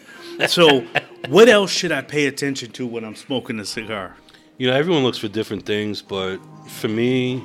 So, 0.48 0.86
what 1.28 1.50
else 1.50 1.72
should 1.72 1.92
I 1.92 2.02
pay 2.02 2.28
attention 2.28 2.72
to 2.74 2.86
when 2.86 3.04
I'm 3.04 3.16
smoking 3.16 3.60
a 3.60 3.66
cigar? 3.66 4.16
You 4.58 4.70
know, 4.70 4.76
everyone 4.76 5.04
looks 5.04 5.18
for 5.18 5.28
different 5.28 5.66
things, 5.66 6.04
but 6.04 6.38
for 6.68 6.88
me, 6.88 7.44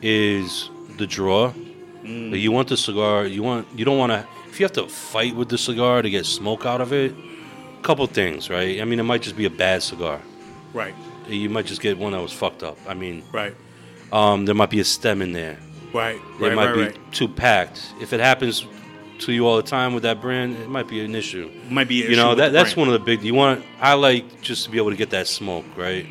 is 0.00 0.70
the 0.96 1.06
draw. 1.06 1.52
Mm. 2.02 2.32
Like, 2.32 2.40
you 2.40 2.52
want 2.52 2.68
the 2.68 2.76
cigar. 2.76 3.26
You 3.26 3.42
want. 3.42 3.66
You 3.76 3.84
don't 3.84 3.98
want 3.98 4.12
to. 4.12 4.26
If 4.48 4.58
you 4.58 4.64
have 4.64 4.72
to 4.72 4.86
fight 4.88 5.34
with 5.36 5.48
the 5.48 5.58
cigar 5.58 6.02
to 6.02 6.10
get 6.10 6.26
smoke 6.26 6.66
out 6.66 6.80
of 6.80 6.92
it, 6.92 7.12
a 7.12 7.82
couple 7.82 8.06
things, 8.06 8.50
right? 8.50 8.80
I 8.80 8.84
mean, 8.84 8.98
it 8.98 9.04
might 9.04 9.22
just 9.22 9.36
be 9.36 9.44
a 9.44 9.50
bad 9.50 9.82
cigar. 9.82 10.20
Right, 10.72 10.94
You 11.28 11.48
might 11.50 11.66
just 11.66 11.80
get 11.80 11.98
one 11.98 12.12
that 12.12 12.20
was 12.22 12.32
fucked 12.32 12.62
up. 12.62 12.78
I 12.86 12.94
mean, 12.94 13.24
right, 13.32 13.54
um, 14.12 14.44
there 14.46 14.54
might 14.54 14.70
be 14.70 14.78
a 14.80 14.84
stem 14.84 15.20
in 15.20 15.32
there. 15.32 15.58
right, 15.92 16.20
There 16.38 16.48
right, 16.50 16.54
might 16.56 16.66
right, 16.66 16.74
be 16.74 16.82
right. 16.98 17.12
too 17.12 17.26
packed. 17.28 17.92
If 18.00 18.12
it 18.12 18.20
happens 18.20 18.66
to 19.20 19.32
you 19.32 19.46
all 19.48 19.56
the 19.56 19.62
time 19.64 19.94
with 19.94 20.02
that 20.04 20.20
brand, 20.20 20.56
it 20.56 20.68
might 20.68 20.86
be 20.88 21.04
an 21.04 21.14
issue. 21.14 21.50
Might 21.68 21.88
be 21.88 22.04
an 22.04 22.10
you 22.10 22.16
know 22.16 22.34
that 22.36 22.52
that's 22.52 22.74
brand. 22.74 22.88
one 22.88 22.94
of 22.94 23.00
the 23.00 23.04
big. 23.04 23.22
You 23.22 23.34
want 23.34 23.64
I 23.80 23.94
like 23.94 24.40
just 24.42 24.64
to 24.64 24.70
be 24.70 24.78
able 24.78 24.90
to 24.90 24.96
get 24.96 25.10
that 25.10 25.26
smoke, 25.26 25.64
right? 25.76 26.06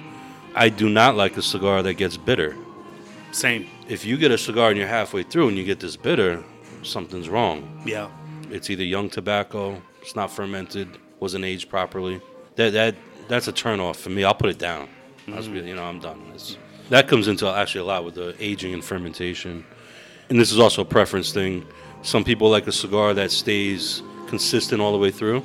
I 0.55 0.69
do 0.69 0.89
not 0.89 1.15
like 1.15 1.37
a 1.37 1.41
cigar 1.41 1.81
that 1.83 1.93
gets 1.95 2.17
bitter. 2.17 2.55
Same. 3.31 3.67
If 3.89 4.05
you 4.05 4.17
get 4.17 4.29
a 4.29 4.37
cigar 4.37 4.69
and 4.69 4.77
you're 4.77 4.87
halfway 4.87 5.23
through 5.23 5.47
and 5.47 5.57
you 5.57 5.63
get 5.63 5.79
this 5.79 5.95
bitter, 5.97 6.43
something's 6.83 7.27
wrong. 7.27 7.81
Yeah. 7.87 8.09
It's 8.51 8.69
either 8.69 8.83
young 8.83 9.09
tobacco, 9.09 9.81
it's 9.99 10.15
not 10.15 10.29
fermented, 10.29 10.99
wasn't 11.19 11.43
aged 11.43 11.69
properly. 11.69 12.21
That 12.55 12.73
that 12.73 12.95
that's 13.27 13.47
a 13.47 13.53
turnoff 13.53 13.95
for 13.95 14.11
me. 14.11 14.23
I'll 14.23 14.35
put 14.35 14.51
it 14.51 14.59
down. 14.59 14.89
I 15.27 15.35
was 15.35 15.49
really, 15.49 15.69
you 15.69 15.75
know, 15.75 15.83
I'm 15.83 15.99
done. 15.99 16.21
It's, 16.35 16.55
that 16.89 17.07
comes 17.07 17.27
into 17.27 17.47
actually 17.47 17.81
a 17.81 17.85
lot 17.85 18.05
with 18.05 18.13
the 18.13 18.35
aging 18.39 18.75
and 18.75 18.83
fermentation. 18.83 19.65
And 20.29 20.39
this 20.39 20.51
is 20.51 20.59
also 20.59 20.83
a 20.83 20.85
preference 20.85 21.31
thing. 21.31 21.65
Some 22.03 22.23
people 22.23 22.49
like 22.49 22.67
a 22.67 22.71
cigar 22.71 23.15
that 23.15 23.31
stays 23.31 24.03
consistent 24.27 24.81
all 24.81 24.91
the 24.91 24.99
way 24.99 25.09
through, 25.09 25.43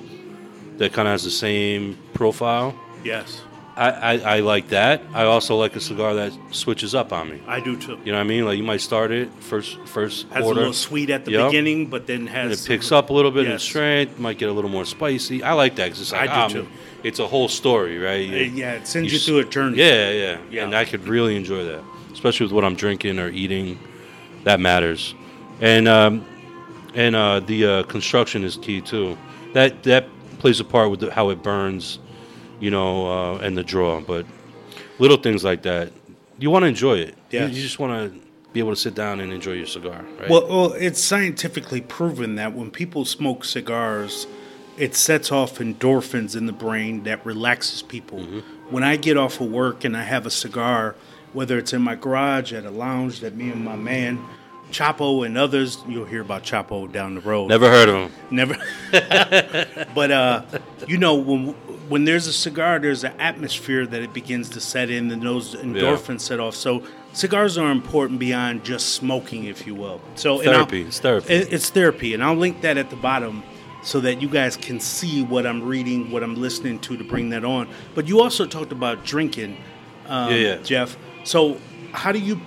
that 0.76 0.92
kind 0.92 1.09
of 1.09 1.12
has 1.12 1.24
the 1.24 1.30
same 1.30 1.99
profile. 2.12 2.78
Yes. 3.03 3.40
I, 3.76 3.90
I, 3.90 4.36
I 4.36 4.40
like 4.40 4.68
that. 4.68 5.02
I 5.12 5.24
also 5.24 5.56
like 5.56 5.74
a 5.74 5.80
cigar 5.80 6.14
that 6.14 6.32
switches 6.52 6.94
up 6.94 7.12
on 7.12 7.28
me. 7.28 7.42
I 7.48 7.58
do 7.58 7.76
too. 7.76 7.98
You 8.04 8.12
know 8.12 8.18
what 8.18 8.24
I 8.24 8.28
mean? 8.28 8.44
Like 8.44 8.56
you 8.56 8.62
might 8.62 8.80
start 8.80 9.10
it 9.10 9.28
first 9.40 9.78
first 9.86 10.28
Has 10.28 10.42
quarter. 10.44 10.52
a 10.52 10.54
little 10.60 10.72
sweet 10.72 11.10
at 11.10 11.24
the 11.24 11.32
Yep. 11.32 11.48
beginning, 11.50 11.86
but 11.88 12.06
then 12.06 12.26
has 12.28 12.44
And 12.44 12.52
it 12.52 12.64
picks 12.68 12.92
up 12.92 13.10
a 13.10 13.12
little 13.12 13.32
bit 13.32 13.46
in 13.46 13.52
Yes. 13.52 13.62
strength, 13.64 14.18
might 14.18 14.38
get 14.38 14.48
a 14.48 14.52
little 14.52 14.70
more 14.70 14.84
spicy. 14.84 15.42
I 15.42 15.54
like 15.54 15.74
that 15.76 15.86
because 15.86 16.00
it's 16.02 16.12
like, 16.12 16.30
I 16.30 16.48
do 16.48 16.58
ah, 16.58 16.62
too. 16.62 16.68
it's 17.02 17.18
a 17.18 17.26
whole 17.26 17.48
story, 17.48 17.98
right? 17.98 18.24
You- 18.28 18.36
Uh, 18.36 18.54
yeah, 18.54 18.72
it 18.74 18.86
sends 18.86 19.12
you 19.12 19.18
s- 19.18 19.26
through 19.26 19.38
a 19.40 19.44
journey. 19.44 19.78
Yeah, 19.78 20.10
yeah, 20.10 20.36
Yeah. 20.50 20.64
And 20.64 20.74
I 20.76 20.84
could 20.84 21.08
really 21.08 21.34
enjoy 21.34 21.64
that, 21.64 21.82
especially 22.12 22.46
with 22.46 22.52
what 22.52 22.64
I'm 22.64 22.76
drinking 22.76 23.18
or 23.18 23.28
eating. 23.30 23.78
That 24.44 24.60
matters, 24.60 25.14
and 25.60 25.88
um, 25.88 26.24
and 26.94 27.16
uh, 27.16 27.40
the 27.40 27.66
uh, 27.66 27.82
construction 27.84 28.44
is 28.44 28.56
key 28.56 28.80
too. 28.82 29.16
That 29.54 29.82
that 29.84 30.06
plays 30.38 30.60
a 30.60 30.64
part 30.64 30.90
with 30.90 31.00
the, 31.00 31.10
how 31.10 31.30
it 31.30 31.42
burns, 31.42 31.98
you 32.64 32.70
know, 32.70 33.06
uh, 33.34 33.38
and 33.44 33.58
the 33.58 33.62
draw. 33.62 34.00
But 34.00 34.24
little 34.98 35.18
things 35.18 35.44
like 35.44 35.62
that, 35.62 35.92
you 36.38 36.50
want 36.50 36.62
to 36.62 36.68
enjoy 36.68 36.96
it. 36.98 37.14
You- 37.30 37.40
you 37.40 37.62
just 37.62 37.78
want 37.78 37.92
to 38.12 38.18
be 38.54 38.60
able 38.60 38.70
to 38.70 38.76
sit 38.76 38.94
down 38.94 39.20
and 39.20 39.32
enjoy 39.32 39.52
your 39.52 39.66
cigar, 39.66 40.00
right? 40.18 40.30
Well, 40.30 40.46
well, 40.48 40.72
it's 40.72 41.02
scientifically 41.02 41.82
proven 41.82 42.36
that 42.36 42.54
when 42.54 42.70
people 42.70 43.04
smoke 43.04 43.44
cigars, 43.44 44.26
it 44.78 44.94
sets 44.94 45.30
off 45.30 45.58
endorphins 45.58 46.34
in 46.34 46.46
the 46.46 46.52
brain 46.52 47.02
that 47.04 47.24
relaxes 47.26 47.82
people. 47.82 48.20
Mm-hmm. 48.20 48.38
When 48.70 48.82
I 48.82 48.96
get 48.96 49.16
off 49.18 49.40
of 49.42 49.50
work 49.50 49.84
and 49.84 49.94
I 49.96 50.04
have 50.04 50.24
a 50.24 50.30
cigar, 50.30 50.94
whether 51.34 51.58
it's 51.58 51.72
in 51.74 51.82
my 51.82 51.96
garage, 51.96 52.52
at 52.52 52.64
a 52.64 52.70
lounge 52.70 53.20
that 53.20 53.36
me 53.36 53.50
and 53.50 53.62
my 53.64 53.76
man, 53.76 54.20
Chapo 54.74 55.24
and 55.24 55.38
others, 55.38 55.78
you'll 55.88 56.04
hear 56.04 56.20
about 56.20 56.42
Chapo 56.42 56.90
down 56.90 57.14
the 57.14 57.20
road. 57.20 57.48
Never 57.48 57.68
heard 57.70 57.88
of 57.88 57.94
him. 58.10 58.12
Never. 58.30 58.56
but 59.94 60.10
uh, 60.10 60.42
you 60.88 60.98
know, 60.98 61.14
when 61.14 61.48
when 61.88 62.04
there's 62.04 62.26
a 62.26 62.32
cigar, 62.32 62.78
there's 62.80 63.04
an 63.04 63.12
atmosphere 63.20 63.86
that 63.86 64.02
it 64.02 64.12
begins 64.12 64.48
to 64.50 64.60
set 64.60 64.90
in, 64.90 65.10
and 65.10 65.22
those 65.22 65.54
endorphins 65.54 66.22
set 66.22 66.40
off. 66.40 66.54
So 66.56 66.82
cigars 67.12 67.56
are 67.56 67.70
important 67.70 68.18
beyond 68.18 68.64
just 68.64 68.94
smoking, 68.94 69.44
if 69.44 69.66
you 69.66 69.74
will. 69.76 70.00
So 70.16 70.38
Therapy. 70.42 70.82
It's 70.82 70.98
therapy. 70.98 71.32
it- 71.32 71.52
it's 71.52 71.70
therapy, 71.70 72.12
and 72.14 72.24
I'll 72.24 72.34
link 72.34 72.62
that 72.62 72.76
at 72.76 72.90
the 72.90 72.96
bottom 72.96 73.42
so 73.82 74.00
that 74.00 74.20
you 74.22 74.28
guys 74.28 74.56
can 74.56 74.80
see 74.80 75.22
what 75.22 75.46
I'm 75.46 75.62
reading, 75.62 76.10
what 76.10 76.22
I'm 76.24 76.34
listening 76.34 76.78
to 76.80 76.96
to 76.96 77.04
bring 77.04 77.28
that 77.30 77.44
on. 77.44 77.68
But 77.94 78.08
you 78.08 78.20
also 78.22 78.46
talked 78.46 78.72
about 78.72 79.04
drinking, 79.04 79.56
um, 80.08 80.30
Yeah, 80.30 80.36
yeah. 80.36 80.56
Jeff. 80.62 80.96
So 81.24 81.58
how 81.92 82.10
do 82.10 82.18
you 82.18 82.40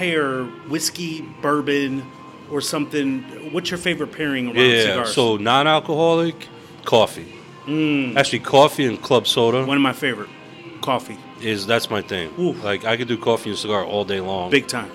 pair 0.00 0.44
whiskey, 0.68 1.22
bourbon, 1.42 2.04
or 2.50 2.60
something? 2.60 3.22
What's 3.52 3.70
your 3.70 3.78
favorite 3.78 4.12
pairing 4.12 4.46
around 4.48 4.56
Yeah, 4.56 4.82
cigars? 4.82 5.14
so 5.14 5.36
non-alcoholic 5.36 6.48
coffee. 6.84 7.32
Actually, 8.16 8.38
coffee 8.40 8.84
and 8.86 9.00
club 9.02 9.26
soda 9.26 9.64
One 9.66 9.76
of 9.76 9.82
my 9.82 9.92
favorite, 9.92 10.28
coffee, 10.82 11.18
is 11.40 11.66
that's 11.66 11.90
my 11.90 12.00
thing. 12.02 12.30
Oof. 12.38 12.62
Like 12.62 12.84
I 12.84 12.96
could 12.96 13.08
do 13.08 13.16
coffee 13.18 13.50
and 13.50 13.58
cigar 13.58 13.84
all 13.84 14.04
day 14.04 14.20
long. 14.20 14.50
big 14.50 14.68
time. 14.68 14.90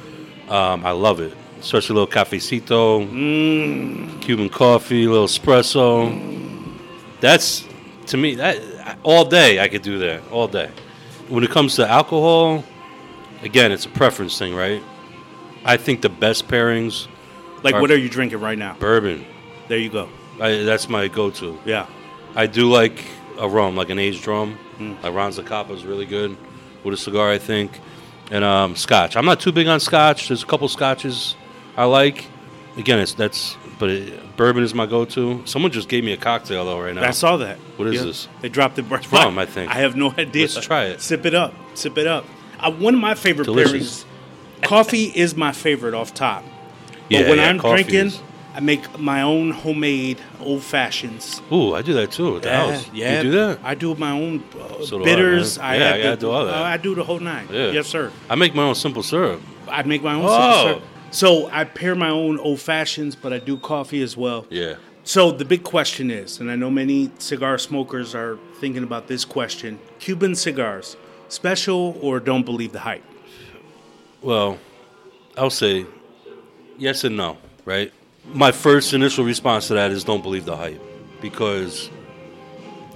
Um, 0.47 0.85
I 0.85 0.91
love 0.91 1.19
it, 1.19 1.33
especially 1.59 1.95
a 1.97 1.99
little 1.99 2.13
cafecito, 2.23 3.01
Cuban 4.21 4.49
coffee, 4.49 5.05
a 5.05 5.09
little 5.09 5.25
espresso. 5.27 6.11
That's 7.19 7.65
to 8.07 8.17
me 8.17 8.35
that 8.35 8.57
all 9.03 9.25
day 9.25 9.59
I 9.59 9.67
could 9.67 9.81
do 9.81 9.99
that 9.99 10.21
all 10.31 10.47
day. 10.47 10.69
When 11.27 11.43
it 11.43 11.49
comes 11.51 11.75
to 11.75 11.87
alcohol, 11.87 12.63
again, 13.43 13.71
it's 13.71 13.85
a 13.85 13.89
preference 13.89 14.37
thing, 14.37 14.53
right? 14.55 14.81
I 15.63 15.77
think 15.77 16.01
the 16.01 16.09
best 16.09 16.47
pairings 16.47 17.07
Like, 17.63 17.75
Or- 17.75 17.81
what 17.81 17.91
are 17.91 17.97
you 17.97 18.09
drinking 18.09 18.39
right 18.39 18.57
now? 18.57 18.75
bourbon. 18.79 19.25
There 19.67 19.77
you 19.77 19.89
go. 19.89 20.09
I, 20.39 20.63
that's 20.63 20.89
my 20.89 21.07
go-to. 21.07 21.59
Yeah. 21.65 21.85
I 22.35 22.47
do 22.47 22.67
like 22.69 23.03
a 23.37 23.47
rum, 23.47 23.75
like 23.75 23.89
an 23.89 23.99
aged 23.99 24.25
rum. 24.25 24.57
Hmm. 24.77 24.93
Like 25.03 25.13
Ron 25.13 25.31
Zacapa 25.31 25.71
is 25.71 25.85
really 25.85 26.05
good 26.07 26.35
with 26.83 26.93
a 26.95 26.97
cigar, 26.97 27.29
I 27.29 27.37
think. 27.37 27.79
And 28.31 28.43
um, 28.43 28.75
scotch. 28.75 29.15
I'm 29.15 29.25
not 29.25 29.39
too 29.39 29.51
big 29.51 29.67
on 29.67 29.79
scotch. 29.79 30.29
There's 30.29 30.41
a 30.41 30.45
couple 30.45 30.67
scotches 30.69 31.35
I 31.77 31.85
like. 31.85 32.25
Again, 32.77 32.99
it's 32.99 33.13
that's 33.13 33.57
but 33.77 33.89
it, 33.89 34.37
bourbon 34.37 34.63
is 34.63 34.73
my 34.73 34.85
go-to. 34.85 35.41
Someone 35.45 35.71
just 35.71 35.89
gave 35.89 36.03
me 36.03 36.13
a 36.13 36.17
cocktail 36.17 36.65
though 36.65 36.81
right 36.81 36.95
now. 36.95 37.03
I 37.03 37.11
saw 37.11 37.37
that. 37.37 37.57
What 37.77 37.87
is 37.89 38.03
this? 38.03 38.27
They 38.41 38.49
dropped 38.49 38.79
it. 38.79 38.85
It's 38.89 39.11
rum, 39.11 39.37
I 39.37 39.45
think. 39.45 39.69
I 39.75 39.79
have 39.79 39.95
no 39.95 40.11
idea. 40.17 40.43
Let's 40.47 40.65
try 40.65 40.85
it. 40.85 41.01
Sip 41.01 41.25
it 41.25 41.35
up. 41.35 41.53
Sip 41.75 41.97
it 41.97 42.07
up. 42.07 42.25
Uh, 42.59 42.71
one 42.71 42.93
of 42.95 43.01
my 43.01 43.13
favorite 43.13 43.45
Delicious. 43.45 44.03
pairings. 44.03 44.10
Coffee 44.63 45.05
is 45.05 45.35
my 45.35 45.51
favorite 45.51 45.93
off 45.93 46.13
top. 46.13 46.43
But 46.43 46.93
Yeah, 47.09 47.29
when 47.29 47.37
yeah, 47.39 47.49
I'm 47.49 47.57
drinking, 47.57 48.07
is- 48.07 48.19
I 48.53 48.59
make 48.59 48.99
my 48.99 49.21
own 49.21 49.51
homemade 49.51 50.19
old 50.41 50.61
fashions. 50.63 51.41
Ooh, 51.51 51.73
I 51.73 51.81
do 51.81 51.93
that 51.93 52.11
too 52.11 52.35
at 52.37 52.41
the 52.43 52.51
house. 52.53 52.85
yeah. 52.93 53.17
You 53.17 53.23
do 53.23 53.31
that? 53.31 53.59
I 53.63 53.75
do 53.75 53.95
my 53.95 54.11
own 54.11 54.43
uh, 54.59 54.83
So 54.85 54.97
do 54.97 55.03
I, 55.03 55.05
bitters. 55.05 55.57
man. 55.57 55.67
I, 55.67 55.75
Yeah, 55.77 55.83
have 55.95 56.05
I 56.05 56.09
the- 56.15 56.17
do 56.17 56.31
all 56.31 56.45
that. 56.45 56.55
uh, 56.55 56.63
I 56.63 56.77
do 56.77 56.93
the 56.95 57.03
whole 57.03 57.19
nine. 57.19 57.47
Yeah. 57.51 57.71
Yes, 57.71 57.87
sir. 57.87 58.11
I 58.29 58.35
make 58.35 58.53
my 58.53 58.63
own 58.63 58.75
simple 58.75 59.03
syrup. 59.03 59.41
I 59.69 59.83
make 59.83 60.03
my 60.03 60.15
own. 60.15 60.25
Oh. 60.27 60.63
syrup. 60.65 60.81
So 61.11 61.49
I 61.51 61.63
pair 61.63 61.95
my 61.95 62.09
own 62.09 62.39
old 62.39 62.59
fashions, 62.59 63.15
but 63.15 63.31
I 63.33 63.39
do 63.39 63.57
coffee 63.57 64.01
as 64.01 64.15
well. 64.17 64.45
Yeah. 64.49 64.75
So 65.03 65.31
the 65.31 65.45
big 65.45 65.63
question 65.63 66.11
is, 66.11 66.39
and 66.39 66.51
I 66.51 66.55
know 66.55 66.69
many 66.69 67.09
cigar 67.19 67.57
smokers 67.57 68.13
are 68.15 68.37
thinking 68.59 68.83
about 68.83 69.07
this 69.07 69.25
question: 69.25 69.79
Cuban 69.99 70.35
cigars, 70.35 70.95
special 71.29 71.97
or 72.01 72.19
don't 72.19 72.43
believe 72.45 72.71
the 72.73 72.79
hype? 72.79 73.03
Well, 74.21 74.59
I'll 75.37 75.49
say 75.49 75.85
yes 76.77 77.03
and 77.03 77.17
no, 77.17 77.37
right? 77.65 77.91
My 78.33 78.51
first 78.51 78.93
initial 78.93 79.25
response 79.25 79.67
to 79.67 79.73
that 79.73 79.91
is 79.91 80.03
don't 80.03 80.21
believe 80.21 80.45
the 80.45 80.55
hype 80.55 80.81
because 81.21 81.89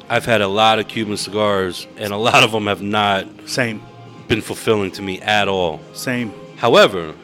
I've 0.07 0.25
had 0.25 0.41
a 0.41 0.47
lot 0.47 0.77
of 0.77 0.87
Cuban 0.87 1.17
cigars 1.17 1.87
and 1.97 2.13
a 2.13 2.17
lot 2.29 2.43
of 2.43 2.51
them 2.51 2.67
have 2.67 2.81
not 2.81 3.25
Same, 3.47 3.81
been 4.27 4.41
fulfilling 4.41 4.91
to 4.91 5.01
me 5.01 5.19
at 5.21 5.47
all. 5.47 5.79
same. 5.93 6.31
However, 6.57 7.15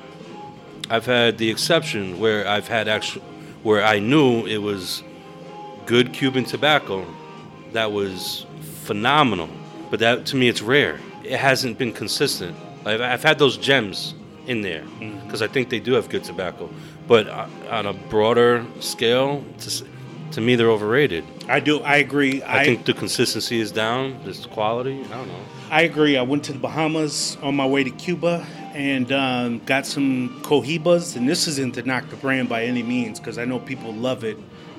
I've 0.90 1.06
had 1.06 1.38
the 1.38 1.50
exception 1.50 2.20
where 2.20 2.48
I've 2.48 2.68
had 2.68 2.88
actual 2.88 3.22
where 3.64 3.84
I 3.84 4.00
knew 4.00 4.46
it 4.48 4.58
was 4.58 5.04
good 5.86 6.12
Cuban 6.14 6.44
tobacco 6.44 7.06
that 7.74 7.92
was 7.92 8.48
phenomenal. 8.84 9.50
But 9.92 10.00
that 10.00 10.26
to 10.28 10.36
me 10.36 10.48
it's 10.48 10.62
rare. 10.64 11.00
It 11.24 11.38
hasn't 11.38 11.78
been 11.78 11.94
consistent. 11.94 12.58
I've, 12.86 13.02
I've 13.02 13.24
had 13.24 13.40
those 13.40 13.58
gems 13.58 14.16
in 14.48 14.62
there 14.62 14.84
because 15.26 15.42
I 15.42 15.48
think 15.48 15.70
they 15.70 15.80
do 15.80 15.94
have 15.94 16.10
good 16.10 16.24
tobacco. 16.24 16.70
But 17.08 17.28
uh, 17.28 17.48
on 17.70 17.86
a 17.86 17.94
broader 17.94 18.66
scale, 18.80 19.44
to, 19.60 19.86
to 20.32 20.42
me 20.42 20.56
they're 20.56 20.72
overrated. 20.72 21.26
I 21.48 21.60
do. 21.60 21.82
I 21.82 21.98
agree. 21.98 22.42
I, 22.42 22.62
I 22.62 22.66
think 22.66 22.86
the 22.86 22.94
consistency 22.94 23.60
is 23.60 23.72
down. 23.72 24.20
There's 24.24 24.46
quality. 24.46 25.04
I 25.04 25.08
don't 25.08 25.28
know. 25.28 25.40
I 25.70 25.82
agree. 25.84 26.18
I 26.18 26.22
went 26.22 26.44
to 26.46 26.54
the 26.54 26.60
Bahamas 26.60 27.38
on 27.42 27.56
my 27.56 27.66
way 27.66 27.84
to 27.84 27.92
Cuba 27.92 28.46
and 28.74 29.12
um, 29.12 29.60
got 29.66 29.86
some 29.86 30.42
Cohibas. 30.44 31.16
And 31.16 31.28
this 31.28 31.48
isn't 31.48 31.76
to 31.76 31.84
knock 31.84 32.10
the 32.10 32.16
brand 32.16 32.50
by 32.50 32.64
any 32.64 32.84
means 32.84 33.20
because 33.20 33.38
I 33.38 33.46
know 33.46 33.60
people 33.60 33.94
love 33.94 34.24
it. 34.24 34.38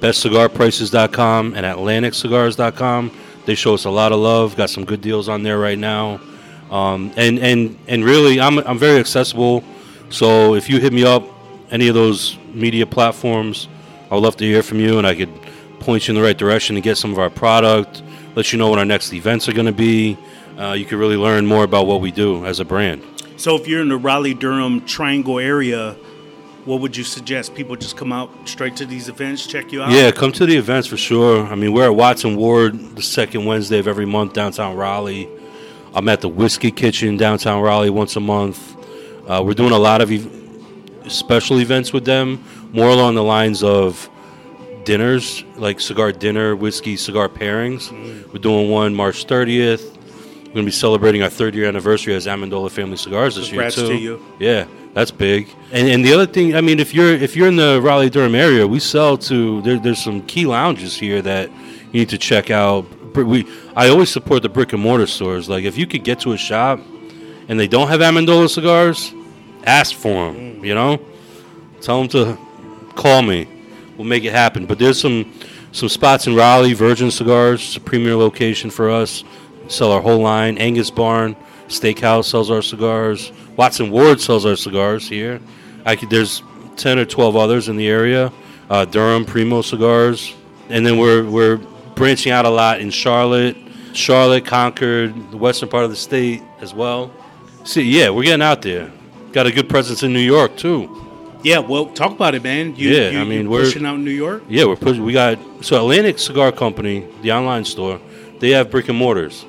bestcigarprices.com 0.00 1.52
and 1.54 1.66
atlanticcigars.com. 1.66 3.10
They 3.44 3.54
show 3.54 3.74
us 3.74 3.84
a 3.84 3.90
lot 3.90 4.12
of 4.12 4.20
love. 4.20 4.56
Got 4.56 4.70
some 4.70 4.86
good 4.86 5.02
deals 5.02 5.28
on 5.28 5.42
there 5.42 5.58
right 5.58 5.78
now. 5.78 6.18
Um, 6.70 7.12
and 7.18 7.38
and 7.40 7.78
and 7.88 8.02
really, 8.02 8.40
I'm 8.40 8.56
I'm 8.60 8.78
very 8.78 9.00
accessible. 9.00 9.62
So 10.08 10.54
if 10.54 10.70
you 10.70 10.80
hit 10.80 10.94
me 10.94 11.04
up, 11.04 11.24
any 11.70 11.88
of 11.88 11.94
those 11.94 12.38
media 12.54 12.86
platforms, 12.86 13.68
I 14.10 14.14
would 14.14 14.22
love 14.22 14.38
to 14.38 14.46
hear 14.46 14.62
from 14.62 14.80
you, 14.80 14.96
and 14.96 15.06
I 15.06 15.14
could 15.14 15.28
point 15.80 16.08
you 16.08 16.12
in 16.12 16.16
the 16.18 16.26
right 16.26 16.38
direction 16.38 16.74
to 16.76 16.80
get 16.80 16.96
some 16.96 17.12
of 17.12 17.18
our 17.18 17.28
product. 17.28 18.02
Let 18.34 18.52
you 18.52 18.58
know 18.58 18.70
when 18.70 18.78
our 18.78 18.84
next 18.84 19.12
events 19.12 19.48
are 19.48 19.52
going 19.52 19.66
to 19.66 19.72
be. 19.72 20.18
Uh, 20.58 20.72
you 20.72 20.84
can 20.84 20.98
really 20.98 21.16
learn 21.16 21.46
more 21.46 21.64
about 21.64 21.86
what 21.86 22.00
we 22.00 22.10
do 22.10 22.44
as 22.44 22.60
a 22.60 22.64
brand. 22.64 23.02
So 23.36 23.56
if 23.56 23.66
you're 23.66 23.80
in 23.80 23.88
the 23.88 23.96
Raleigh 23.96 24.34
Durham 24.34 24.84
Triangle 24.86 25.38
area, 25.38 25.96
what 26.64 26.80
would 26.80 26.96
you 26.96 27.04
suggest? 27.04 27.54
People 27.54 27.76
just 27.76 27.96
come 27.96 28.12
out 28.12 28.30
straight 28.48 28.76
to 28.76 28.86
these 28.86 29.08
events, 29.08 29.46
check 29.46 29.72
you 29.72 29.82
out? 29.82 29.90
Yeah, 29.90 30.10
come 30.10 30.32
to 30.32 30.46
the 30.46 30.56
events 30.56 30.88
for 30.88 30.96
sure. 30.96 31.46
I 31.46 31.54
mean, 31.54 31.72
we're 31.72 31.84
at 31.84 31.94
Watts 31.94 32.24
& 32.24 32.24
Ward 32.24 32.96
the 32.96 33.02
second 33.02 33.44
Wednesday 33.44 33.78
of 33.78 33.86
every 33.86 34.06
month 34.06 34.32
downtown 34.32 34.76
Raleigh. 34.76 35.28
I'm 35.94 36.08
at 36.08 36.20
the 36.20 36.28
Whiskey 36.28 36.70
Kitchen 36.70 37.16
downtown 37.16 37.62
Raleigh 37.62 37.90
once 37.90 38.16
a 38.16 38.20
month. 38.20 38.76
Uh, 39.28 39.42
we're 39.44 39.54
doing 39.54 39.72
a 39.72 39.78
lot 39.78 40.00
of 40.00 40.10
special 41.08 41.60
events 41.60 41.92
with 41.92 42.04
them, 42.04 42.42
more 42.72 42.88
along 42.88 43.14
the 43.14 43.22
lines 43.22 43.62
of 43.62 44.08
dinners, 44.84 45.44
like 45.56 45.80
cigar 45.80 46.12
dinner, 46.12 46.54
whiskey, 46.56 46.96
cigar 46.96 47.28
pairings. 47.28 47.90
We're 48.32 48.38
doing 48.38 48.70
one 48.70 48.94
March 48.94 49.26
30th. 49.26 49.92
We're 49.92 50.44
going 50.44 50.56
to 50.56 50.64
be 50.64 50.70
celebrating 50.70 51.22
our 51.22 51.30
third 51.30 51.54
year 51.54 51.66
anniversary 51.66 52.14
as 52.14 52.26
Amendola 52.26 52.70
Family 52.70 52.96
Cigars 52.96 53.34
this 53.36 53.48
Congrats 53.48 53.76
year 53.76 53.86
too. 53.86 53.92
to 53.92 53.98
you. 53.98 54.24
Yeah, 54.38 54.66
that's 54.92 55.10
big. 55.10 55.48
And 55.72 55.88
and 55.88 56.04
the 56.04 56.12
other 56.12 56.26
thing, 56.26 56.54
I 56.54 56.60
mean, 56.60 56.78
if 56.78 56.94
you're 56.94 57.12
if 57.12 57.34
you're 57.34 57.48
in 57.48 57.56
the 57.56 57.80
Raleigh 57.82 58.10
Durham 58.10 58.34
area, 58.36 58.66
we 58.66 58.78
sell 58.78 59.18
to 59.18 59.60
there, 59.62 59.78
there's 59.78 60.02
some 60.02 60.22
key 60.26 60.46
lounges 60.46 60.96
here 60.96 61.20
that 61.22 61.50
you 61.50 62.00
need 62.00 62.08
to 62.10 62.18
check 62.18 62.50
out. 62.50 62.86
We 63.16 63.46
I 63.74 63.88
always 63.88 64.10
support 64.10 64.42
the 64.42 64.48
brick 64.48 64.72
and 64.72 64.82
mortar 64.82 65.06
stores. 65.08 65.48
Like 65.48 65.64
if 65.64 65.76
you 65.76 65.86
could 65.86 66.04
get 66.04 66.20
to 66.20 66.32
a 66.32 66.36
shop 66.36 66.78
and 67.48 67.58
they 67.58 67.66
don't 67.66 67.88
have 67.88 68.00
Amendola 68.00 68.48
cigars, 68.48 69.12
ask 69.64 69.96
for 69.96 70.32
them. 70.32 70.64
You 70.64 70.74
know, 70.76 71.00
tell 71.80 71.98
them 72.00 72.08
to 72.10 72.38
call 72.94 73.22
me. 73.22 73.48
We'll 73.96 74.06
make 74.06 74.24
it 74.24 74.32
happen. 74.32 74.66
But 74.66 74.78
there's 74.78 75.00
some 75.00 75.32
some 75.72 75.88
spots 75.88 76.26
in 76.26 76.34
Raleigh. 76.34 76.74
Virgin 76.74 77.10
Cigars, 77.10 77.60
it's 77.62 77.76
a 77.76 77.80
premier 77.80 78.16
location 78.16 78.70
for 78.70 78.90
us. 78.90 79.24
Sell 79.68 79.90
our 79.92 80.00
whole 80.00 80.20
line. 80.20 80.58
Angus 80.58 80.90
Barn 80.90 81.36
Steakhouse 81.68 82.26
sells 82.26 82.50
our 82.50 82.62
cigars. 82.62 83.32
Watts 83.56 83.80
& 83.80 83.80
Ward 83.80 84.20
sells 84.20 84.44
our 84.44 84.56
cigars 84.56 85.08
here. 85.08 85.40
I 85.86 85.96
could, 85.96 86.10
there's 86.10 86.42
ten 86.76 86.98
or 86.98 87.04
twelve 87.04 87.36
others 87.36 87.68
in 87.68 87.76
the 87.76 87.88
area. 87.88 88.32
Uh, 88.70 88.84
Durham 88.84 89.24
Primo 89.24 89.62
Cigars, 89.62 90.34
and 90.68 90.86
then 90.86 90.98
we're 90.98 91.24
we're 91.24 91.58
branching 91.94 92.32
out 92.32 92.46
a 92.46 92.50
lot 92.50 92.80
in 92.80 92.90
Charlotte, 92.90 93.56
Charlotte, 93.92 94.46
Concord, 94.46 95.14
the 95.30 95.36
western 95.36 95.68
part 95.68 95.84
of 95.84 95.90
the 95.90 95.96
state 95.96 96.42
as 96.60 96.74
well. 96.74 97.12
See, 97.64 97.82
yeah, 97.82 98.10
we're 98.10 98.24
getting 98.24 98.42
out 98.42 98.62
there. 98.62 98.90
Got 99.32 99.46
a 99.46 99.52
good 99.52 99.68
presence 99.68 100.02
in 100.02 100.12
New 100.12 100.20
York 100.20 100.56
too. 100.56 101.03
Yeah, 101.44 101.58
well, 101.58 101.86
talk 101.86 102.12
about 102.12 102.34
it, 102.34 102.42
man. 102.42 102.74
You, 102.74 102.88
Yeah, 102.88 103.10
you, 103.10 103.20
I 103.20 103.24
mean, 103.24 103.50
we're- 103.50 103.64
pushing 103.64 103.84
out 103.84 103.96
in 103.96 104.04
New 104.04 104.10
York. 104.10 104.42
Yeah, 104.48 104.64
we're 104.64 104.76
pushing. 104.76 105.04
We 105.04 105.12
got 105.12 105.38
so 105.60 105.76
Atlantic 105.76 106.18
Cigar 106.18 106.50
Company, 106.52 107.06
the 107.22 107.32
online 107.32 107.64
store. 107.66 108.00
They 108.40 108.50
have 108.50 108.70
brick 108.70 108.88
and 108.88 108.98
mortars. 108.98 109.44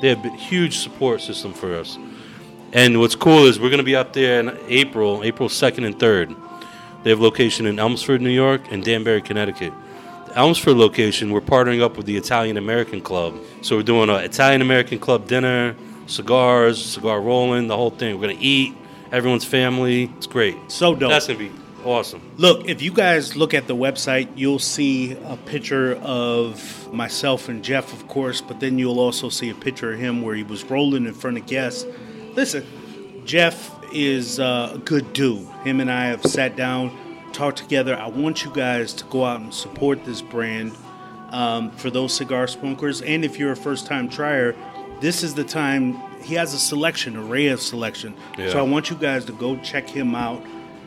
They 0.00 0.08
have 0.08 0.24
a 0.24 0.30
huge 0.30 0.78
support 0.78 1.20
system 1.20 1.52
for 1.52 1.74
us. 1.74 1.98
And 2.72 3.00
what's 3.00 3.14
cool 3.16 3.44
is 3.46 3.58
we're 3.58 3.70
going 3.70 3.78
to 3.78 3.84
be 3.84 3.96
up 3.96 4.12
there 4.12 4.40
in 4.40 4.56
April, 4.68 5.22
April 5.24 5.48
second 5.48 5.84
and 5.84 5.98
third. 5.98 6.34
They 7.02 7.10
have 7.10 7.20
location 7.20 7.66
in 7.66 7.78
Elmsford, 7.78 8.20
New 8.20 8.30
York, 8.30 8.62
and 8.70 8.84
Danbury, 8.84 9.20
Connecticut. 9.22 9.72
The 10.26 10.38
Elmsford 10.38 10.76
location, 10.76 11.30
we're 11.32 11.40
partnering 11.40 11.80
up 11.82 11.96
with 11.96 12.06
the 12.06 12.16
Italian 12.16 12.56
American 12.56 13.00
Club. 13.00 13.34
So 13.62 13.76
we're 13.76 13.82
doing 13.82 14.10
an 14.10 14.16
Italian 14.24 14.60
American 14.62 14.98
Club 14.98 15.26
dinner, 15.26 15.74
cigars, 16.06 16.84
cigar 16.84 17.20
rolling, 17.20 17.66
the 17.68 17.76
whole 17.76 17.90
thing. 17.90 18.14
We're 18.16 18.26
going 18.28 18.38
to 18.38 18.44
eat. 18.44 18.74
Everyone's 19.12 19.44
family. 19.44 20.10
It's 20.16 20.26
great. 20.26 20.56
So 20.68 20.94
dope. 20.94 21.10
That's 21.10 21.26
to 21.26 21.36
be 21.36 21.50
awesome. 21.84 22.20
Look, 22.36 22.68
if 22.68 22.82
you 22.82 22.92
guys 22.92 23.36
look 23.36 23.54
at 23.54 23.66
the 23.66 23.76
website, 23.76 24.28
you'll 24.36 24.58
see 24.58 25.12
a 25.12 25.36
picture 25.36 25.94
of 25.96 26.92
myself 26.92 27.48
and 27.48 27.62
Jeff, 27.62 27.92
of 27.92 28.08
course, 28.08 28.40
but 28.40 28.60
then 28.60 28.78
you'll 28.78 29.00
also 29.00 29.28
see 29.28 29.50
a 29.50 29.54
picture 29.54 29.92
of 29.92 29.98
him 29.98 30.22
where 30.22 30.34
he 30.34 30.42
was 30.42 30.64
rolling 30.64 31.06
in 31.06 31.14
front 31.14 31.38
of 31.38 31.46
guests. 31.46 31.86
Listen, 32.34 32.66
Jeff 33.24 33.72
is 33.92 34.40
uh, 34.40 34.72
a 34.74 34.78
good 34.78 35.12
dude. 35.12 35.46
Him 35.64 35.80
and 35.80 35.90
I 35.90 36.06
have 36.06 36.22
sat 36.24 36.56
down, 36.56 36.96
talked 37.32 37.58
together. 37.58 37.96
I 37.96 38.08
want 38.08 38.44
you 38.44 38.52
guys 38.52 38.92
to 38.94 39.04
go 39.04 39.24
out 39.24 39.40
and 39.40 39.54
support 39.54 40.04
this 40.04 40.20
brand 40.20 40.72
um, 41.30 41.70
for 41.70 41.90
those 41.90 42.12
cigar 42.12 42.46
smokers. 42.46 43.02
And 43.02 43.24
if 43.24 43.38
you're 43.38 43.52
a 43.52 43.56
first 43.56 43.86
time 43.86 44.08
trier, 44.08 44.54
this 45.00 45.22
is 45.22 45.34
the 45.34 45.44
time. 45.44 46.00
He 46.26 46.34
has 46.34 46.54
a 46.54 46.58
selection, 46.58 47.16
array 47.16 47.46
of 47.48 47.60
selection. 47.60 48.14
Yeah. 48.36 48.50
So 48.50 48.58
I 48.58 48.62
want 48.62 48.90
you 48.90 48.96
guys 48.96 49.24
to 49.26 49.32
go 49.32 49.56
check 49.58 49.88
him 49.88 50.16
out. 50.16 50.44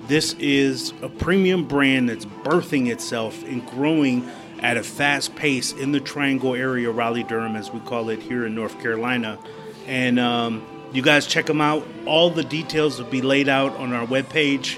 This 0.08 0.34
is 0.34 0.94
a 1.02 1.08
premium 1.08 1.66
brand 1.66 2.10
that's 2.10 2.26
birthing 2.26 2.92
itself 2.92 3.42
and 3.44 3.66
growing 3.66 4.30
at 4.60 4.76
a 4.76 4.84
fast 4.84 5.36
pace 5.36 5.72
in 5.72 5.94
the 5.94 6.02
Triangle 6.02 6.56
area, 6.56 6.92
Raleigh 6.92 7.24
Durham, 7.24 7.56
as 7.56 7.72
we 7.72 7.80
call 7.80 8.10
it 8.10 8.22
here 8.22 8.46
in 8.46 8.54
North 8.54 8.82
Carolina. 8.82 9.40
And 9.88 10.20
um, 10.20 10.66
you 10.92 11.02
guys 11.02 11.26
check 11.26 11.46
them 11.46 11.62
out. 11.62 11.88
All 12.06 12.30
the 12.30 12.44
details 12.44 13.00
will 13.00 13.10
be 13.10 13.22
laid 13.22 13.48
out 13.48 13.74
on 13.78 13.94
our 13.94 14.06
webpage. 14.06 14.78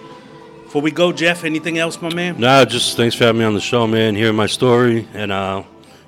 Before 0.64 0.84
we 0.84 0.92
go, 0.92 1.12
Jeff, 1.12 1.44
anything 1.44 1.80
else, 1.80 2.00
my 2.02 2.14
man? 2.14 2.40
Nah, 2.40 2.66
just 2.66 2.96
thanks 2.96 3.16
for 3.16 3.24
having 3.24 3.40
me 3.40 3.46
on 3.46 3.56
the 3.56 3.62
show, 3.62 3.88
man. 3.88 4.16
Hearing 4.16 4.36
my 4.36 4.46
story, 4.46 5.08
and 5.14 5.32
uh, 5.32 5.64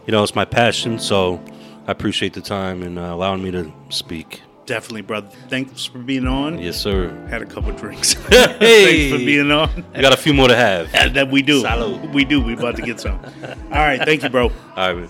you 0.05 0.11
know, 0.11 0.21
it's 0.21 0.35
my 0.35 0.45
passion. 0.45 0.99
So 0.99 1.43
I 1.87 1.91
appreciate 1.91 2.33
the 2.33 2.41
time 2.41 2.81
and 2.83 2.97
uh, 2.97 3.13
allowing 3.13 3.43
me 3.43 3.51
to 3.51 3.71
speak. 3.89 4.41
Definitely, 4.65 5.01
brother. 5.01 5.27
Thanks 5.49 5.85
for 5.85 5.99
being 5.99 6.25
on. 6.25 6.57
Yes, 6.57 6.77
sir. 6.77 7.13
Had 7.29 7.41
a 7.41 7.45
couple 7.45 7.73
drinks. 7.73 8.13
Hey! 8.13 9.09
Thanks 9.09 9.11
for 9.11 9.25
being 9.25 9.51
on. 9.51 9.85
I 9.93 10.01
got 10.01 10.13
a 10.13 10.17
few 10.17 10.33
more 10.33 10.47
to 10.47 10.55
have. 10.55 10.93
And 10.95 11.13
that 11.15 11.29
we 11.29 11.41
do. 11.41 11.63
Salud. 11.63 12.13
We 12.13 12.23
do. 12.23 12.41
We 12.41 12.53
about 12.53 12.77
to 12.77 12.81
get 12.81 13.01
some. 13.01 13.19
All 13.43 13.79
right. 13.79 14.01
Thank 14.01 14.23
you, 14.23 14.29
bro. 14.29 14.45
All 14.77 14.95
right. 14.95 15.09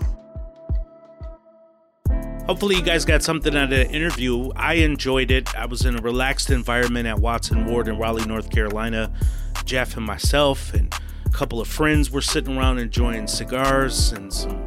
Hopefully, 2.46 2.76
you 2.76 2.82
guys 2.82 3.04
got 3.04 3.22
something 3.22 3.56
out 3.56 3.64
of 3.64 3.70
the 3.70 3.88
interview. 3.88 4.50
I 4.56 4.74
enjoyed 4.74 5.30
it. 5.30 5.54
I 5.56 5.66
was 5.66 5.86
in 5.86 5.96
a 5.96 6.02
relaxed 6.02 6.50
environment 6.50 7.06
at 7.06 7.18
Watts 7.18 7.50
& 7.50 7.52
Ward 7.52 7.88
in 7.88 7.96
Raleigh, 7.96 8.26
North 8.26 8.50
Carolina. 8.50 9.12
Jeff 9.64 9.96
and 9.96 10.04
myself 10.04 10.74
and 10.74 10.92
a 11.24 11.30
couple 11.30 11.60
of 11.60 11.68
friends 11.68 12.10
were 12.10 12.20
sitting 12.20 12.58
around 12.58 12.78
enjoying 12.80 13.26
cigars 13.28 14.12
and 14.12 14.30
some 14.30 14.62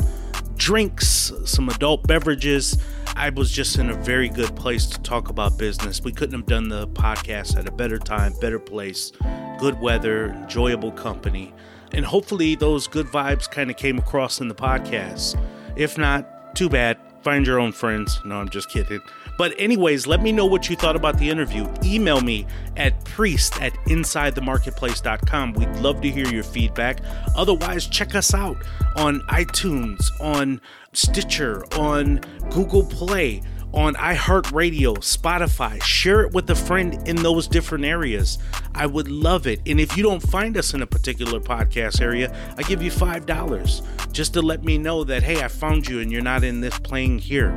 drinks, 0.58 1.32
some 1.46 1.70
adult 1.70 2.06
beverages. 2.08 2.78
I 3.16 3.30
was 3.30 3.52
just 3.52 3.78
in 3.78 3.90
a 3.90 3.94
very 3.96 4.30
good 4.30 4.56
place 4.56 4.86
to 4.88 5.02
talk 5.02 5.30
about 5.30 5.58
business. 5.58 6.04
We 6.04 6.12
couldn't 6.12 6.36
have 6.36 6.46
done 6.46 6.70
the 6.70 6.88
podcast 6.90 7.58
at 7.58 7.68
a 7.68 7.72
better 7.72 7.98
time, 7.98 8.34
better 8.42 8.60
place, 8.60 9.12
good 9.60 9.80
weather, 9.80 10.32
enjoyable 10.32 10.92
company. 10.92 11.54
And 11.94 12.06
hopefully, 12.06 12.56
those 12.56 12.88
good 12.88 13.08
vibes 13.08 13.50
kind 13.50 13.72
of 13.72 13.78
came 13.78 13.98
across 13.98 14.42
in 14.42 14.48
the 14.50 14.56
podcast. 14.56 15.42
If 15.76 15.98
not, 15.98 16.56
too 16.56 16.70
bad. 16.70 16.98
Find 17.22 17.46
your 17.46 17.60
own 17.60 17.72
friends. 17.72 18.20
No, 18.26 18.36
I'm 18.36 18.50
just 18.50 18.70
kidding. 18.70 19.02
But, 19.38 19.54
anyways, 19.58 20.08
let 20.08 20.22
me 20.22 20.32
know 20.32 20.46
what 20.46 20.70
you 20.70 20.76
thought 20.76 20.96
about 20.96 21.18
the 21.18 21.30
interview. 21.30 21.68
Email 21.84 22.22
me 22.22 22.48
at 22.76 23.04
priest 23.06 23.62
at 23.62 23.74
insidethemarketplace.com. 23.86 25.54
We'd 25.54 25.76
love 25.78 26.02
to 26.02 26.10
hear 26.10 26.28
your 26.28 26.44
feedback. 26.44 27.02
Otherwise, 27.36 27.88
check 27.88 28.16
us 28.16 28.34
out 28.34 28.58
on 28.96 29.22
iTunes, 29.30 30.10
on 30.20 30.60
Stitcher, 30.94 31.64
on 31.76 32.22
Google 32.50 32.84
Play, 32.84 33.44
on 33.74 33.94
iHeartRadio, 33.96 34.98
Spotify. 34.98 35.82
Share 35.84 36.22
it 36.22 36.34
with 36.34 36.50
a 36.50 36.56
friend 36.56 37.08
in 37.08 37.18
those 37.18 37.48
different 37.48 37.86
areas. 37.86 38.40
I 38.74 38.88
would 38.88 39.10
love 39.10 39.46
it. 39.46 39.62
And 39.68 39.80
if 39.80 39.96
you 39.96 40.04
don't 40.04 40.22
find 40.22 40.58
us 40.58 40.74
in 40.74 40.82
a 40.82 40.88
particular 40.88 41.40
podcast 41.40 42.02
area, 42.02 42.36
I 42.58 42.64
give 42.64 42.82
you 42.82 42.90
$5 42.90 44.12
just 44.12 44.34
to 44.34 44.42
let 44.42 44.64
me 44.64 44.78
know 44.78 45.04
that, 45.04 45.22
hey, 45.22 45.44
I 45.44 45.48
found 45.48 45.88
you 45.88 46.00
and 46.00 46.12
you're 46.12 46.22
not 46.22 46.44
in 46.44 46.62
this 46.62 46.80
playing 46.80 47.20
here. 47.20 47.54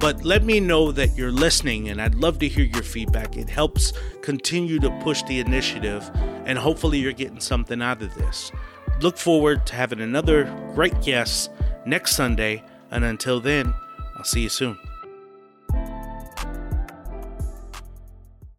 But 0.00 0.24
let 0.24 0.44
me 0.44 0.60
know 0.60 0.92
that 0.92 1.14
you're 1.14 1.30
listening, 1.30 1.90
and 1.90 2.00
I'd 2.00 2.14
love 2.14 2.38
to 2.38 2.48
hear 2.48 2.64
your 2.64 2.82
feedback. 2.82 3.36
It 3.36 3.50
helps 3.50 3.92
continue 4.22 4.78
to 4.80 4.90
push 5.02 5.22
the 5.24 5.40
initiative, 5.40 6.10
and 6.46 6.56
hopefully, 6.58 6.98
you're 6.98 7.12
getting 7.12 7.38
something 7.38 7.82
out 7.82 8.00
of 8.00 8.14
this. 8.14 8.50
look 9.02 9.18
forward 9.18 9.66
to 9.66 9.74
having 9.74 10.00
another 10.00 10.44
great 10.74 11.00
guest 11.02 11.50
next 11.84 12.16
Sunday. 12.16 12.62
And 12.90 13.04
until 13.04 13.40
then, 13.40 13.74
I'll 14.16 14.24
see 14.24 14.40
you 14.40 14.48
soon. 14.48 14.78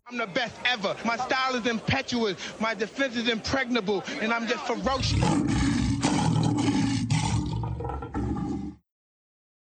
I'm 0.08 0.18
the 0.18 0.28
best 0.28 0.56
ever. 0.66 0.96
My 1.06 1.18
style 1.18 1.56
is 1.56 1.66
impetuous. 1.66 2.38
My 2.60 2.74
defense 2.74 3.16
is 3.16 3.30
impregnable. 3.30 4.04
And 4.22 4.32
I'm 4.32 4.48
just 4.48 4.66
ferocious. 4.68 5.81